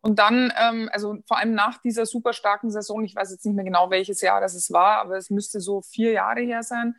Und 0.00 0.18
dann, 0.18 0.52
ähm, 0.58 0.88
also 0.92 1.18
vor 1.26 1.38
allem 1.38 1.54
nach 1.54 1.78
dieser 1.78 2.06
super 2.06 2.32
starken 2.32 2.70
Saison, 2.70 3.04
ich 3.04 3.14
weiß 3.14 3.30
jetzt 3.30 3.44
nicht 3.44 3.54
mehr 3.54 3.64
genau, 3.64 3.90
welches 3.90 4.20
Jahr 4.20 4.40
das 4.40 4.70
war, 4.72 4.98
aber 4.98 5.16
es 5.16 5.30
müsste 5.30 5.60
so 5.60 5.82
vier 5.82 6.12
Jahre 6.12 6.40
her 6.40 6.62
sein. 6.62 6.96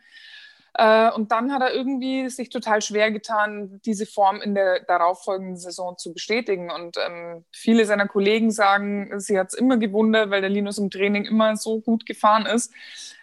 Äh, 0.76 1.10
und 1.12 1.30
dann 1.30 1.52
hat 1.52 1.62
er 1.62 1.72
irgendwie 1.72 2.28
sich 2.28 2.50
total 2.50 2.82
schwer 2.82 3.12
getan, 3.12 3.80
diese 3.84 4.06
Form 4.06 4.40
in 4.40 4.54
der 4.54 4.80
darauffolgenden 4.80 5.56
Saison 5.56 5.96
zu 5.96 6.12
bestätigen. 6.12 6.70
Und 6.70 6.96
ähm, 6.96 7.44
viele 7.52 7.86
seiner 7.86 8.08
Kollegen 8.08 8.50
sagen, 8.50 9.20
sie 9.20 9.38
hat 9.38 9.48
es 9.48 9.54
immer 9.54 9.76
gewundert, 9.76 10.30
weil 10.30 10.40
der 10.40 10.50
Linus 10.50 10.78
im 10.78 10.90
Training 10.90 11.26
immer 11.26 11.56
so 11.56 11.80
gut 11.80 12.06
gefahren 12.06 12.46
ist. 12.46 12.72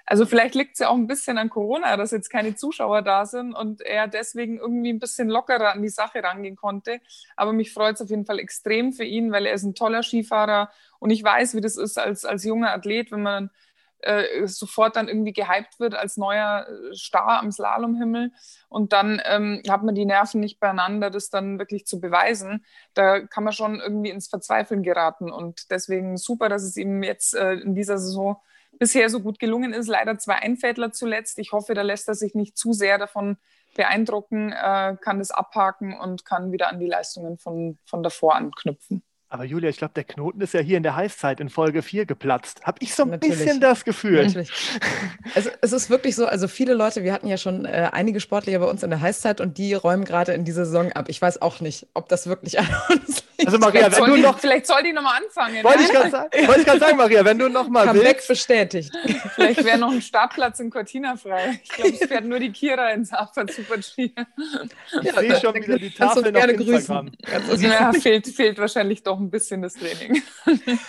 Also 0.05 0.25
vielleicht 0.25 0.55
liegt 0.55 0.73
es 0.73 0.79
ja 0.79 0.89
auch 0.89 0.95
ein 0.95 1.07
bisschen 1.07 1.37
an 1.37 1.49
Corona, 1.49 1.95
dass 1.95 2.11
jetzt 2.11 2.29
keine 2.29 2.55
Zuschauer 2.55 3.01
da 3.01 3.25
sind 3.25 3.53
und 3.53 3.81
er 3.81 4.07
deswegen 4.07 4.57
irgendwie 4.57 4.91
ein 4.91 4.99
bisschen 4.99 5.29
lockerer 5.29 5.73
an 5.73 5.81
die 5.81 5.89
Sache 5.89 6.23
rangehen 6.23 6.55
konnte. 6.55 6.99
Aber 7.35 7.53
mich 7.53 7.73
freut 7.73 7.95
es 7.95 8.01
auf 8.01 8.09
jeden 8.09 8.25
Fall 8.25 8.39
extrem 8.39 8.91
für 8.93 9.05
ihn, 9.05 9.31
weil 9.31 9.45
er 9.45 9.53
ist 9.53 9.63
ein 9.63 9.75
toller 9.75 10.03
Skifahrer 10.03 10.69
und 10.99 11.11
ich 11.11 11.23
weiß, 11.23 11.55
wie 11.55 11.61
das 11.61 11.77
ist 11.77 11.97
als, 11.97 12.25
als 12.25 12.43
junger 12.43 12.73
Athlet, 12.73 13.11
wenn 13.11 13.21
man 13.21 13.51
äh, 14.03 14.47
sofort 14.47 14.95
dann 14.95 15.07
irgendwie 15.07 15.33
gehypt 15.33 15.79
wird 15.79 15.95
als 15.95 16.17
neuer 16.17 16.67
äh, 16.67 16.95
Star 16.95 17.39
am 17.39 17.51
Slalomhimmel 17.51 18.31
und 18.69 18.93
dann 18.93 19.21
ähm, 19.25 19.61
hat 19.69 19.83
man 19.83 19.95
die 19.95 20.05
Nerven 20.05 20.39
nicht 20.39 20.59
beieinander, 20.59 21.09
das 21.09 21.29
dann 21.29 21.59
wirklich 21.59 21.85
zu 21.85 21.99
beweisen. 21.99 22.65
Da 22.93 23.21
kann 23.21 23.43
man 23.43 23.53
schon 23.53 23.79
irgendwie 23.79 24.09
ins 24.09 24.27
Verzweifeln 24.27 24.83
geraten 24.83 25.31
und 25.31 25.71
deswegen 25.71 26.17
super, 26.17 26.49
dass 26.49 26.63
es 26.63 26.77
ihm 26.77 27.03
jetzt 27.03 27.35
äh, 27.35 27.53
in 27.53 27.75
dieser 27.75 27.97
Saison 27.97 28.37
bisher 28.79 29.09
so 29.09 29.19
gut 29.19 29.39
gelungen 29.39 29.73
ist. 29.73 29.87
Leider 29.87 30.17
zwei 30.17 30.35
Einfädler 30.35 30.91
zuletzt. 30.91 31.37
Ich 31.39 31.51
hoffe, 31.51 31.73
da 31.73 31.81
lässt 31.81 32.07
er 32.07 32.15
sich 32.15 32.33
nicht 32.35 32.57
zu 32.57 32.73
sehr 32.73 32.97
davon 32.97 33.37
beeindrucken, 33.75 34.51
äh, 34.51 34.97
kann 34.99 35.19
das 35.19 35.31
abhaken 35.31 35.97
und 35.97 36.25
kann 36.25 36.51
wieder 36.51 36.69
an 36.69 36.79
die 36.79 36.87
Leistungen 36.87 37.37
von, 37.37 37.77
von 37.85 38.03
davor 38.03 38.35
anknüpfen. 38.35 39.03
Aber 39.31 39.45
Julia, 39.45 39.69
ich 39.69 39.77
glaube, 39.77 39.93
der 39.95 40.03
Knoten 40.03 40.41
ist 40.41 40.53
ja 40.53 40.59
hier 40.59 40.75
in 40.75 40.83
der 40.83 40.97
Heißzeit 40.97 41.39
in 41.39 41.47
Folge 41.47 41.83
4 41.83 42.05
geplatzt. 42.05 42.63
Habe 42.65 42.79
ich 42.81 42.93
so 42.93 43.03
ein 43.03 43.11
Natürlich. 43.11 43.39
bisschen 43.39 43.61
das 43.61 43.85
Gefühl. 43.85 44.25
Natürlich. 44.25 44.51
Es, 45.33 45.49
es 45.61 45.71
ist 45.71 45.89
wirklich 45.89 46.17
so, 46.17 46.25
also 46.25 46.49
viele 46.49 46.73
Leute, 46.73 47.05
wir 47.05 47.13
hatten 47.13 47.27
ja 47.27 47.37
schon 47.37 47.63
äh, 47.63 47.89
einige 47.93 48.19
Sportler 48.19 48.59
bei 48.59 48.65
uns 48.65 48.83
in 48.83 48.89
der 48.89 48.99
Heißzeit 48.99 49.39
und 49.39 49.57
die 49.57 49.73
räumen 49.73 50.03
gerade 50.03 50.33
in 50.33 50.43
dieser 50.43 50.65
Saison 50.65 50.91
ab. 50.91 51.05
Ich 51.07 51.21
weiß 51.21 51.41
auch 51.41 51.61
nicht, 51.61 51.87
ob 51.93 52.09
das 52.09 52.27
wirklich 52.27 52.59
an 52.59 52.67
uns 52.89 53.23
liegt. 53.37 53.47
Also 53.47 53.57
Maria, 53.57 53.89
Vielleicht 53.89 53.91
wenn 53.91 53.99
soll, 53.99 54.09
du 54.09 54.15
die, 54.17 54.21
noch, 54.21 54.39
vielleicht 54.39 54.67
soll 54.67 54.83
die 54.83 54.91
nochmal 54.91 55.21
anfangen. 55.23 55.63
wollte 55.63 55.79
ne? 55.79 55.85
ich 55.85 55.91
gerade 55.91 56.09
sagen, 56.09 56.47
wollte 56.47 56.59
ich 56.59 56.65
gerade 56.65 56.79
sagen, 56.81 56.97
Maria, 56.97 57.23
wenn 57.23 57.39
du 57.39 57.47
noch 57.47 57.69
mal 57.69 57.87
Comeback 57.87 58.17
willst, 58.17 58.27
bestätigt. 58.27 58.91
Vielleicht 59.35 59.63
wäre 59.63 59.77
noch 59.77 59.93
ein 59.93 60.01
Startplatz 60.01 60.59
in 60.59 60.69
Cortina 60.69 61.15
frei. 61.15 61.61
Ich 61.63 61.69
glaube, 61.69 61.93
es 61.93 62.05
fährt 62.05 62.25
nur 62.25 62.39
die 62.39 62.51
Kira 62.51 62.89
ins 62.89 63.13
Abfahrt 63.13 63.53
Super 63.53 63.77
G. 63.77 64.11
ich 65.01 65.11
sehe 65.15 65.39
schon 65.39 65.55
wieder 65.55 65.77
die 65.79 65.89
Tafel 65.89 66.23
gerne 66.33 66.53
auf 66.53 66.59
Instagram. 66.59 67.11
grüßen. 67.47 67.71
Ja, 67.71 67.93
fehlt, 67.93 68.27
fehlt 68.27 68.59
wahrscheinlich 68.59 69.03
doch 69.03 69.20
ein 69.21 69.29
bisschen 69.29 69.61
das 69.61 69.73
Training. 69.73 70.21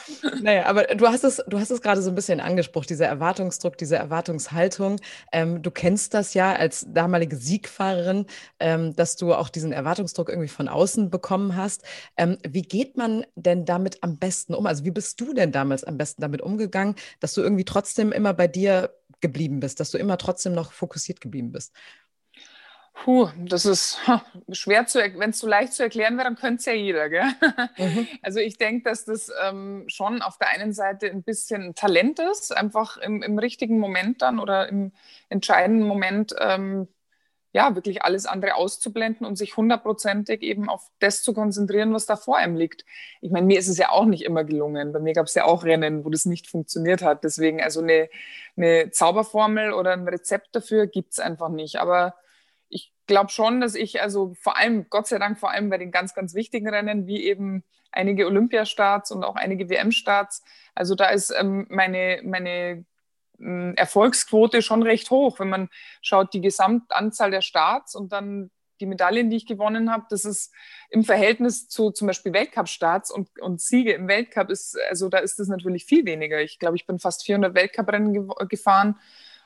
Naja, 0.43 0.67
aber 0.67 0.85
du 0.85 1.07
hast 1.07 1.25
es, 1.25 1.43
du 1.47 1.59
hast 1.59 1.71
es 1.71 1.81
gerade 1.83 2.03
so 2.03 2.11
ein 2.11 2.15
bisschen 2.15 2.41
angesprochen, 2.41 2.87
dieser 2.89 3.07
Erwartungsdruck, 3.07 3.77
diese 3.77 3.97
Erwartungshaltung. 3.97 5.01
Ähm, 5.31 5.63
du 5.63 5.71
kennst 5.71 6.15
das 6.15 6.35
ja 6.35 6.53
als 6.55 6.87
damalige 6.89 7.37
Siegfahrerin, 7.37 8.27
ähm, 8.59 8.97
dass 8.97 9.17
du 9.17 9.35
auch 9.35 9.49
diesen 9.49 9.73
Erwartungsdruck 9.73 10.29
irgendwie 10.29 10.49
von 10.49 10.69
außen 10.69 11.11
bekommen 11.11 11.57
hast. 11.57 11.83
Ähm, 12.17 12.39
wie 12.49 12.63
geht 12.63 12.97
man 12.97 13.25
denn 13.37 13.65
damit 13.65 14.03
am 14.03 14.19
besten 14.19 14.55
um? 14.55 14.67
Also 14.67 14.85
wie 14.85 14.91
bist 14.91 15.21
du 15.21 15.33
denn 15.33 15.53
damals 15.53 15.85
am 15.85 15.99
besten 15.99 16.23
damit 16.23 16.41
umgegangen, 16.41 16.97
dass 17.21 17.35
du 17.35 17.43
irgendwie 17.43 17.65
trotzdem 17.65 18.13
immer 18.13 18.35
bei 18.35 18.49
dir 18.49 18.95
geblieben 19.21 19.61
bist, 19.61 19.79
dass 19.81 19.91
du 19.91 19.99
immer 19.99 20.19
trotzdem 20.19 20.55
noch 20.55 20.73
fokussiert 20.73 21.21
geblieben 21.21 21.53
bist? 21.53 21.73
Puh, 22.95 23.29
das 23.37 23.65
ist 23.65 23.99
schwer 24.53 24.87
zu, 24.87 24.99
wenn 24.99 25.31
es 25.31 25.39
so 25.39 25.49
leicht 25.49 25.73
zu 25.73 25.83
erklären 25.83 26.17
wäre, 26.17 26.25
dann 26.25 26.37
könnte 26.37 26.61
es 26.61 26.67
ja 26.67 26.75
jeder, 26.75 27.09
gell? 27.09 27.25
Mhm. 27.79 28.07
Also 28.23 28.39
ich 28.39 28.59
denke, 28.59 28.89
dass 28.89 29.05
das 29.05 29.31
ähm, 29.45 29.85
schon 29.89 30.23
auf 30.23 30.39
der 30.39 30.49
einen 30.51 30.73
Seite 30.73 31.11
ein 31.11 31.23
bisschen 31.23 31.75
Talent 31.75 32.19
ist, 32.19 32.55
einfach 32.57 32.99
im, 32.99 33.23
im 33.23 33.39
richtigen 33.39 33.79
Moment 33.79 34.23
dann 34.23 34.39
oder 34.39 34.69
im 34.69 34.93
entscheidenden 35.31 35.87
Moment 35.87 36.35
ähm, 36.39 36.87
ja 37.53 37.75
wirklich 37.75 38.03
alles 38.03 38.27
andere 38.27 38.55
auszublenden 38.55 39.27
und 39.27 39.37
sich 39.37 39.57
hundertprozentig 39.57 40.43
eben 40.43 40.69
auf 40.69 40.91
das 41.01 41.23
zu 41.23 41.35
konzentrieren, 41.35 41.93
was 41.93 42.07
da 42.07 42.17
vor 42.17 42.37
einem 42.37 42.57
liegt. 42.57 42.85
Ich 43.21 43.31
meine, 43.31 43.47
mir 43.47 43.59
ist 43.59 43.69
es 43.69 43.79
ja 43.79 43.91
auch 43.91 44.07
nicht 44.07 44.23
immer 44.23 44.45
gelungen. 44.45 44.93
Bei 44.93 45.01
mir 45.01 45.13
gab 45.13 45.27
es 45.27 45.35
ja 45.35 45.45
auch 45.45 45.65
Rennen, 45.65 46.05
wo 46.05 46.11
das 46.11 46.25
nicht 46.25 46.47
funktioniert 46.47 47.03
hat. 47.03 47.25
Deswegen 47.25 47.61
also 47.63 47.81
eine, 47.83 48.09
eine 48.57 48.91
Zauberformel 48.91 49.73
oder 49.73 49.93
ein 49.93 50.09
Rezept 50.09 50.55
dafür 50.55 50.87
gibt 50.87 51.13
es 51.13 51.19
einfach 51.19 51.49
nicht. 51.51 51.77
Aber 51.77 52.15
glaube 53.13 53.31
schon, 53.31 53.61
dass 53.61 53.75
ich 53.75 54.01
also 54.01 54.33
vor 54.41 54.57
allem, 54.57 54.87
Gott 54.89 55.07
sei 55.07 55.19
Dank, 55.19 55.39
vor 55.39 55.51
allem 55.51 55.69
bei 55.69 55.77
den 55.77 55.91
ganz, 55.91 56.15
ganz 56.15 56.35
wichtigen 56.35 56.67
Rennen, 56.67 57.07
wie 57.07 57.25
eben 57.25 57.63
einige 57.91 58.27
Olympiastarts 58.27 59.11
und 59.13 59.23
auch 59.23 59.37
einige 59.37 59.69
WM-Starts, 59.69 60.43
also 60.75 60.95
da 60.95 61.11
ist 61.11 61.31
ähm, 61.39 61.67
meine, 61.69 62.23
meine 62.25 62.87
ähm, 63.39 63.75
Erfolgsquote 63.77 64.63
schon 64.63 64.83
recht 64.83 65.11
hoch. 65.11 65.39
Wenn 65.39 65.51
man 65.51 65.69
schaut, 66.01 66.33
die 66.33 66.41
Gesamtanzahl 66.41 67.31
der 67.31 67.43
Starts 67.43 67.95
und 67.95 68.13
dann 68.13 68.51
die 68.81 68.87
Medaillen, 68.87 69.29
die 69.29 69.37
ich 69.37 69.47
gewonnen 69.47 69.93
habe, 69.93 70.07
das 70.09 70.25
ist 70.25 70.51
im 70.89 71.05
Verhältnis 71.05 71.69
zu 71.69 71.91
zum 71.91 72.07
Beispiel 72.07 72.33
Weltcup-Starts 72.33 73.11
und, 73.11 73.29
und 73.41 73.61
Siege 73.61 73.93
im 73.93 74.09
Weltcup 74.09 74.49
ist, 74.49 74.79
also 74.89 75.11
da 75.11 75.19
ist 75.19 75.39
das 75.39 75.49
natürlich 75.49 75.85
viel 75.85 76.07
weniger. 76.07 76.41
Ich 76.41 76.59
glaube, 76.59 76.77
ich 76.77 76.87
bin 76.87 76.99
fast 76.99 77.27
400 77.27 77.55
Weltcuprennen 77.55 78.15
ge 78.15 78.47
gefahren 78.49 78.97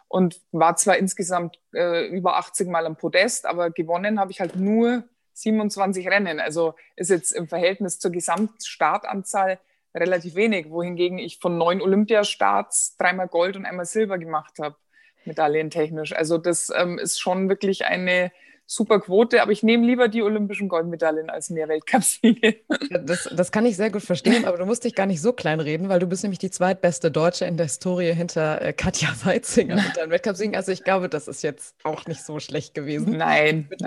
und 0.08 0.40
war 0.52 0.76
zwar 0.76 0.96
insgesamt 0.96 1.58
äh, 1.74 2.06
über 2.06 2.36
80 2.36 2.68
Mal 2.68 2.86
am 2.86 2.96
Podest, 2.96 3.46
aber 3.46 3.70
gewonnen 3.70 4.20
habe 4.20 4.30
ich 4.30 4.40
halt 4.40 4.56
nur 4.56 5.04
27 5.34 6.08
Rennen. 6.08 6.40
Also 6.40 6.74
ist 6.96 7.10
jetzt 7.10 7.32
im 7.32 7.48
Verhältnis 7.48 7.98
zur 7.98 8.10
Gesamtstartanzahl 8.10 9.58
relativ 9.94 10.34
wenig, 10.34 10.70
wohingegen 10.70 11.18
ich 11.18 11.38
von 11.38 11.58
neun 11.58 11.80
Olympiastarts 11.80 12.96
dreimal 12.96 13.28
Gold 13.28 13.56
und 13.56 13.64
einmal 13.64 13.86
Silber 13.86 14.18
gemacht 14.18 14.58
habe, 14.60 14.76
medaillentechnisch. 15.24 16.14
Also 16.14 16.38
das 16.38 16.72
ähm, 16.74 16.98
ist 16.98 17.18
schon 17.18 17.48
wirklich 17.48 17.86
eine 17.86 18.30
super 18.66 19.00
Quote, 19.00 19.40
aber 19.40 19.52
ich 19.52 19.62
nehme 19.62 19.86
lieber 19.86 20.08
die 20.08 20.22
olympischen 20.22 20.68
Goldmedaillen 20.68 21.30
als 21.30 21.50
mehr 21.50 21.68
Weltcupsiege. 21.68 22.56
Das, 22.90 23.28
das 23.32 23.52
kann 23.52 23.64
ich 23.64 23.76
sehr 23.76 23.90
gut 23.90 24.02
verstehen, 24.02 24.44
aber 24.44 24.58
du 24.58 24.66
musst 24.66 24.84
dich 24.84 24.94
gar 24.94 25.06
nicht 25.06 25.20
so 25.20 25.32
klein 25.32 25.60
reden, 25.60 25.88
weil 25.88 26.00
du 26.00 26.06
bist 26.06 26.22
nämlich 26.24 26.38
die 26.38 26.50
zweitbeste 26.50 27.10
Deutsche 27.10 27.44
in 27.44 27.56
der 27.56 27.66
Historie 27.66 28.12
hinter 28.12 28.60
äh, 28.60 28.72
Katja 28.72 29.08
Weitzinger 29.24 29.76
mit 29.76 29.96
deinen 29.96 30.10
Weltcupsiegen. 30.10 30.56
Also 30.56 30.72
ich 30.72 30.82
glaube, 30.82 31.08
das 31.08 31.28
ist 31.28 31.42
jetzt 31.42 31.76
auch 31.84 32.06
nicht 32.06 32.24
so 32.24 32.40
schlecht 32.40 32.74
gewesen. 32.74 33.16
Nein. 33.16 33.68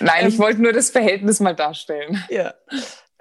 Nein, 0.00 0.28
ich 0.28 0.34
ähm, 0.34 0.38
wollte 0.38 0.62
nur 0.62 0.72
das 0.72 0.90
Verhältnis 0.90 1.40
mal 1.40 1.54
darstellen. 1.54 2.22
Ja. 2.30 2.54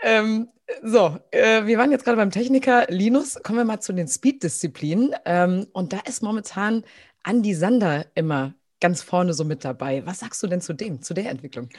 Ähm, 0.04 0.50
so, 0.84 1.18
äh, 1.32 1.66
wir 1.66 1.78
waren 1.78 1.92
jetzt 1.92 2.06
gerade 2.06 2.18
beim 2.18 2.32
Techniker 2.32 2.86
Linus. 2.90 3.42
Kommen 3.44 3.60
wir 3.60 3.66
mal 3.66 3.80
zu 3.80 3.94
den 3.94 4.08
Speed-Disziplinen. 4.08 5.16
Ähm, 5.26 5.68
und 5.74 5.94
da 5.94 6.00
ist 6.08 6.24
momentan 6.24 6.84
Andi 7.24 7.54
Sander 7.54 8.06
immer 8.16 8.54
ganz 8.82 9.04
vorne 9.04 9.34
so 9.34 9.46
mit 9.46 9.66
dabei. 9.66 10.06
Was 10.06 10.20
sagst 10.20 10.44
du 10.44 10.48
denn 10.48 10.62
zu 10.62 10.74
dem, 10.74 11.02
zu 11.02 11.14
der 11.14 11.30
Entwicklung? 11.32 11.70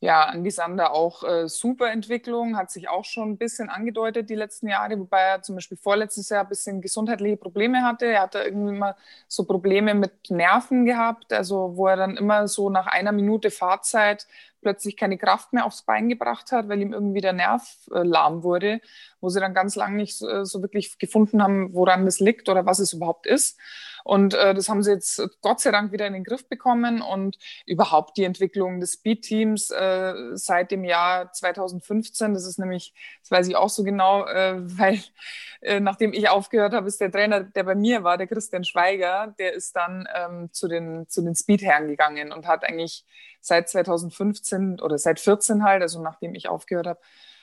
Ja, 0.00 0.24
Andi 0.24 0.50
Sander 0.50 0.92
auch 0.92 1.24
äh, 1.24 1.48
super 1.48 1.90
Entwicklung, 1.90 2.58
hat 2.58 2.70
sich 2.70 2.88
auch 2.90 3.06
schon 3.06 3.30
ein 3.30 3.38
bisschen 3.38 3.70
angedeutet 3.70 4.28
die 4.28 4.34
letzten 4.34 4.68
Jahre, 4.68 4.98
wobei 4.98 5.20
er 5.20 5.42
zum 5.42 5.54
Beispiel 5.54 5.78
vorletztes 5.78 6.28
Jahr 6.28 6.42
ein 6.44 6.48
bisschen 6.50 6.82
gesundheitliche 6.82 7.38
Probleme 7.38 7.82
hatte. 7.82 8.06
Er 8.06 8.20
hatte 8.22 8.40
irgendwie 8.40 8.76
immer 8.76 8.96
so 9.28 9.44
Probleme 9.46 9.94
mit 9.94 10.30
Nerven 10.30 10.84
gehabt, 10.84 11.32
also 11.32 11.76
wo 11.76 11.86
er 11.86 11.96
dann 11.96 12.18
immer 12.18 12.48
so 12.48 12.68
nach 12.68 12.86
einer 12.86 13.12
Minute 13.12 13.50
Fahrzeit 13.50 14.26
plötzlich 14.64 14.96
keine 14.96 15.16
Kraft 15.16 15.52
mehr 15.52 15.64
aufs 15.64 15.82
Bein 15.82 16.08
gebracht 16.08 16.50
hat, 16.50 16.68
weil 16.68 16.82
ihm 16.82 16.92
irgendwie 16.92 17.20
der 17.20 17.32
Nerv 17.32 17.62
äh, 17.92 18.02
lahm 18.02 18.42
wurde, 18.42 18.80
wo 19.20 19.28
sie 19.28 19.38
dann 19.38 19.54
ganz 19.54 19.76
lange 19.76 19.96
nicht 19.96 20.20
äh, 20.22 20.44
so 20.44 20.60
wirklich 20.60 20.98
gefunden 20.98 21.40
haben, 21.40 21.72
woran 21.72 22.04
das 22.04 22.18
liegt 22.18 22.48
oder 22.48 22.66
was 22.66 22.80
es 22.80 22.92
überhaupt 22.92 23.26
ist. 23.26 23.56
Und 24.04 24.34
äh, 24.34 24.52
das 24.52 24.68
haben 24.68 24.82
sie 24.82 24.92
jetzt 24.92 25.22
Gott 25.40 25.60
sei 25.60 25.70
Dank 25.70 25.90
wieder 25.90 26.06
in 26.06 26.12
den 26.12 26.24
Griff 26.24 26.46
bekommen 26.46 27.00
und 27.00 27.38
überhaupt 27.64 28.18
die 28.18 28.24
Entwicklung 28.24 28.78
des 28.78 28.92
Speed-Teams 28.92 29.70
äh, 29.70 30.14
seit 30.34 30.70
dem 30.70 30.84
Jahr 30.84 31.32
2015, 31.32 32.34
das 32.34 32.46
ist 32.46 32.58
nämlich, 32.58 32.92
das 33.22 33.30
weiß 33.30 33.48
ich 33.48 33.56
auch 33.56 33.70
so 33.70 33.82
genau, 33.82 34.26
äh, 34.26 34.56
weil 34.78 35.00
äh, 35.62 35.80
nachdem 35.80 36.12
ich 36.12 36.28
aufgehört 36.28 36.74
habe, 36.74 36.86
ist 36.86 37.00
der 37.00 37.10
Trainer, 37.10 37.40
der 37.40 37.64
bei 37.64 37.74
mir 37.74 38.04
war, 38.04 38.18
der 38.18 38.26
Christian 38.26 38.64
Schweiger, 38.64 39.34
der 39.38 39.54
ist 39.54 39.74
dann 39.74 40.06
ähm, 40.14 40.50
zu 40.52 40.68
den, 40.68 41.08
zu 41.08 41.22
den 41.22 41.34
Speed-Herren 41.34 41.88
gegangen 41.88 42.30
und 42.30 42.46
hat 42.46 42.64
eigentlich 42.64 43.06
seit 43.44 43.68
2015 43.68 44.80
oder 44.80 44.98
seit 44.98 45.20
14 45.20 45.64
halt, 45.64 45.82
also 45.82 46.00
nachdem 46.02 46.34
ich 46.34 46.48
aufgehört 46.48 46.86
habe, 46.86 47.00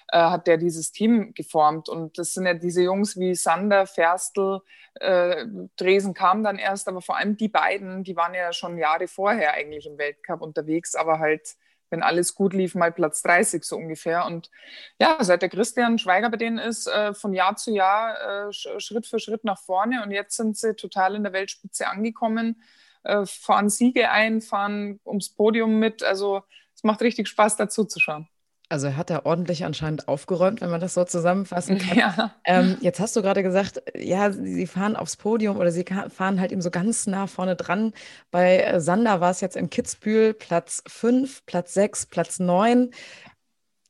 äh, 0.09 0.17
hat 0.17 0.47
der 0.47 0.57
dieses 0.57 0.91
Team 0.91 1.33
geformt. 1.33 1.89
Und 1.89 2.17
das 2.17 2.33
sind 2.33 2.45
ja 2.45 2.53
diese 2.53 2.81
Jungs 2.81 3.17
wie 3.17 3.35
Sander, 3.35 3.85
Ferstl, 3.85 4.59
äh, 4.95 5.45
Dresen 5.77 6.13
kam 6.13 6.43
dann 6.43 6.57
erst, 6.57 6.87
aber 6.87 7.01
vor 7.01 7.17
allem 7.17 7.37
die 7.37 7.49
beiden, 7.49 8.03
die 8.03 8.15
waren 8.15 8.33
ja 8.33 8.51
schon 8.51 8.77
Jahre 8.77 9.07
vorher 9.07 9.53
eigentlich 9.53 9.85
im 9.85 9.97
Weltcup 9.97 10.41
unterwegs, 10.41 10.95
aber 10.95 11.19
halt 11.19 11.55
wenn 11.91 12.01
alles 12.01 12.35
gut 12.35 12.53
lief, 12.53 12.73
mal 12.73 12.91
Platz 12.91 13.21
30 13.21 13.63
so 13.63 13.75
ungefähr. 13.75 14.25
Und 14.25 14.49
ja, 14.97 15.17
seit 15.19 15.41
der 15.41 15.49
Christian 15.49 15.99
Schweiger 15.99 16.29
bei 16.29 16.37
denen 16.37 16.57
ist, 16.57 16.87
äh, 16.87 17.13
von 17.13 17.33
Jahr 17.33 17.57
zu 17.57 17.71
Jahr 17.71 18.47
äh, 18.47 18.53
Schritt 18.53 19.05
für 19.05 19.19
Schritt 19.19 19.43
nach 19.43 19.59
vorne. 19.59 20.01
Und 20.01 20.11
jetzt 20.11 20.37
sind 20.37 20.57
sie 20.57 20.73
total 20.73 21.15
in 21.15 21.23
der 21.23 21.33
Weltspitze 21.33 21.87
angekommen, 21.87 22.63
äh, 23.03 23.25
fahren 23.25 23.69
Siege 23.69 24.11
ein, 24.11 24.41
fahren 24.41 24.99
ums 25.05 25.29
Podium 25.29 25.79
mit. 25.79 26.03
Also 26.03 26.43
es 26.75 26.83
macht 26.83 27.01
richtig 27.01 27.27
Spaß, 27.27 27.57
dazu 27.57 27.85
zu 27.85 27.99
schauen. 27.99 28.27
Also 28.71 28.87
er 28.87 28.95
hat 28.95 29.09
da 29.09 29.21
ordentlich 29.25 29.65
anscheinend 29.65 30.07
aufgeräumt, 30.07 30.61
wenn 30.61 30.69
man 30.69 30.79
das 30.79 30.93
so 30.93 31.03
zusammenfassen 31.03 31.77
kann. 31.77 31.97
Ja. 31.97 32.33
Ähm, 32.45 32.77
jetzt 32.79 33.01
hast 33.01 33.15
du 33.17 33.21
gerade 33.21 33.43
gesagt, 33.43 33.83
ja, 33.95 34.31
sie 34.31 34.65
fahren 34.65 34.95
aufs 34.95 35.17
Podium 35.17 35.57
oder 35.57 35.71
sie 35.71 35.83
fahren 35.83 36.39
halt 36.39 36.53
eben 36.53 36.61
so 36.61 36.71
ganz 36.71 37.05
nah 37.05 37.27
vorne 37.27 37.57
dran. 37.57 37.91
Bei 38.31 38.59
äh, 38.59 38.79
Sander 38.79 39.19
war 39.19 39.31
es 39.31 39.41
jetzt 39.41 39.57
in 39.57 39.69
Kitzbühel 39.69 40.33
Platz 40.33 40.83
5, 40.87 41.45
Platz 41.45 41.73
6, 41.73 42.05
Platz 42.05 42.39
9. 42.39 42.91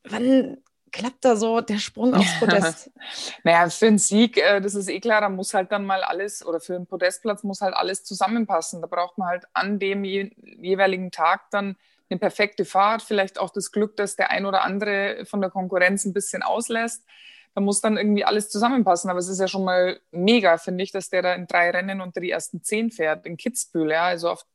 Wann 0.10 0.58
klappt 0.92 1.26
da 1.26 1.36
so 1.36 1.62
der 1.62 1.80
Sprung 1.80 2.14
aufs 2.14 2.40
Podest? 2.40 2.92
naja, 3.44 3.70
für 3.70 3.88
einen 3.88 3.98
Sieg, 3.98 4.38
äh, 4.38 4.62
das 4.62 4.76
ist 4.76 4.90
eh 4.90 5.00
klar, 5.00 5.22
da 5.22 5.30
muss 5.30 5.54
halt 5.54 5.72
dann 5.72 5.86
mal 5.86 6.04
alles, 6.04 6.46
oder 6.46 6.60
für 6.60 6.76
einen 6.76 6.88
Podestplatz 6.88 7.44
muss 7.44 7.62
halt 7.62 7.74
alles 7.74 8.04
zusammenpassen. 8.04 8.82
Da 8.82 8.88
braucht 8.88 9.18
man 9.18 9.28
halt 9.28 9.46
an 9.54 9.80
dem 9.80 10.04
jeweiligen 10.04 11.12
Tag 11.12 11.50
dann 11.52 11.76
eine 12.10 12.20
perfekte 12.20 12.66
Fahrt, 12.66 13.02
vielleicht 13.02 13.40
auch 13.40 13.50
das 13.50 13.72
Glück, 13.72 13.96
dass 13.96 14.16
der 14.16 14.32
ein 14.32 14.46
oder 14.46 14.64
andere 14.64 15.26
von 15.26 15.42
der 15.42 15.50
Konkurrenz 15.50 16.06
ein 16.06 16.14
bisschen 16.14 16.44
auslässt. 16.44 17.04
Da 17.54 17.62
muss 17.62 17.82
dann 17.82 17.98
irgendwie 17.98 18.24
alles 18.24 18.50
zusammenpassen. 18.50 19.10
Aber 19.10 19.20
es 19.20 19.28
ist 19.28 19.40
ja 19.40 19.48
schon 19.48 19.66
mal 19.66 20.00
mega, 20.12 20.58
finde 20.58 20.84
ich, 20.84 20.92
dass 20.92 21.10
der 21.10 21.22
da 21.22 21.34
in 21.34 21.48
drei 21.48 21.70
Rennen 21.70 22.02
unter 22.02 22.22
die 22.22 22.32
ersten 22.32 22.64
zehn 22.64 22.92
fährt, 22.92 23.26
in 23.26 23.38
Kitzbühel, 23.38 23.92
ja, 23.92 24.06
also 24.06 24.30
auf 24.30 24.46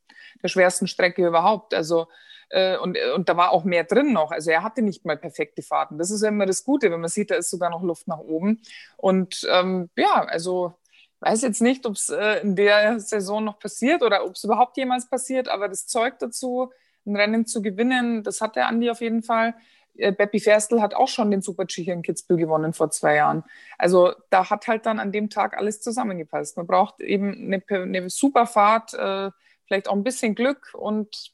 der 0.42 0.48
schwersten 0.48 0.86
Strecke 0.86 1.26
überhaupt. 1.26 1.74
Also 1.74 2.08
äh, 2.50 2.76
und, 2.78 2.96
und 3.14 3.28
da 3.28 3.36
war 3.36 3.50
auch 3.50 3.64
mehr 3.64 3.84
drin 3.84 4.12
noch. 4.12 4.30
Also 4.30 4.50
er 4.50 4.62
hatte 4.62 4.82
nicht 4.82 5.04
mal 5.04 5.16
perfekte 5.16 5.62
Fahrten. 5.62 5.98
Das 5.98 6.10
ist 6.10 6.22
ja 6.22 6.28
immer 6.28 6.46
das 6.46 6.64
Gute, 6.64 6.90
wenn 6.90 7.00
man 7.00 7.10
sieht, 7.10 7.30
da 7.30 7.36
ist 7.36 7.50
sogar 7.50 7.70
noch 7.70 7.82
Luft 7.82 8.08
nach 8.08 8.18
oben. 8.18 8.60
Und 8.96 9.46
ähm, 9.50 9.90
ja, 9.96 10.24
also 10.24 10.74
weiß 11.20 11.42
jetzt 11.42 11.62
nicht, 11.62 11.86
ob 11.86 11.94
es 11.94 12.08
äh, 12.08 12.40
in 12.40 12.56
der 12.56 13.00
Saison 13.00 13.44
noch 13.44 13.58
passiert 13.58 14.02
oder 14.02 14.24
ob 14.24 14.34
es 14.34 14.44
überhaupt 14.44 14.76
jemals 14.76 15.08
passiert, 15.08 15.48
aber 15.48 15.68
das 15.68 15.86
Zeug 15.86 16.18
dazu, 16.18 16.70
ein 17.06 17.16
Rennen 17.16 17.46
zu 17.46 17.62
gewinnen. 17.62 18.22
Das 18.22 18.40
hat 18.40 18.56
der 18.56 18.68
Andi 18.68 18.90
auf 18.90 19.00
jeden 19.00 19.22
Fall. 19.22 19.54
Äh, 19.94 20.12
Beppi 20.12 20.40
Ferstl 20.40 20.80
hat 20.80 20.94
auch 20.94 21.08
schon 21.08 21.30
den 21.30 21.42
Super-G 21.42 21.82
hier 21.82 21.94
in 21.94 22.02
Kitzbühel 22.02 22.38
gewonnen 22.38 22.72
vor 22.72 22.90
zwei 22.90 23.16
Jahren. 23.16 23.44
Also 23.78 24.12
da 24.30 24.50
hat 24.50 24.66
halt 24.66 24.86
dann 24.86 24.98
an 24.98 25.12
dem 25.12 25.30
Tag 25.30 25.56
alles 25.56 25.80
zusammengepasst. 25.80 26.56
Man 26.56 26.66
braucht 26.66 27.00
eben 27.00 27.52
eine, 27.52 27.62
eine 27.68 28.10
super 28.10 28.46
Fahrt, 28.46 28.94
äh, 28.94 29.30
vielleicht 29.66 29.88
auch 29.88 29.94
ein 29.94 30.04
bisschen 30.04 30.34
Glück 30.34 30.72
und 30.74 31.32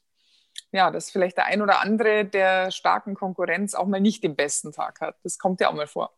ja, 0.73 0.91
dass 0.91 1.09
vielleicht 1.09 1.37
der 1.37 1.45
ein 1.45 1.61
oder 1.61 1.81
andere 1.81 2.25
der 2.25 2.71
starken 2.71 3.15
Konkurrenz 3.15 3.75
auch 3.75 3.87
mal 3.87 4.01
nicht 4.01 4.23
den 4.23 4.35
besten 4.35 4.71
Tag 4.71 5.01
hat. 5.01 5.15
Das 5.23 5.37
kommt 5.37 5.61
ja 5.61 5.69
auch 5.69 5.73
mal 5.73 5.87
vor. 5.87 6.11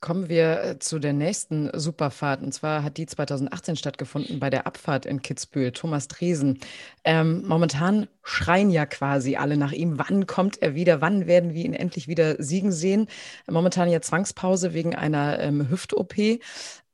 Kommen 0.00 0.28
wir 0.28 0.62
äh, 0.62 0.78
zu 0.78 1.00
der 1.00 1.12
nächsten 1.12 1.70
Superfahrt. 1.76 2.42
Und 2.42 2.52
zwar 2.52 2.84
hat 2.84 2.98
die 2.98 3.06
2018 3.06 3.74
stattgefunden 3.74 4.38
bei 4.38 4.48
der 4.48 4.66
Abfahrt 4.66 5.06
in 5.06 5.22
Kitzbühel. 5.22 5.72
Thomas 5.72 6.06
Dresen. 6.06 6.60
Ähm, 7.02 7.42
momentan 7.46 8.06
schreien 8.22 8.70
ja 8.70 8.86
quasi 8.86 9.36
alle 9.36 9.56
nach 9.56 9.72
ihm. 9.72 9.98
Wann 9.98 10.26
kommt 10.26 10.62
er 10.62 10.74
wieder? 10.76 11.00
Wann 11.00 11.26
werden 11.26 11.52
wir 11.52 11.64
ihn 11.64 11.74
endlich 11.74 12.06
wieder 12.06 12.40
siegen 12.40 12.70
sehen? 12.70 13.08
Momentan 13.48 13.90
ja 13.90 14.00
Zwangspause 14.00 14.72
wegen 14.72 14.94
einer 14.94 15.40
ähm, 15.40 15.68
Hüft-OP. 15.68 16.14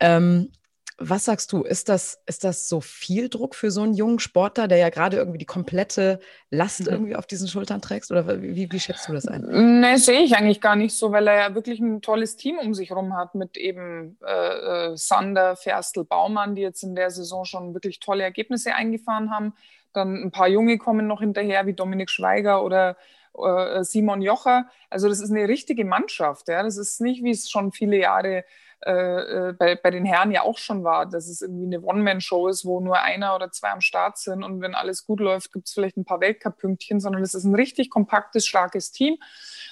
Ähm, 0.00 0.50
was 0.96 1.24
sagst 1.24 1.52
du? 1.52 1.62
Ist 1.62 1.88
das, 1.88 2.22
ist 2.26 2.44
das 2.44 2.68
so 2.68 2.80
viel 2.80 3.28
Druck 3.28 3.56
für 3.56 3.70
so 3.70 3.82
einen 3.82 3.94
jungen 3.94 4.20
Sportler, 4.20 4.68
der 4.68 4.78
ja 4.78 4.90
gerade 4.90 5.16
irgendwie 5.16 5.38
die 5.38 5.44
komplette 5.44 6.20
Last 6.50 6.82
mhm. 6.82 6.92
irgendwie 6.92 7.16
auf 7.16 7.26
diesen 7.26 7.48
Schultern 7.48 7.82
trägst? 7.82 8.12
Oder 8.12 8.40
wie, 8.40 8.70
wie 8.70 8.80
schätzt 8.80 9.08
du 9.08 9.12
das 9.12 9.26
ein? 9.26 9.80
Ne, 9.80 9.98
sehe 9.98 10.20
ich 10.20 10.36
eigentlich 10.36 10.60
gar 10.60 10.76
nicht 10.76 10.94
so, 10.94 11.10
weil 11.10 11.26
er 11.26 11.36
ja 11.36 11.54
wirklich 11.54 11.80
ein 11.80 12.00
tolles 12.00 12.36
Team 12.36 12.58
um 12.58 12.74
sich 12.74 12.90
herum 12.90 13.16
hat 13.16 13.34
mit 13.34 13.56
eben 13.56 14.18
äh, 14.24 14.92
äh, 14.92 14.96
Sander, 14.96 15.56
Ferstl, 15.56 16.04
Baumann, 16.04 16.54
die 16.54 16.62
jetzt 16.62 16.84
in 16.84 16.94
der 16.94 17.10
Saison 17.10 17.44
schon 17.44 17.74
wirklich 17.74 17.98
tolle 17.98 18.22
Ergebnisse 18.22 18.74
eingefahren 18.74 19.30
haben. 19.30 19.54
Dann 19.92 20.22
ein 20.22 20.30
paar 20.30 20.48
Junge 20.48 20.78
kommen 20.78 21.06
noch 21.06 21.20
hinterher, 21.20 21.66
wie 21.66 21.74
Dominik 21.74 22.10
Schweiger 22.10 22.62
oder 22.64 22.96
äh, 23.36 23.82
Simon 23.82 24.22
Jocher. 24.22 24.66
Also 24.90 25.08
das 25.08 25.20
ist 25.20 25.30
eine 25.30 25.48
richtige 25.48 25.84
Mannschaft. 25.84 26.48
Ja? 26.48 26.62
Das 26.62 26.76
ist 26.76 27.00
nicht, 27.00 27.24
wie 27.24 27.30
es 27.30 27.50
schon 27.50 27.72
viele 27.72 27.98
Jahre 27.98 28.44
äh, 28.86 29.48
äh, 29.48 29.52
bei, 29.52 29.76
bei 29.76 29.90
den 29.90 30.04
Herren 30.04 30.30
ja 30.30 30.42
auch 30.42 30.58
schon 30.58 30.84
war, 30.84 31.06
dass 31.06 31.28
es 31.28 31.40
irgendwie 31.40 31.66
eine 31.66 31.80
One-Man-Show 31.82 32.48
ist, 32.48 32.64
wo 32.64 32.80
nur 32.80 33.00
einer 33.00 33.34
oder 33.34 33.50
zwei 33.50 33.70
am 33.70 33.80
Start 33.80 34.18
sind 34.18 34.42
und 34.42 34.60
wenn 34.60 34.74
alles 34.74 35.06
gut 35.06 35.20
läuft, 35.20 35.52
gibt 35.52 35.68
es 35.68 35.74
vielleicht 35.74 35.96
ein 35.96 36.04
paar 36.04 36.20
Weltcup-Pünktchen, 36.20 37.00
sondern 37.00 37.22
es 37.22 37.34
ist 37.34 37.44
ein 37.44 37.54
richtig 37.54 37.90
kompaktes, 37.90 38.46
starkes 38.46 38.92
Team. 38.92 39.16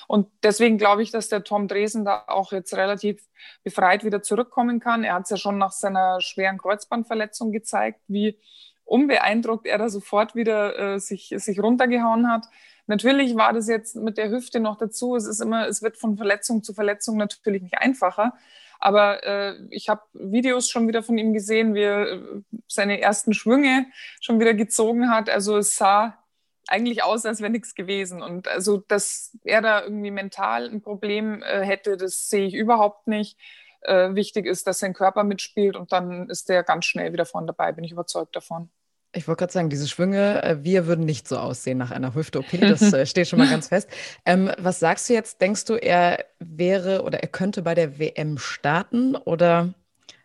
Und 0.08 0.28
deswegen 0.42 0.78
glaube 0.78 1.02
ich, 1.02 1.10
dass 1.10 1.28
der 1.28 1.44
Tom 1.44 1.68
Dresen 1.68 2.04
da 2.04 2.24
auch 2.26 2.52
jetzt 2.52 2.74
relativ 2.74 3.22
befreit 3.62 4.04
wieder 4.04 4.22
zurückkommen 4.22 4.80
kann. 4.80 5.04
Er 5.04 5.14
hat 5.14 5.24
es 5.24 5.30
ja 5.30 5.36
schon 5.36 5.58
nach 5.58 5.72
seiner 5.72 6.20
schweren 6.20 6.58
Kreuzbandverletzung 6.58 7.52
gezeigt, 7.52 8.00
wie 8.08 8.38
unbeeindruckt 8.84 9.66
er 9.66 9.78
da 9.78 9.88
sofort 9.88 10.34
wieder 10.34 10.78
äh, 10.78 10.98
sich, 10.98 11.34
sich 11.36 11.60
runtergehauen 11.60 12.30
hat. 12.30 12.46
Natürlich 12.86 13.36
war 13.36 13.52
das 13.52 13.68
jetzt 13.68 13.96
mit 13.96 14.18
der 14.18 14.30
Hüfte 14.30 14.60
noch 14.60 14.76
dazu. 14.76 15.16
Es 15.16 15.26
ist 15.26 15.40
immer, 15.40 15.68
es 15.68 15.82
wird 15.82 15.96
von 15.96 16.16
Verletzung 16.16 16.62
zu 16.62 16.74
Verletzung 16.74 17.16
natürlich 17.16 17.62
nicht 17.62 17.78
einfacher. 17.78 18.34
Aber 18.82 19.22
äh, 19.24 19.54
ich 19.70 19.88
habe 19.88 20.02
Videos 20.12 20.68
schon 20.68 20.88
wieder 20.88 21.04
von 21.04 21.16
ihm 21.16 21.32
gesehen, 21.32 21.72
wie 21.74 21.82
er 21.82 22.12
äh, 22.14 22.20
seine 22.66 23.00
ersten 23.00 23.32
Schwünge 23.32 23.86
schon 24.20 24.40
wieder 24.40 24.54
gezogen 24.54 25.08
hat. 25.08 25.30
Also 25.30 25.56
es 25.56 25.76
sah 25.76 26.18
eigentlich 26.66 27.04
aus, 27.04 27.24
als 27.24 27.40
wäre 27.40 27.50
nichts 27.52 27.76
gewesen. 27.76 28.22
Und 28.22 28.48
also, 28.48 28.78
dass 28.78 29.38
er 29.44 29.62
da 29.62 29.82
irgendwie 29.84 30.10
mental 30.10 30.68
ein 30.68 30.82
Problem 30.82 31.44
äh, 31.44 31.64
hätte, 31.64 31.96
das 31.96 32.28
sehe 32.28 32.46
ich 32.46 32.54
überhaupt 32.54 33.06
nicht. 33.06 33.38
Äh, 33.82 34.16
wichtig 34.16 34.46
ist, 34.46 34.66
dass 34.66 34.80
sein 34.80 34.94
Körper 34.94 35.22
mitspielt 35.22 35.76
und 35.76 35.92
dann 35.92 36.28
ist 36.28 36.48
der 36.48 36.64
ganz 36.64 36.84
schnell 36.84 37.12
wieder 37.12 37.24
vorne 37.24 37.48
dabei, 37.48 37.70
bin 37.70 37.84
ich 37.84 37.92
überzeugt 37.92 38.34
davon. 38.34 38.68
Ich 39.14 39.28
wollte 39.28 39.40
gerade 39.40 39.52
sagen, 39.52 39.68
diese 39.68 39.88
Schwünge, 39.88 40.42
äh, 40.42 40.64
wir 40.64 40.86
würden 40.86 41.04
nicht 41.04 41.28
so 41.28 41.36
aussehen 41.36 41.78
nach 41.78 41.90
einer 41.90 42.14
Hüfte-OP. 42.14 42.52
Das 42.60 42.92
äh, 42.92 43.04
steht 43.06 43.28
schon 43.28 43.38
mal 43.38 43.48
ganz 43.48 43.68
fest. 43.68 43.88
Ähm, 44.24 44.50
was 44.58 44.80
sagst 44.80 45.08
du 45.08 45.14
jetzt? 45.14 45.40
Denkst 45.40 45.66
du, 45.66 45.74
er 45.74 46.24
wäre 46.38 47.02
oder 47.02 47.22
er 47.22 47.28
könnte 47.28 47.62
bei 47.62 47.74
der 47.74 47.98
WM 47.98 48.38
starten 48.38 49.16
oder 49.16 49.74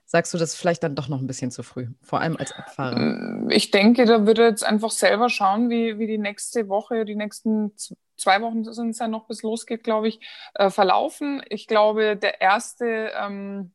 sagst 0.05 0.33
du 0.33 0.37
das 0.37 0.55
vielleicht 0.55 0.83
dann 0.83 0.95
doch 0.95 1.09
noch 1.09 1.19
ein 1.19 1.27
bisschen 1.27 1.51
zu 1.51 1.63
früh, 1.63 1.87
vor 2.01 2.21
allem 2.21 2.37
als 2.37 2.53
Abfahrer? 2.53 2.97
Mm, 2.97 3.49
ich 3.49 3.71
denke, 3.71 4.05
da 4.05 4.25
wird 4.25 4.39
er 4.39 4.47
jetzt 4.47 4.63
einfach 4.65 4.91
selber 4.91 5.29
schauen, 5.29 5.69
wie, 5.69 5.99
wie 5.99 6.07
die 6.07 6.17
nächste 6.17 6.69
Woche, 6.69 7.03
die 7.03 7.15
nächsten 7.15 7.73
zwei 8.15 8.41
Wochen 8.41 8.63
sind 8.63 8.91
es 8.91 8.99
ja 8.99 9.07
noch, 9.07 9.27
bis 9.27 9.43
losgeht, 9.43 9.83
glaube 9.83 10.07
ich, 10.07 10.19
äh, 10.55 10.69
verlaufen. 10.69 11.43
Ich 11.49 11.67
glaube, 11.67 12.15
der 12.15 12.39
erste, 12.39 13.11
ähm, 13.19 13.73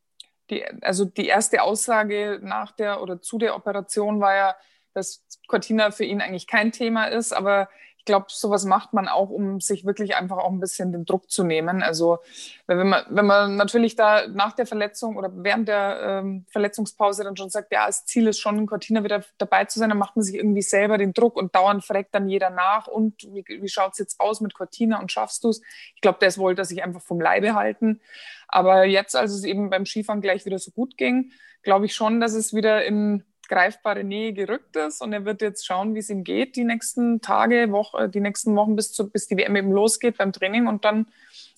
die, 0.49 0.65
also 0.81 1.05
die 1.05 1.27
erste 1.27 1.63
Aussage 1.63 2.41
nach 2.43 2.73
der 2.73 3.03
oder 3.03 3.21
zu 3.21 3.39
der 3.39 3.55
Operation 3.55 4.21
war 4.21 4.35
ja, 4.35 4.57
dass 4.95 5.25
Cortina 5.49 5.91
für 5.91 6.05
ihn 6.05 6.21
eigentlich 6.21 6.47
kein 6.47 6.73
Thema 6.73 7.07
ist, 7.07 7.33
aber 7.33 7.69
ich 8.03 8.07
glaube, 8.07 8.27
sowas 8.31 8.65
macht 8.65 8.95
man 8.95 9.07
auch, 9.07 9.31
um 9.31 9.61
sich 9.61 9.85
wirklich 9.85 10.17
einfach 10.17 10.39
auch 10.39 10.51
ein 10.51 10.59
bisschen 10.59 10.91
den 10.91 11.05
Druck 11.05 11.31
zu 11.31 11.45
nehmen. 11.45 11.85
Also 11.85 12.19
wenn 12.67 12.89
man, 12.89 13.05
wenn 13.11 13.27
man 13.27 13.55
natürlich 13.55 13.95
da 13.95 14.27
nach 14.27 14.55
der 14.55 14.67
Verletzung 14.67 15.17
oder 15.17 15.31
während 15.33 15.69
der 15.69 16.01
ähm, 16.03 16.45
Verletzungspause 16.51 17.23
dann 17.23 17.37
schon 17.37 17.49
sagt, 17.49 17.71
ja, 17.71 17.87
das 17.87 18.05
Ziel 18.05 18.27
ist 18.27 18.41
schon, 18.41 18.67
Cortina 18.67 19.05
wieder 19.05 19.23
dabei 19.39 19.67
zu 19.67 19.79
sein, 19.79 19.89
dann 19.89 19.99
macht 19.99 20.17
man 20.17 20.25
sich 20.25 20.35
irgendwie 20.35 20.63
selber 20.63 20.99
den 20.99 21.13
Druck 21.13 21.37
und 21.37 21.55
dauernd 21.55 21.85
fragt 21.85 22.13
dann 22.13 22.29
jeder 22.29 22.51
nach 22.51 22.89
und 22.89 23.23
wie, 23.23 23.45
wie 23.47 23.69
schaut 23.69 23.93
es 23.93 23.99
jetzt 23.99 24.19
aus 24.19 24.41
mit 24.41 24.53
Cortina 24.53 24.99
und 24.99 25.13
schaffst 25.13 25.45
du 25.45 25.51
es? 25.51 25.63
Ich 25.95 26.01
glaube, 26.01 26.19
das 26.21 26.39
wollte 26.39 26.65
sich 26.65 26.83
einfach 26.83 27.03
vom 27.03 27.21
Leibe 27.21 27.55
halten. 27.55 28.01
Aber 28.49 28.85
jetzt, 28.85 29.15
als 29.15 29.31
es 29.31 29.45
eben 29.45 29.71
beim 29.71 29.87
Skifahren 29.87 30.21
gleich 30.21 30.45
wieder 30.45 30.59
so 30.59 30.73
gut 30.73 30.97
ging, 30.97 31.31
glaube 31.63 31.87
ich 31.87 31.95
schon, 31.95 32.21
dass 32.21 32.35
es 32.35 32.53
wieder 32.53 32.85
in 32.85 33.23
greifbare 33.53 34.03
Nähe 34.03 34.33
gerückt 34.33 34.77
ist 34.77 35.03
und 35.03 35.13
er 35.13 35.27
wird 35.27 35.43
jetzt 35.43 35.67
schauen, 35.67 35.95
wie 35.95 35.99
es 35.99 36.09
ihm 36.09 36.25
geht 36.25 36.57
die 36.57 36.65
nächsten 36.65 37.21
Tage, 37.21 37.71
Woche, 37.71 38.09
die 38.09 38.21
nächsten 38.21 38.57
Wochen 38.57 38.77
bis, 38.77 38.93
zu, 38.93 39.11
bis 39.11 39.27
die 39.27 39.37
WM 39.37 39.55
eben 39.57 39.73
losgeht 39.73 40.17
beim 40.17 40.33
Training 40.33 40.67
und 40.67 40.87
dann 40.87 41.07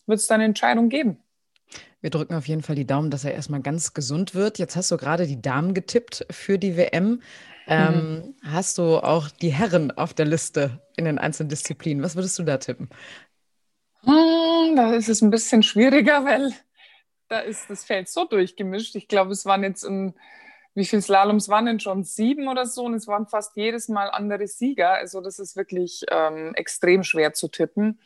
wird 0.07 0.19
es 0.19 0.27
dann 0.27 0.37
eine 0.37 0.47
Entscheidung 0.47 0.89
geben. 0.89 1.19
Wir 2.01 2.11
drücken 2.11 2.35
auf 2.35 2.49
jeden 2.49 2.63
Fall 2.63 2.75
die 2.75 2.87
Daumen, 2.87 3.11
dass 3.11 3.25
er 3.25 3.33
erstmal 3.33 3.63
ganz 3.63 3.95
gesund 3.95 4.35
wird. 4.35 4.59
Jetzt 4.59 4.75
hast 4.75 4.91
du 4.91 4.97
gerade 4.97 5.27
die 5.27 5.41
Damen 5.41 5.73
getippt 5.73 6.27
für 6.31 6.59
die 6.59 6.77
WM. 6.77 7.23
Ähm, 7.67 7.95
mhm. 7.95 8.35
Hast 8.43 8.77
du 8.77 8.99
auch 8.99 9.31
die 9.31 9.53
Herren 9.53 9.93
auf 9.93 10.13
der 10.13 10.27
Liste 10.27 10.83
in 10.97 11.05
den 11.05 11.19
einzelnen 11.19 11.49
Disziplinen? 11.49 12.03
Was 12.03 12.17
würdest 12.17 12.39
du 12.39 12.43
da 12.43 12.59
tippen? 12.59 12.91
Hm, 14.03 14.77
da 14.77 14.95
ist 14.95 15.09
es 15.09 15.23
ein 15.23 15.31
bisschen 15.31 15.63
schwieriger, 15.63 16.25
weil 16.27 16.53
da 17.29 17.39
ist 17.39 17.71
das 17.71 17.85
Feld 17.85 18.09
so 18.09 18.25
durchgemischt. 18.25 18.97
Ich 18.97 19.07
glaube, 19.07 19.31
es 19.31 19.47
waren 19.47 19.63
jetzt 19.63 19.85
ein 19.85 20.15
wie 20.75 20.85
viele 20.85 21.03
Slaloms 21.03 21.49
waren 21.49 21.67
denn 21.67 21.81
schon? 21.81 22.05
Sieben 22.05 22.49
oder 22.49 22.67
so 22.67 22.85
und 22.85 22.95
es 22.95 23.07
waren 23.07 23.27
fast 23.27 23.57
jedes 23.57 23.89
Mal 23.89 24.11
andere 24.11 24.47
Sieger. 24.47 24.93
Also 24.95 25.21
das 25.21 25.39
ist 25.39 25.57
wirklich 25.57 26.05
ähm, 26.11 26.55
extrem 26.55 27.05
schwer 27.05 27.33
zu 27.33 27.49
tippen. 27.49 28.01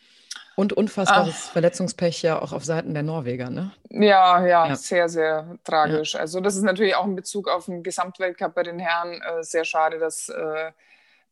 Und 0.54 0.72
unfassbares 0.72 1.46
Ach. 1.48 1.52
Verletzungspech 1.52 2.22
ja 2.22 2.42
auch 2.42 2.52
auf 2.52 2.64
Seiten 2.64 2.92
der 2.92 3.04
Norweger, 3.04 3.48
ne? 3.48 3.70
Ja, 3.90 4.44
ja, 4.44 4.66
ja. 4.66 4.76
sehr, 4.76 5.08
sehr 5.08 5.56
tragisch. 5.64 6.14
Ja. 6.14 6.20
Also 6.20 6.40
das 6.40 6.56
ist 6.56 6.62
natürlich 6.62 6.96
auch 6.96 7.06
in 7.06 7.16
Bezug 7.16 7.48
auf 7.48 7.66
den 7.66 7.82
Gesamtweltcup 7.82 8.54
bei 8.54 8.64
den 8.64 8.78
Herren 8.78 9.22
äh, 9.22 9.42
sehr 9.42 9.64
schade, 9.64 9.98
dass, 9.98 10.28
äh, 10.28 10.72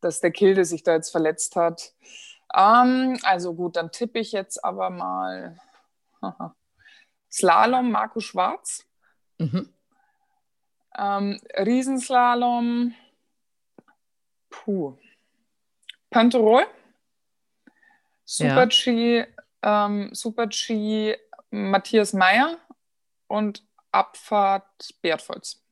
dass 0.01 0.21
der 0.21 0.31
Kilde 0.31 0.65
sich 0.65 0.81
da 0.81 0.93
jetzt 0.93 1.11
verletzt 1.11 1.55
hat. 1.55 1.93
Ähm, 2.55 3.19
also 3.23 3.53
gut, 3.53 3.75
dann 3.75 3.91
tippe 3.91 4.19
ich 4.19 4.31
jetzt 4.31 4.63
aber 4.63 4.89
mal 4.89 5.59
Slalom 7.31 7.91
Marco 7.91 8.19
Schwarz. 8.19 8.85
Mhm. 9.37 9.73
Ähm, 10.97 11.39
Riesenslalom. 11.55 12.93
Puh. 14.49 14.97
Panterol. 16.09 16.65
Super-G, 18.25 19.19
ja. 19.19 19.85
ähm, 19.85 20.09
Super-G 20.13 21.15
Matthias 21.49 22.13
Meyer 22.13 22.57
und 23.27 23.65
Abfahrt 23.91 24.93
Bertholz. 25.01 25.63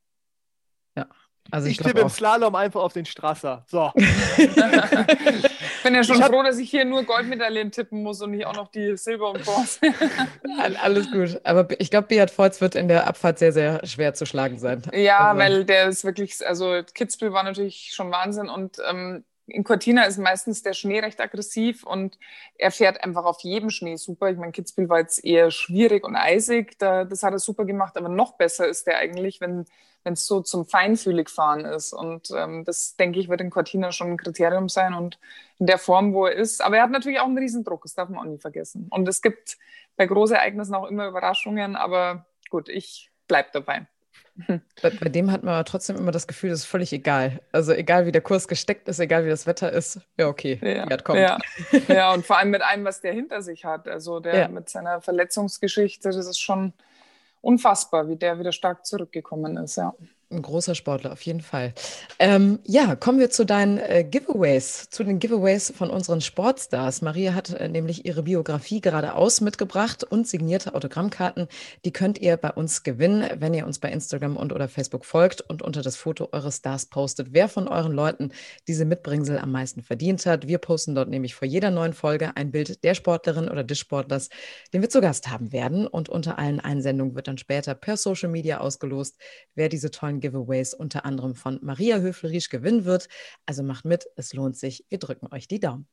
Also 1.52 1.68
ich, 1.68 1.80
ich 1.80 1.86
tippe 1.86 2.02
im 2.02 2.10
Slalom 2.10 2.56
einfach 2.56 2.82
auf 2.82 2.94
den 2.94 3.06
Strasser. 3.06 3.64
So. 3.68 3.92
ich 3.96 4.56
bin 5.84 5.94
ja 5.94 6.04
schon 6.04 6.22
froh, 6.22 6.42
dass 6.44 6.58
ich 6.58 6.70
hier 6.70 6.86
nur 6.86 7.04
Goldmedaillen 7.04 7.72
tippen 7.72 8.02
muss 8.02 8.22
und 8.22 8.32
nicht 8.32 8.46
auch 8.46 8.56
noch 8.56 8.70
die 8.70 8.98
Silber 8.98 9.32
und 9.32 9.46
Bronze. 9.46 9.80
Alles 10.82 11.12
gut. 11.12 11.40
Aber 11.44 11.68
ich 11.80 11.92
glaube, 11.92 12.08
Beat 12.08 12.36
Volz 12.36 12.62
wird 12.62 12.76
in 12.76 12.88
der 12.88 13.08
Abfahrt 13.08 13.40
sehr, 13.40 13.52
sehr 13.52 13.86
schwer 13.86 14.14
zu 14.14 14.26
schlagen 14.26 14.58
sein. 14.58 14.82
Ja, 14.94 15.30
also. 15.30 15.40
weil 15.40 15.66
der 15.66 15.90
ist 15.90 16.04
wirklich, 16.04 16.46
also 16.46 16.82
Kitzbühel 16.94 17.32
war 17.32 17.44
natürlich 17.44 17.92
schon 17.94 18.12
Wahnsinn 18.12 18.50
und 18.50 18.78
ähm, 18.90 19.24
in 19.48 19.64
Cortina 19.64 20.04
ist 20.04 20.18
meistens 20.18 20.64
der 20.64 20.74
Schnee 20.74 21.00
recht 21.00 21.22
aggressiv 21.22 21.84
und 21.84 22.18
er 22.58 22.72
fährt 22.72 23.04
einfach 23.04 23.26
auf 23.26 23.42
jedem 23.42 23.70
Schnee 23.70 23.96
super. 23.96 24.30
Ich 24.30 24.38
meine, 24.38 24.52
Kitzbühel 24.52 24.90
war 24.90 25.00
jetzt 25.00 25.24
eher 25.24 25.52
schwierig 25.52 26.04
und 26.04 26.16
eisig, 26.16 26.78
da, 26.80 27.06
das 27.06 27.24
hat 27.24 27.34
er 27.34 27.40
super 27.40 27.66
gemacht, 27.66 27.96
aber 27.98 28.10
noch 28.10 28.34
besser 28.34 28.68
ist 28.68 28.88
der 28.88 28.98
eigentlich, 28.98 29.42
wenn 29.42 29.66
es 30.04 30.26
so 30.26 30.42
zum 30.42 30.66
feinfühlig 30.66 31.30
fahren 31.30 31.66
ist. 31.66 31.94
Und 31.94 32.32
ähm, 32.36 32.64
das, 32.64 32.96
denke 32.96 33.20
ich, 33.20 33.30
wird 33.30 33.42
in 33.42 33.50
Cortina 33.50 33.92
schon 33.92 34.12
ein 34.12 34.18
Kriterium 34.18 34.70
sein 34.70 34.94
und 34.94 35.20
in 35.60 35.68
der 35.68 35.78
Form, 35.78 36.14
wo 36.14 36.26
er 36.26 36.34
ist. 36.34 36.64
Aber 36.64 36.78
er 36.78 36.84
hat 36.84 36.92
natürlich 36.92 37.20
auch 37.20 37.26
einen 37.26 37.38
Riesendruck, 37.38 37.84
das 37.84 37.94
darf 37.94 38.10
man 38.10 38.20
auch 38.20 38.32
nie 38.32 38.40
vergessen. 38.40 38.88
Und 38.90 39.08
es 39.08 39.22
gibt 39.22 39.58
bei 39.96 40.06
Großereignissen 40.06 40.76
auch 40.76 40.88
immer 40.88 41.08
Überraschungen, 41.08 41.76
aber 41.76 42.26
gut, 42.50 42.70
ich 42.70 43.12
bleibe 43.28 43.50
dabei. 43.54 43.88
Bei, 44.82 44.90
bei, 44.90 45.10
dem 45.10 45.32
hat 45.32 45.44
man 45.44 45.54
aber 45.54 45.64
trotzdem 45.64 45.96
immer 45.96 46.12
das 46.12 46.28
Gefühl, 46.28 46.50
das 46.50 46.60
ist 46.60 46.66
völlig 46.66 46.92
egal. 46.92 47.40
Also 47.54 47.72
egal, 47.72 48.06
wie 48.06 48.12
der 48.12 48.22
Kurs 48.22 48.50
gesteckt 48.50 48.90
ist, 48.90 49.00
egal 49.00 49.24
wie 49.24 49.30
das 49.30 49.48
Wetter 49.48 49.72
ist, 49.72 50.02
ja 50.18 50.28
okay, 50.28 50.60
ja, 50.62 50.86
kommt. 50.98 51.20
Ja. 51.20 51.38
ja, 51.88 52.14
und 52.14 52.26
vor 52.26 52.38
allem 52.38 52.50
mit 52.50 52.62
allem, 52.62 52.84
was 52.84 53.00
der 53.00 53.14
hinter 53.14 53.42
sich 53.42 53.64
hat. 53.64 53.88
Also 53.88 54.20
der 54.20 54.36
ja. 54.36 54.48
mit 54.50 54.68
seiner 54.68 55.00
Verletzungsgeschichte, 55.00 56.10
das 56.10 56.28
ist 56.28 56.40
schon 56.40 56.74
unfassbar, 57.40 58.10
wie 58.10 58.18
der 58.18 58.38
wieder 58.38 58.52
stark 58.52 58.86
zurückgekommen 58.86 59.56
ist, 59.58 59.78
ja. 59.78 59.94
Ein 60.32 60.42
großer 60.42 60.74
Sportler, 60.74 61.12
auf 61.12 61.22
jeden 61.22 61.42
Fall. 61.42 61.76
Ähm, 62.18 62.58
ja, 62.66 62.96
kommen 62.96 63.20
wir 63.20 63.30
zu 63.30 63.46
deinen 63.46 63.78
äh, 63.78 64.04
Giveaways, 64.04 64.90
zu 64.90 65.04
den 65.04 65.20
Giveaways 65.20 65.72
von 65.78 65.92
unseren 65.92 66.20
Sportstars. 66.20 67.04
Maria 67.04 67.36
hat 67.36 67.52
äh, 67.52 67.70
nämlich 67.70 68.06
ihre 68.06 68.24
Biografie 68.24 68.82
geradeaus 68.82 69.40
mitgebracht 69.40 70.04
und 70.04 70.28
signierte 70.28 70.74
Autogrammkarten. 70.74 71.48
Die 71.86 71.94
könnt 71.94 72.18
ihr 72.18 72.38
bei 72.38 72.50
uns 72.50 72.82
gewinnen, 72.82 73.30
wenn 73.38 73.54
ihr 73.54 73.68
uns 73.68 73.78
bei 73.78 73.92
Instagram 73.92 74.36
und 74.36 74.52
oder 74.52 74.68
Facebook 74.68 75.06
folgt 75.06 75.42
und 75.42 75.62
unter 75.62 75.84
das 75.84 75.96
Foto 75.96 76.30
eures 76.32 76.58
Stars 76.58 76.88
postet, 76.88 77.28
wer 77.30 77.48
von 77.48 77.68
euren 77.68 77.92
Leuten 77.92 78.32
diese 78.68 78.86
Mitbringsel 78.86 79.38
am 79.38 79.52
meisten 79.52 79.84
verdient 79.84 80.26
hat. 80.26 80.48
Wir 80.48 80.58
posten 80.58 80.96
dort 80.96 81.08
nämlich 81.08 81.36
vor 81.36 81.48
jeder 81.48 81.70
neuen 81.70 81.94
Folge 81.94 82.36
ein 82.36 82.50
Bild 82.50 82.84
der 82.84 82.96
Sportlerin 82.96 83.48
oder 83.48 83.64
des 83.64 83.78
Sportlers, 83.78 84.30
den 84.74 84.82
wir 84.82 84.90
zu 84.90 85.02
Gast 85.02 85.30
haben 85.30 85.52
werden. 85.52 85.86
Und 85.86 86.10
unter 86.10 86.40
allen 86.40 86.60
Einsendungen 86.60 87.14
wird 87.14 87.28
dann 87.28 87.38
später 87.38 87.76
per 87.76 87.96
Social 87.96 88.30
Media 88.30 88.58
ausgelost, 88.58 89.18
wer 89.54 89.70
diese 89.70 89.92
tollen 89.92 90.15
tollen 90.16 90.20
Giveaways 90.20 90.74
unter 90.74 91.06
anderem 91.06 91.36
von 91.36 91.60
Maria 91.62 91.98
Höfel-Riesch 91.98 92.50
gewinnen 92.50 92.86
wird. 92.86 93.08
Also 93.46 93.64
macht 93.64 93.86
mit, 93.86 94.06
es 94.16 94.34
lohnt 94.34 94.58
sich. 94.58 94.86
Wir 94.90 95.00
drücken 95.00 95.28
euch 95.32 95.48
die 95.48 95.60
Daumen. 95.60 95.88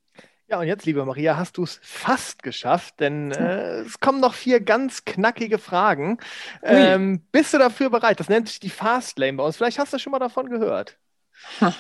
Ja, 0.49 0.61
und 0.61 0.67
jetzt, 0.67 0.85
liebe 0.85 1.05
Maria, 1.05 1.37
hast 1.37 1.57
du 1.57 1.63
es 1.63 1.81
fast 1.83 2.43
geschafft, 2.43 3.01
denn 3.01 3.31
äh, 3.31 3.81
es 3.81 4.01
kommen 4.01 4.21
noch 4.21 4.35
vier 4.35 4.61
ganz 4.61 5.05
knackige 5.05 5.59
Fragen. 5.59 6.19
Ähm, 6.63 7.23
bist 7.33 7.55
du 7.55 7.59
dafür 7.59 7.89
bereit? 7.89 8.21
Das 8.21 8.29
nennt 8.29 8.49
sich 8.49 8.61
die 8.61 8.69
Fastlane 8.69 9.35
bei 9.35 9.45
uns. 9.45 9.57
Vielleicht 9.57 9.79
hast 9.79 9.95
du 9.95 9.99
schon 9.99 10.11
mal 10.11 10.19
davon 10.19 10.51
gehört. 10.51 10.99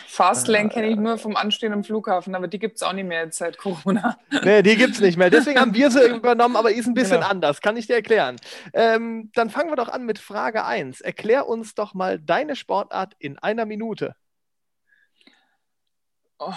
Fastlane 0.06 0.68
kenne 0.68 0.88
ich 0.88 0.96
nur 0.96 1.18
vom 1.18 1.36
Anstehen 1.36 1.72
am 1.72 1.84
Flughafen, 1.84 2.34
aber 2.34 2.48
die 2.48 2.58
gibt 2.58 2.76
es 2.76 2.82
auch 2.82 2.92
nicht 2.92 3.06
mehr 3.06 3.30
seit 3.30 3.58
Corona. 3.58 4.18
Nee, 4.42 4.62
die 4.62 4.76
gibt 4.76 4.94
es 4.94 5.00
nicht 5.00 5.16
mehr. 5.16 5.30
Deswegen 5.30 5.60
haben 5.60 5.74
wir 5.74 5.90
sie 5.90 6.06
übernommen, 6.08 6.56
aber 6.56 6.72
ist 6.72 6.86
ein 6.86 6.94
bisschen 6.94 7.18
genau. 7.18 7.28
anders. 7.28 7.60
Kann 7.60 7.76
ich 7.76 7.86
dir 7.86 7.94
erklären. 7.94 8.36
Ähm, 8.72 9.30
dann 9.34 9.50
fangen 9.50 9.70
wir 9.70 9.76
doch 9.76 9.88
an 9.88 10.04
mit 10.04 10.18
Frage 10.18 10.64
1. 10.64 11.00
Erklär 11.00 11.48
uns 11.48 11.74
doch 11.74 11.94
mal 11.94 12.18
deine 12.18 12.56
Sportart 12.56 13.14
in 13.18 13.38
einer 13.38 13.64
Minute. 13.64 14.14
Oh. 16.38 16.52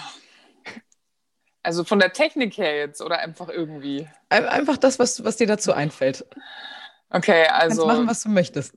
Also 1.62 1.84
von 1.84 1.98
der 1.98 2.12
Technik 2.12 2.58
her 2.58 2.76
jetzt 2.76 3.00
oder 3.00 3.18
einfach 3.18 3.48
irgendwie? 3.48 4.08
Einfach 4.28 4.76
das, 4.76 4.98
was, 4.98 5.24
was 5.24 5.36
dir 5.36 5.46
dazu 5.46 5.72
einfällt. 5.72 6.24
Okay, 7.10 7.46
also. 7.46 7.82
Kannst 7.82 7.96
machen, 7.96 8.08
was 8.08 8.22
du 8.22 8.28
möchtest. 8.30 8.74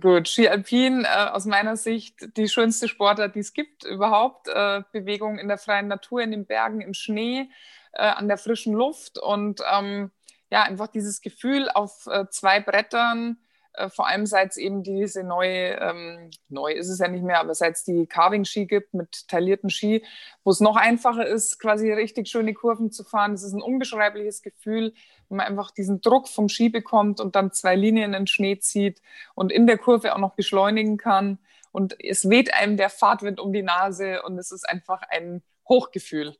Gut, 0.00 0.28
Ski 0.28 0.48
Alpin 0.48 1.04
äh, 1.04 1.30
aus 1.30 1.46
meiner 1.46 1.76
Sicht 1.76 2.36
die 2.36 2.48
schönste 2.48 2.88
Sportart, 2.88 3.34
die 3.34 3.40
es 3.40 3.52
gibt 3.52 3.84
überhaupt. 3.84 4.48
Äh, 4.48 4.82
Bewegung 4.92 5.38
in 5.38 5.48
der 5.48 5.58
freien 5.58 5.88
Natur, 5.88 6.20
in 6.20 6.30
den 6.30 6.44
Bergen, 6.44 6.80
im 6.82 6.94
Schnee, 6.94 7.48
äh, 7.92 8.02
an 8.02 8.28
der 8.28 8.36
frischen 8.36 8.74
Luft 8.74 9.18
und 9.18 9.62
ähm, 9.72 10.10
ja, 10.50 10.62
einfach 10.62 10.88
dieses 10.88 11.22
Gefühl 11.22 11.70
auf 11.70 12.06
äh, 12.06 12.26
zwei 12.28 12.60
Brettern 12.60 13.38
äh, 13.74 13.88
vor 13.88 14.08
allem 14.08 14.26
seit 14.26 14.50
es 14.50 14.56
eben 14.56 14.82
diese 14.82 15.22
neue, 15.22 15.76
ähm, 15.80 16.30
neu 16.48 16.72
ist 16.72 16.88
es 16.88 16.98
ja 16.98 17.08
nicht 17.08 17.22
mehr, 17.22 17.40
aber 17.40 17.54
seit 17.54 17.76
es 17.76 17.84
die 17.84 18.06
Carving-Ski 18.06 18.66
gibt 18.66 18.94
mit 18.94 19.28
taillierten 19.28 19.70
Ski, 19.70 20.04
wo 20.44 20.50
es 20.50 20.60
noch 20.60 20.76
einfacher 20.76 21.26
ist, 21.26 21.58
quasi 21.60 21.92
richtig 21.92 22.28
schöne 22.28 22.52
Kurven 22.54 22.90
zu 22.90 23.04
fahren. 23.04 23.32
Das 23.32 23.44
ist 23.44 23.52
ein 23.52 23.62
unbeschreibliches 23.62 24.42
Gefühl, 24.42 24.92
wenn 25.30 25.38
man 25.38 25.46
einfach 25.46 25.70
diesen 25.70 26.00
Druck 26.00 26.28
vom 26.28 26.48
Ski 26.48 26.68
bekommt 26.68 27.20
und 27.20 27.36
dann 27.36 27.52
zwei 27.52 27.76
Linien 27.76 28.06
in 28.06 28.12
den 28.12 28.26
Schnee 28.26 28.58
zieht 28.58 29.00
und 29.34 29.52
in 29.52 29.66
der 29.66 29.78
Kurve 29.78 30.14
auch 30.14 30.18
noch 30.18 30.34
beschleunigen 30.34 30.98
kann. 30.98 31.38
Und 31.72 31.96
es 32.02 32.28
weht 32.28 32.52
einem 32.52 32.76
der 32.76 32.90
Fahrtwind 32.90 33.38
um 33.38 33.52
die 33.52 33.62
Nase 33.62 34.22
und 34.22 34.36
es 34.38 34.50
ist 34.50 34.68
einfach 34.68 35.02
ein 35.08 35.42
Hochgefühl. 35.68 36.36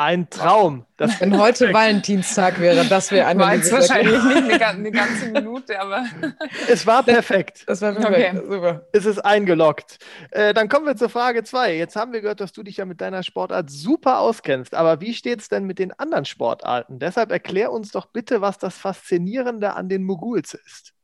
Ein 0.00 0.30
Traum. 0.30 0.86
Das 0.96 1.20
Wenn 1.20 1.38
heute 1.38 1.70
Valentinstag 1.74 2.58
wäre, 2.58 2.86
das 2.86 3.10
wäre 3.10 3.26
eine 3.26 3.38
War 3.38 3.54
jetzt 3.54 3.70
wahrscheinlich 3.70 4.14
nicht 4.24 4.62
eine, 4.62 4.66
eine, 4.66 4.90
ganze 4.90 5.26
Minute, 5.26 5.78
aber. 5.78 6.06
Es 6.70 6.86
war 6.86 7.02
perfekt. 7.02 7.64
Das 7.66 7.82
war 7.82 7.92
perfekt. 7.92 8.38
Okay. 8.38 8.50
Super. 8.50 8.86
Es 8.92 9.04
ist 9.04 9.18
eingeloggt. 9.18 9.98
Äh, 10.30 10.54
dann 10.54 10.70
kommen 10.70 10.86
wir 10.86 10.96
zur 10.96 11.10
Frage 11.10 11.44
2. 11.44 11.76
Jetzt 11.76 11.96
haben 11.96 12.14
wir 12.14 12.22
gehört, 12.22 12.40
dass 12.40 12.52
du 12.52 12.62
dich 12.62 12.78
ja 12.78 12.86
mit 12.86 13.02
deiner 13.02 13.22
Sportart 13.22 13.68
super 13.68 14.20
auskennst. 14.20 14.74
Aber 14.74 15.02
wie 15.02 15.12
steht 15.12 15.42
es 15.42 15.50
denn 15.50 15.66
mit 15.66 15.78
den 15.78 15.92
anderen 15.92 16.24
Sportarten? 16.24 16.98
Deshalb 16.98 17.30
erklär 17.30 17.70
uns 17.70 17.90
doch 17.90 18.06
bitte, 18.06 18.40
was 18.40 18.56
das 18.56 18.78
Faszinierende 18.78 19.74
an 19.74 19.90
den 19.90 20.04
Moguls 20.04 20.54
ist. 20.54 20.94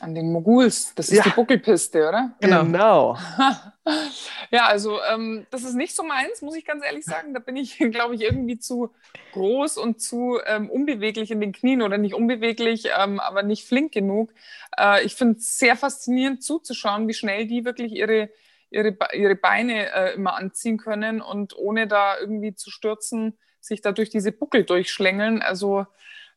An 0.00 0.14
den 0.14 0.30
Moguls, 0.32 0.94
das 0.94 1.08
ist 1.08 1.18
ja. 1.18 1.22
die 1.24 1.30
Buckelpiste, 1.30 2.08
oder? 2.08 2.36
Genau. 2.40 2.62
genau. 2.62 3.18
ja, 4.50 4.66
also 4.66 5.00
ähm, 5.12 5.46
das 5.50 5.64
ist 5.64 5.74
nicht 5.74 5.94
so 5.94 6.04
meins, 6.04 6.40
muss 6.40 6.54
ich 6.54 6.64
ganz 6.64 6.84
ehrlich 6.84 7.04
sagen. 7.04 7.34
Da 7.34 7.40
bin 7.40 7.56
ich, 7.56 7.78
glaube 7.90 8.14
ich, 8.14 8.22
irgendwie 8.22 8.58
zu 8.58 8.94
groß 9.32 9.76
und 9.78 10.00
zu 10.00 10.38
ähm, 10.46 10.70
unbeweglich 10.70 11.30
in 11.30 11.40
den 11.40 11.52
Knien 11.52 11.82
oder 11.82 11.98
nicht 11.98 12.14
unbeweglich, 12.14 12.88
ähm, 12.96 13.18
aber 13.18 13.42
nicht 13.42 13.66
flink 13.66 13.92
genug. 13.92 14.32
Äh, 14.78 15.04
ich 15.04 15.14
finde 15.14 15.38
es 15.38 15.58
sehr 15.58 15.76
faszinierend 15.76 16.42
zuzuschauen, 16.42 17.08
wie 17.08 17.14
schnell 17.14 17.46
die 17.46 17.64
wirklich 17.64 17.92
ihre, 17.92 18.30
ihre, 18.70 18.96
ihre 19.14 19.34
Beine 19.34 19.92
äh, 19.92 20.14
immer 20.14 20.36
anziehen 20.36 20.78
können 20.78 21.20
und 21.20 21.56
ohne 21.56 21.88
da 21.88 22.18
irgendwie 22.18 22.54
zu 22.54 22.70
stürzen, 22.70 23.36
sich 23.60 23.80
da 23.80 23.90
durch 23.90 24.10
diese 24.10 24.30
Buckel 24.30 24.64
durchschlängeln. 24.64 25.42
Also 25.42 25.86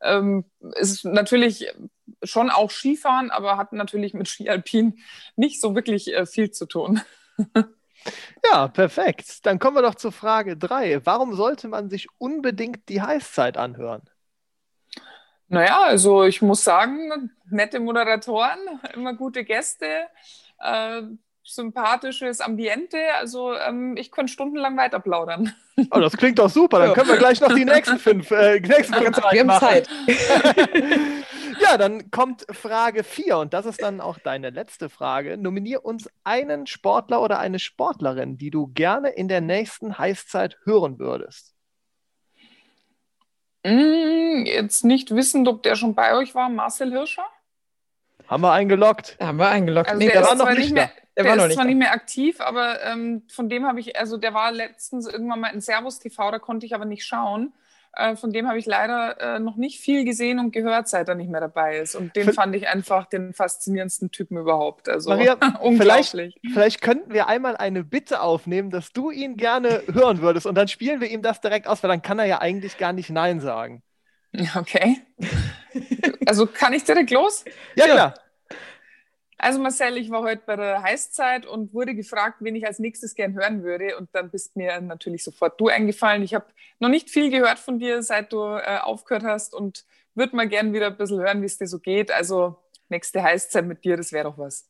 ähm, 0.02 0.46
ist 0.80 1.06
natürlich 1.06 1.68
schon 2.24 2.50
auch 2.50 2.72
Skifahren, 2.72 3.32
aber 3.32 3.58
hat 3.58 3.74
natürlich 3.74 4.14
mit 4.14 4.28
Skialpin 4.28 5.00
nicht 5.36 5.62
so 5.62 5.76
wirklich 5.76 6.14
äh, 6.14 6.26
viel 6.26 6.52
zu 6.52 6.66
tun. 6.66 7.02
ja, 8.52 8.68
perfekt. 8.68 9.46
Dann 9.46 9.60
kommen 9.60 9.78
wir 9.78 9.82
doch 9.82 9.96
zur 9.96 10.12
Frage 10.12 10.58
3. 10.58 11.06
Warum 11.06 11.36
sollte 11.36 11.68
man 11.68 11.90
sich 11.90 12.08
unbedingt 12.18 12.90
die 12.90 13.02
Heißzeit 13.02 13.58
anhören? 13.58 14.04
Naja, 15.48 15.82
also 15.84 16.24
ich 16.24 16.42
muss 16.42 16.64
sagen, 16.64 17.32
nette 17.50 17.80
Moderatoren, 17.80 18.60
immer 18.94 19.14
gute 19.14 19.44
Gäste. 19.44 20.08
Äh, 20.60 21.02
sympathisches 21.44 22.40
Ambiente. 22.40 22.98
Also 23.18 23.56
ähm, 23.56 23.96
ich 23.98 24.12
könnte 24.12 24.32
stundenlang 24.32 24.78
weiter 24.78 25.00
plaudern. 25.00 25.54
Oh, 25.92 26.00
das 26.00 26.16
klingt 26.16 26.40
doch 26.40 26.50
super. 26.50 26.80
Dann 26.80 26.94
können 26.94 27.10
wir 27.10 27.18
gleich 27.18 27.42
noch 27.42 27.54
die 27.54 27.66
nächsten 27.66 27.98
fünf, 27.98 28.32
äh, 28.32 28.60
nächsten 28.60 28.94
fünf 28.94 29.18
Wir 29.18 29.40
haben 29.40 29.48
machen. 29.48 29.68
Zeit. 29.68 29.90
Ja, 31.62 31.78
dann 31.78 32.12
kommt 32.12 32.46
Frage 32.52 33.04
4 33.04 33.38
und 33.38 33.54
das 33.54 33.66
ist 33.66 33.82
dann 33.82 34.02
auch 34.02 34.20
deine 34.20 34.50
letzte 34.50 34.90
Frage. 34.90 35.38
Nominier 35.38 35.86
uns 35.86 36.10
einen 36.24 36.68
Sportler 36.68 37.22
oder 37.22 37.40
eine 37.40 37.60
Sportlerin, 37.60 38.38
die 38.38 38.52
du 38.52 38.68
gerne 38.68 39.10
in 39.10 39.28
der 39.28 39.42
nächsten 39.42 39.98
Heißzeit 39.98 40.58
hören 40.64 41.00
würdest. 41.00 41.54
Mm, 43.64 44.46
jetzt 44.46 44.84
nicht 44.84 45.12
wissend, 45.12 45.48
ob 45.48 45.64
der 45.64 45.76
schon 45.76 45.94
bei 45.94 46.16
euch 46.16 46.34
war, 46.34 46.50
Marcel 46.50 46.92
Hirscher? 46.92 47.26
Haben 48.28 48.44
wir 48.44 48.52
eingeloggt? 48.52 49.18
Haben 49.20 49.38
wir 49.40 49.50
eingeloggt. 49.50 49.90
Also 49.90 50.00
nee, 50.00 50.10
der, 50.10 50.22
der 50.22 50.30
war 50.30 50.36
noch 50.36 50.52
nicht 50.52 50.74
mehr. 50.74 50.92
Der, 51.18 51.26
der 51.26 51.36
ist 51.36 51.44
nicht 51.44 51.56
zwar 51.56 51.66
nicht 51.66 51.78
mehr 51.78 51.92
aktiv, 51.92 52.40
aber 52.40 52.82
ähm, 52.84 53.24
von 53.28 53.50
dem 53.50 53.68
habe 53.68 53.82
ich, 53.82 54.00
also 54.00 54.16
der 54.18 54.34
war 54.34 54.52
letztens 54.52 55.06
irgendwann 55.06 55.42
mal 55.42 55.50
in 55.50 55.60
Servus 55.60 56.00
TV, 56.00 56.32
da 56.32 56.40
konnte 56.40 56.66
ich 56.66 56.74
aber 56.74 56.86
nicht 56.86 57.04
schauen. 57.04 57.54
Äh, 57.94 58.16
von 58.16 58.32
dem 58.32 58.48
habe 58.48 58.58
ich 58.58 58.66
leider 58.66 59.20
äh, 59.20 59.40
noch 59.40 59.58
nicht 59.58 59.82
viel 59.82 60.06
gesehen 60.06 60.40
und 60.40 60.52
gehört, 60.52 60.88
seit 60.88 61.10
er 61.10 61.16
nicht 61.16 61.30
mehr 61.30 61.42
dabei 61.42 61.78
ist. 61.78 61.96
Und 61.96 62.16
den 62.16 62.26
Für 62.26 62.34
fand 62.34 62.56
ich 62.56 62.68
einfach 62.70 63.06
den 63.06 63.34
faszinierendsten 63.34 64.12
Typen 64.12 64.38
überhaupt. 64.38 64.88
Also 64.88 65.10
Maria, 65.10 65.38
vielleicht, 65.78 66.16
vielleicht 66.54 66.82
könnten 66.82 67.14
wir 67.14 67.28
einmal 67.28 67.58
eine 67.58 67.84
Bitte 67.84 68.22
aufnehmen, 68.22 68.70
dass 68.70 68.94
du 68.94 69.12
ihn 69.12 69.36
gerne 69.36 69.84
hören 69.92 70.22
würdest 70.22 70.46
und 70.46 70.56
dann 70.56 70.70
spielen 70.70 71.02
wir 71.02 71.10
ihm 71.10 71.22
das 71.22 71.42
direkt 71.42 71.68
aus, 71.68 71.84
weil 71.84 71.90
dann 71.90 72.02
kann 72.02 72.18
er 72.20 72.26
ja 72.26 72.40
eigentlich 72.40 72.78
gar 72.78 72.94
nicht 72.94 73.10
Nein 73.10 73.40
sagen. 73.40 73.84
Okay. 74.56 74.98
also 76.26 76.48
kann 76.48 76.72
ich 76.72 76.86
direkt 76.86 77.12
los? 77.12 77.44
Ja, 77.76 77.86
klar. 77.86 78.14
Also 79.44 79.58
Marcel, 79.58 79.98
ich 79.98 80.12
war 80.12 80.22
heute 80.22 80.44
bei 80.46 80.56
der 80.56 80.84
Heißzeit 80.84 81.48
und 81.48 81.74
wurde 81.74 81.96
gefragt, 81.96 82.38
wen 82.42 82.56
ich 82.56 82.68
als 82.68 82.78
nächstes 82.78 83.16
gern 83.16 83.34
hören 83.34 83.64
würde. 83.64 83.98
Und 83.98 84.10
dann 84.14 84.30
bist 84.30 84.56
mir 84.56 84.80
natürlich 84.82 85.24
sofort 85.24 85.60
du 85.60 85.68
eingefallen. 85.68 86.22
Ich 86.22 86.36
habe 86.36 86.46
noch 86.80 86.90
nicht 86.90 87.10
viel 87.10 87.32
gehört 87.32 87.58
von 87.58 87.80
dir, 87.80 88.04
seit 88.04 88.32
du 88.34 88.38
äh, 88.38 88.78
aufgehört 88.78 89.24
hast 89.24 89.56
und 89.56 89.84
würde 90.14 90.36
mal 90.36 90.48
gern 90.48 90.74
wieder 90.74 90.88
ein 90.88 90.98
bisschen 90.98 91.20
hören, 91.20 91.42
wie 91.42 91.48
es 91.48 91.58
dir 91.58 91.66
so 91.66 91.80
geht. 91.80 92.12
Also 92.12 92.56
nächste 92.88 93.24
Heißzeit 93.24 93.66
mit 93.66 93.84
dir, 93.84 93.98
das 93.98 94.12
wäre 94.12 94.26
doch 94.26 94.38
was. 94.38 94.70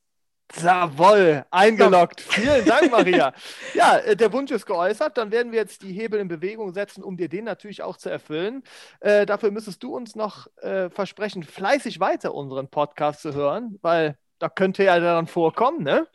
Jawohl, 0.61 1.45
eingeloggt. 1.51 2.21
Vielen 2.21 2.63
Dank, 2.63 2.91
Maria. 2.91 3.33
ja, 3.73 3.97
äh, 3.97 4.15
der 4.15 4.31
Wunsch 4.31 4.51
ist 4.51 4.65
geäußert. 4.65 5.17
Dann 5.17 5.31
werden 5.31 5.51
wir 5.51 5.59
jetzt 5.59 5.81
die 5.81 5.91
Hebel 5.91 6.21
in 6.21 6.29
Bewegung 6.29 6.73
setzen, 6.73 7.03
um 7.03 7.17
dir 7.17 7.27
den 7.27 7.43
natürlich 7.43 7.83
auch 7.83 7.97
zu 7.97 8.09
erfüllen. 8.09 8.63
Äh, 9.01 9.25
dafür 9.25 9.51
müsstest 9.51 9.83
du 9.83 9.93
uns 9.93 10.15
noch 10.15 10.47
äh, 10.61 10.89
versprechen, 10.89 11.43
fleißig 11.43 11.99
weiter 11.99 12.33
unseren 12.33 12.69
Podcast 12.69 13.21
zu 13.21 13.33
hören, 13.33 13.77
weil 13.81 14.17
da 14.41 14.49
könnte 14.49 14.83
ja 14.83 14.99
dann 14.99 15.27
vorkommen, 15.27 15.83
ne? 15.83 16.07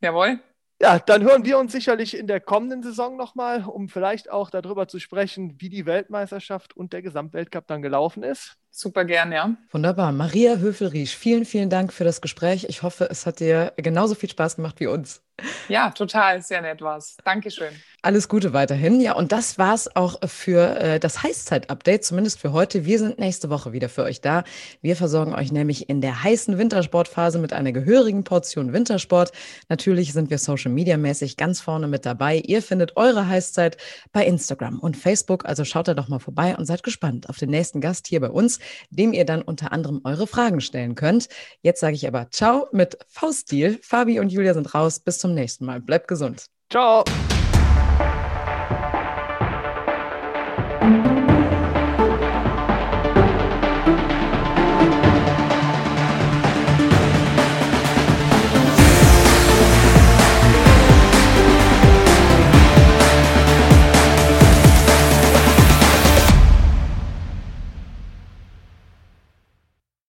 Jawohl. 0.00 0.40
Ja, 0.80 0.98
dann 0.98 1.22
hören 1.22 1.44
wir 1.44 1.58
uns 1.58 1.72
sicherlich 1.72 2.16
in 2.16 2.26
der 2.26 2.40
kommenden 2.40 2.82
Saison 2.82 3.16
nochmal, 3.16 3.64
um 3.64 3.88
vielleicht 3.88 4.30
auch 4.30 4.50
darüber 4.50 4.88
zu 4.88 4.98
sprechen, 4.98 5.60
wie 5.60 5.68
die 5.68 5.86
Weltmeisterschaft 5.86 6.76
und 6.76 6.92
der 6.92 7.02
Gesamtweltcup 7.02 7.66
dann 7.68 7.82
gelaufen 7.82 8.22
ist. 8.22 8.56
Super 8.74 9.04
gern, 9.04 9.32
ja. 9.32 9.54
Wunderbar. 9.70 10.12
Maria 10.12 10.56
Höfelriesch, 10.56 11.14
vielen, 11.14 11.44
vielen 11.44 11.68
Dank 11.68 11.92
für 11.92 12.04
das 12.04 12.22
Gespräch. 12.22 12.64
Ich 12.70 12.82
hoffe, 12.82 13.06
es 13.10 13.26
hat 13.26 13.38
dir 13.38 13.74
genauso 13.76 14.14
viel 14.14 14.30
Spaß 14.30 14.56
gemacht 14.56 14.80
wie 14.80 14.86
uns. 14.86 15.22
Ja, 15.68 15.90
total, 15.90 16.42
sehr 16.42 16.62
nett 16.62 16.80
war's. 16.82 17.16
Dankeschön. 17.24 17.72
Alles 18.02 18.28
Gute 18.28 18.52
weiterhin. 18.52 19.00
Ja, 19.00 19.14
und 19.14 19.32
das 19.32 19.58
war's 19.58 19.94
auch 19.94 20.18
für 20.28 20.76
äh, 20.76 21.00
das 21.00 21.22
Heißzeit-Update, 21.22 22.04
zumindest 22.04 22.40
für 22.40 22.52
heute. 22.52 22.84
Wir 22.84 22.98
sind 22.98 23.18
nächste 23.18 23.48
Woche 23.48 23.72
wieder 23.72 23.88
für 23.88 24.02
euch 24.02 24.20
da. 24.20 24.44
Wir 24.82 24.96
versorgen 24.96 25.34
euch 25.34 25.52
nämlich 25.52 25.88
in 25.88 26.00
der 26.00 26.22
heißen 26.22 26.58
Wintersportphase 26.58 27.38
mit 27.38 27.52
einer 27.52 27.72
gehörigen 27.72 28.24
Portion 28.24 28.72
Wintersport. 28.72 29.32
Natürlich 29.68 30.12
sind 30.12 30.30
wir 30.30 30.38
Social 30.38 30.70
Media 30.70 30.96
mäßig 30.96 31.36
ganz 31.36 31.60
vorne 31.60 31.86
mit 31.88 32.04
dabei. 32.04 32.38
Ihr 32.38 32.60
findet 32.60 32.96
eure 32.96 33.28
Heißzeit 33.28 33.76
bei 34.12 34.26
Instagram 34.26 34.80
und 34.80 34.96
Facebook. 34.96 35.44
Also 35.46 35.64
schaut 35.64 35.88
da 35.88 35.94
doch 35.94 36.08
mal 36.08 36.18
vorbei 36.18 36.56
und 36.56 36.66
seid 36.66 36.82
gespannt 36.82 37.28
auf 37.28 37.38
den 37.38 37.50
nächsten 37.50 37.80
Gast 37.80 38.06
hier 38.08 38.20
bei 38.20 38.30
uns, 38.30 38.58
dem 38.90 39.12
ihr 39.12 39.24
dann 39.24 39.42
unter 39.42 39.72
anderem 39.72 40.00
eure 40.04 40.26
Fragen 40.26 40.60
stellen 40.60 40.94
könnt. 40.94 41.28
Jetzt 41.62 41.80
sage 41.80 41.94
ich 41.94 42.06
aber 42.06 42.28
Ciao 42.30 42.68
mit 42.72 42.98
Fauststil. 43.08 43.78
Fabi 43.82 44.20
und 44.20 44.30
Julia 44.30 44.54
sind 44.54 44.74
raus. 44.74 45.00
Bis 45.00 45.18
zum 45.18 45.34
nächsten 45.34 45.64
Mal. 45.64 45.80
Bleibt 45.80 46.08
gesund. 46.08 46.46
Ciao. 46.70 47.04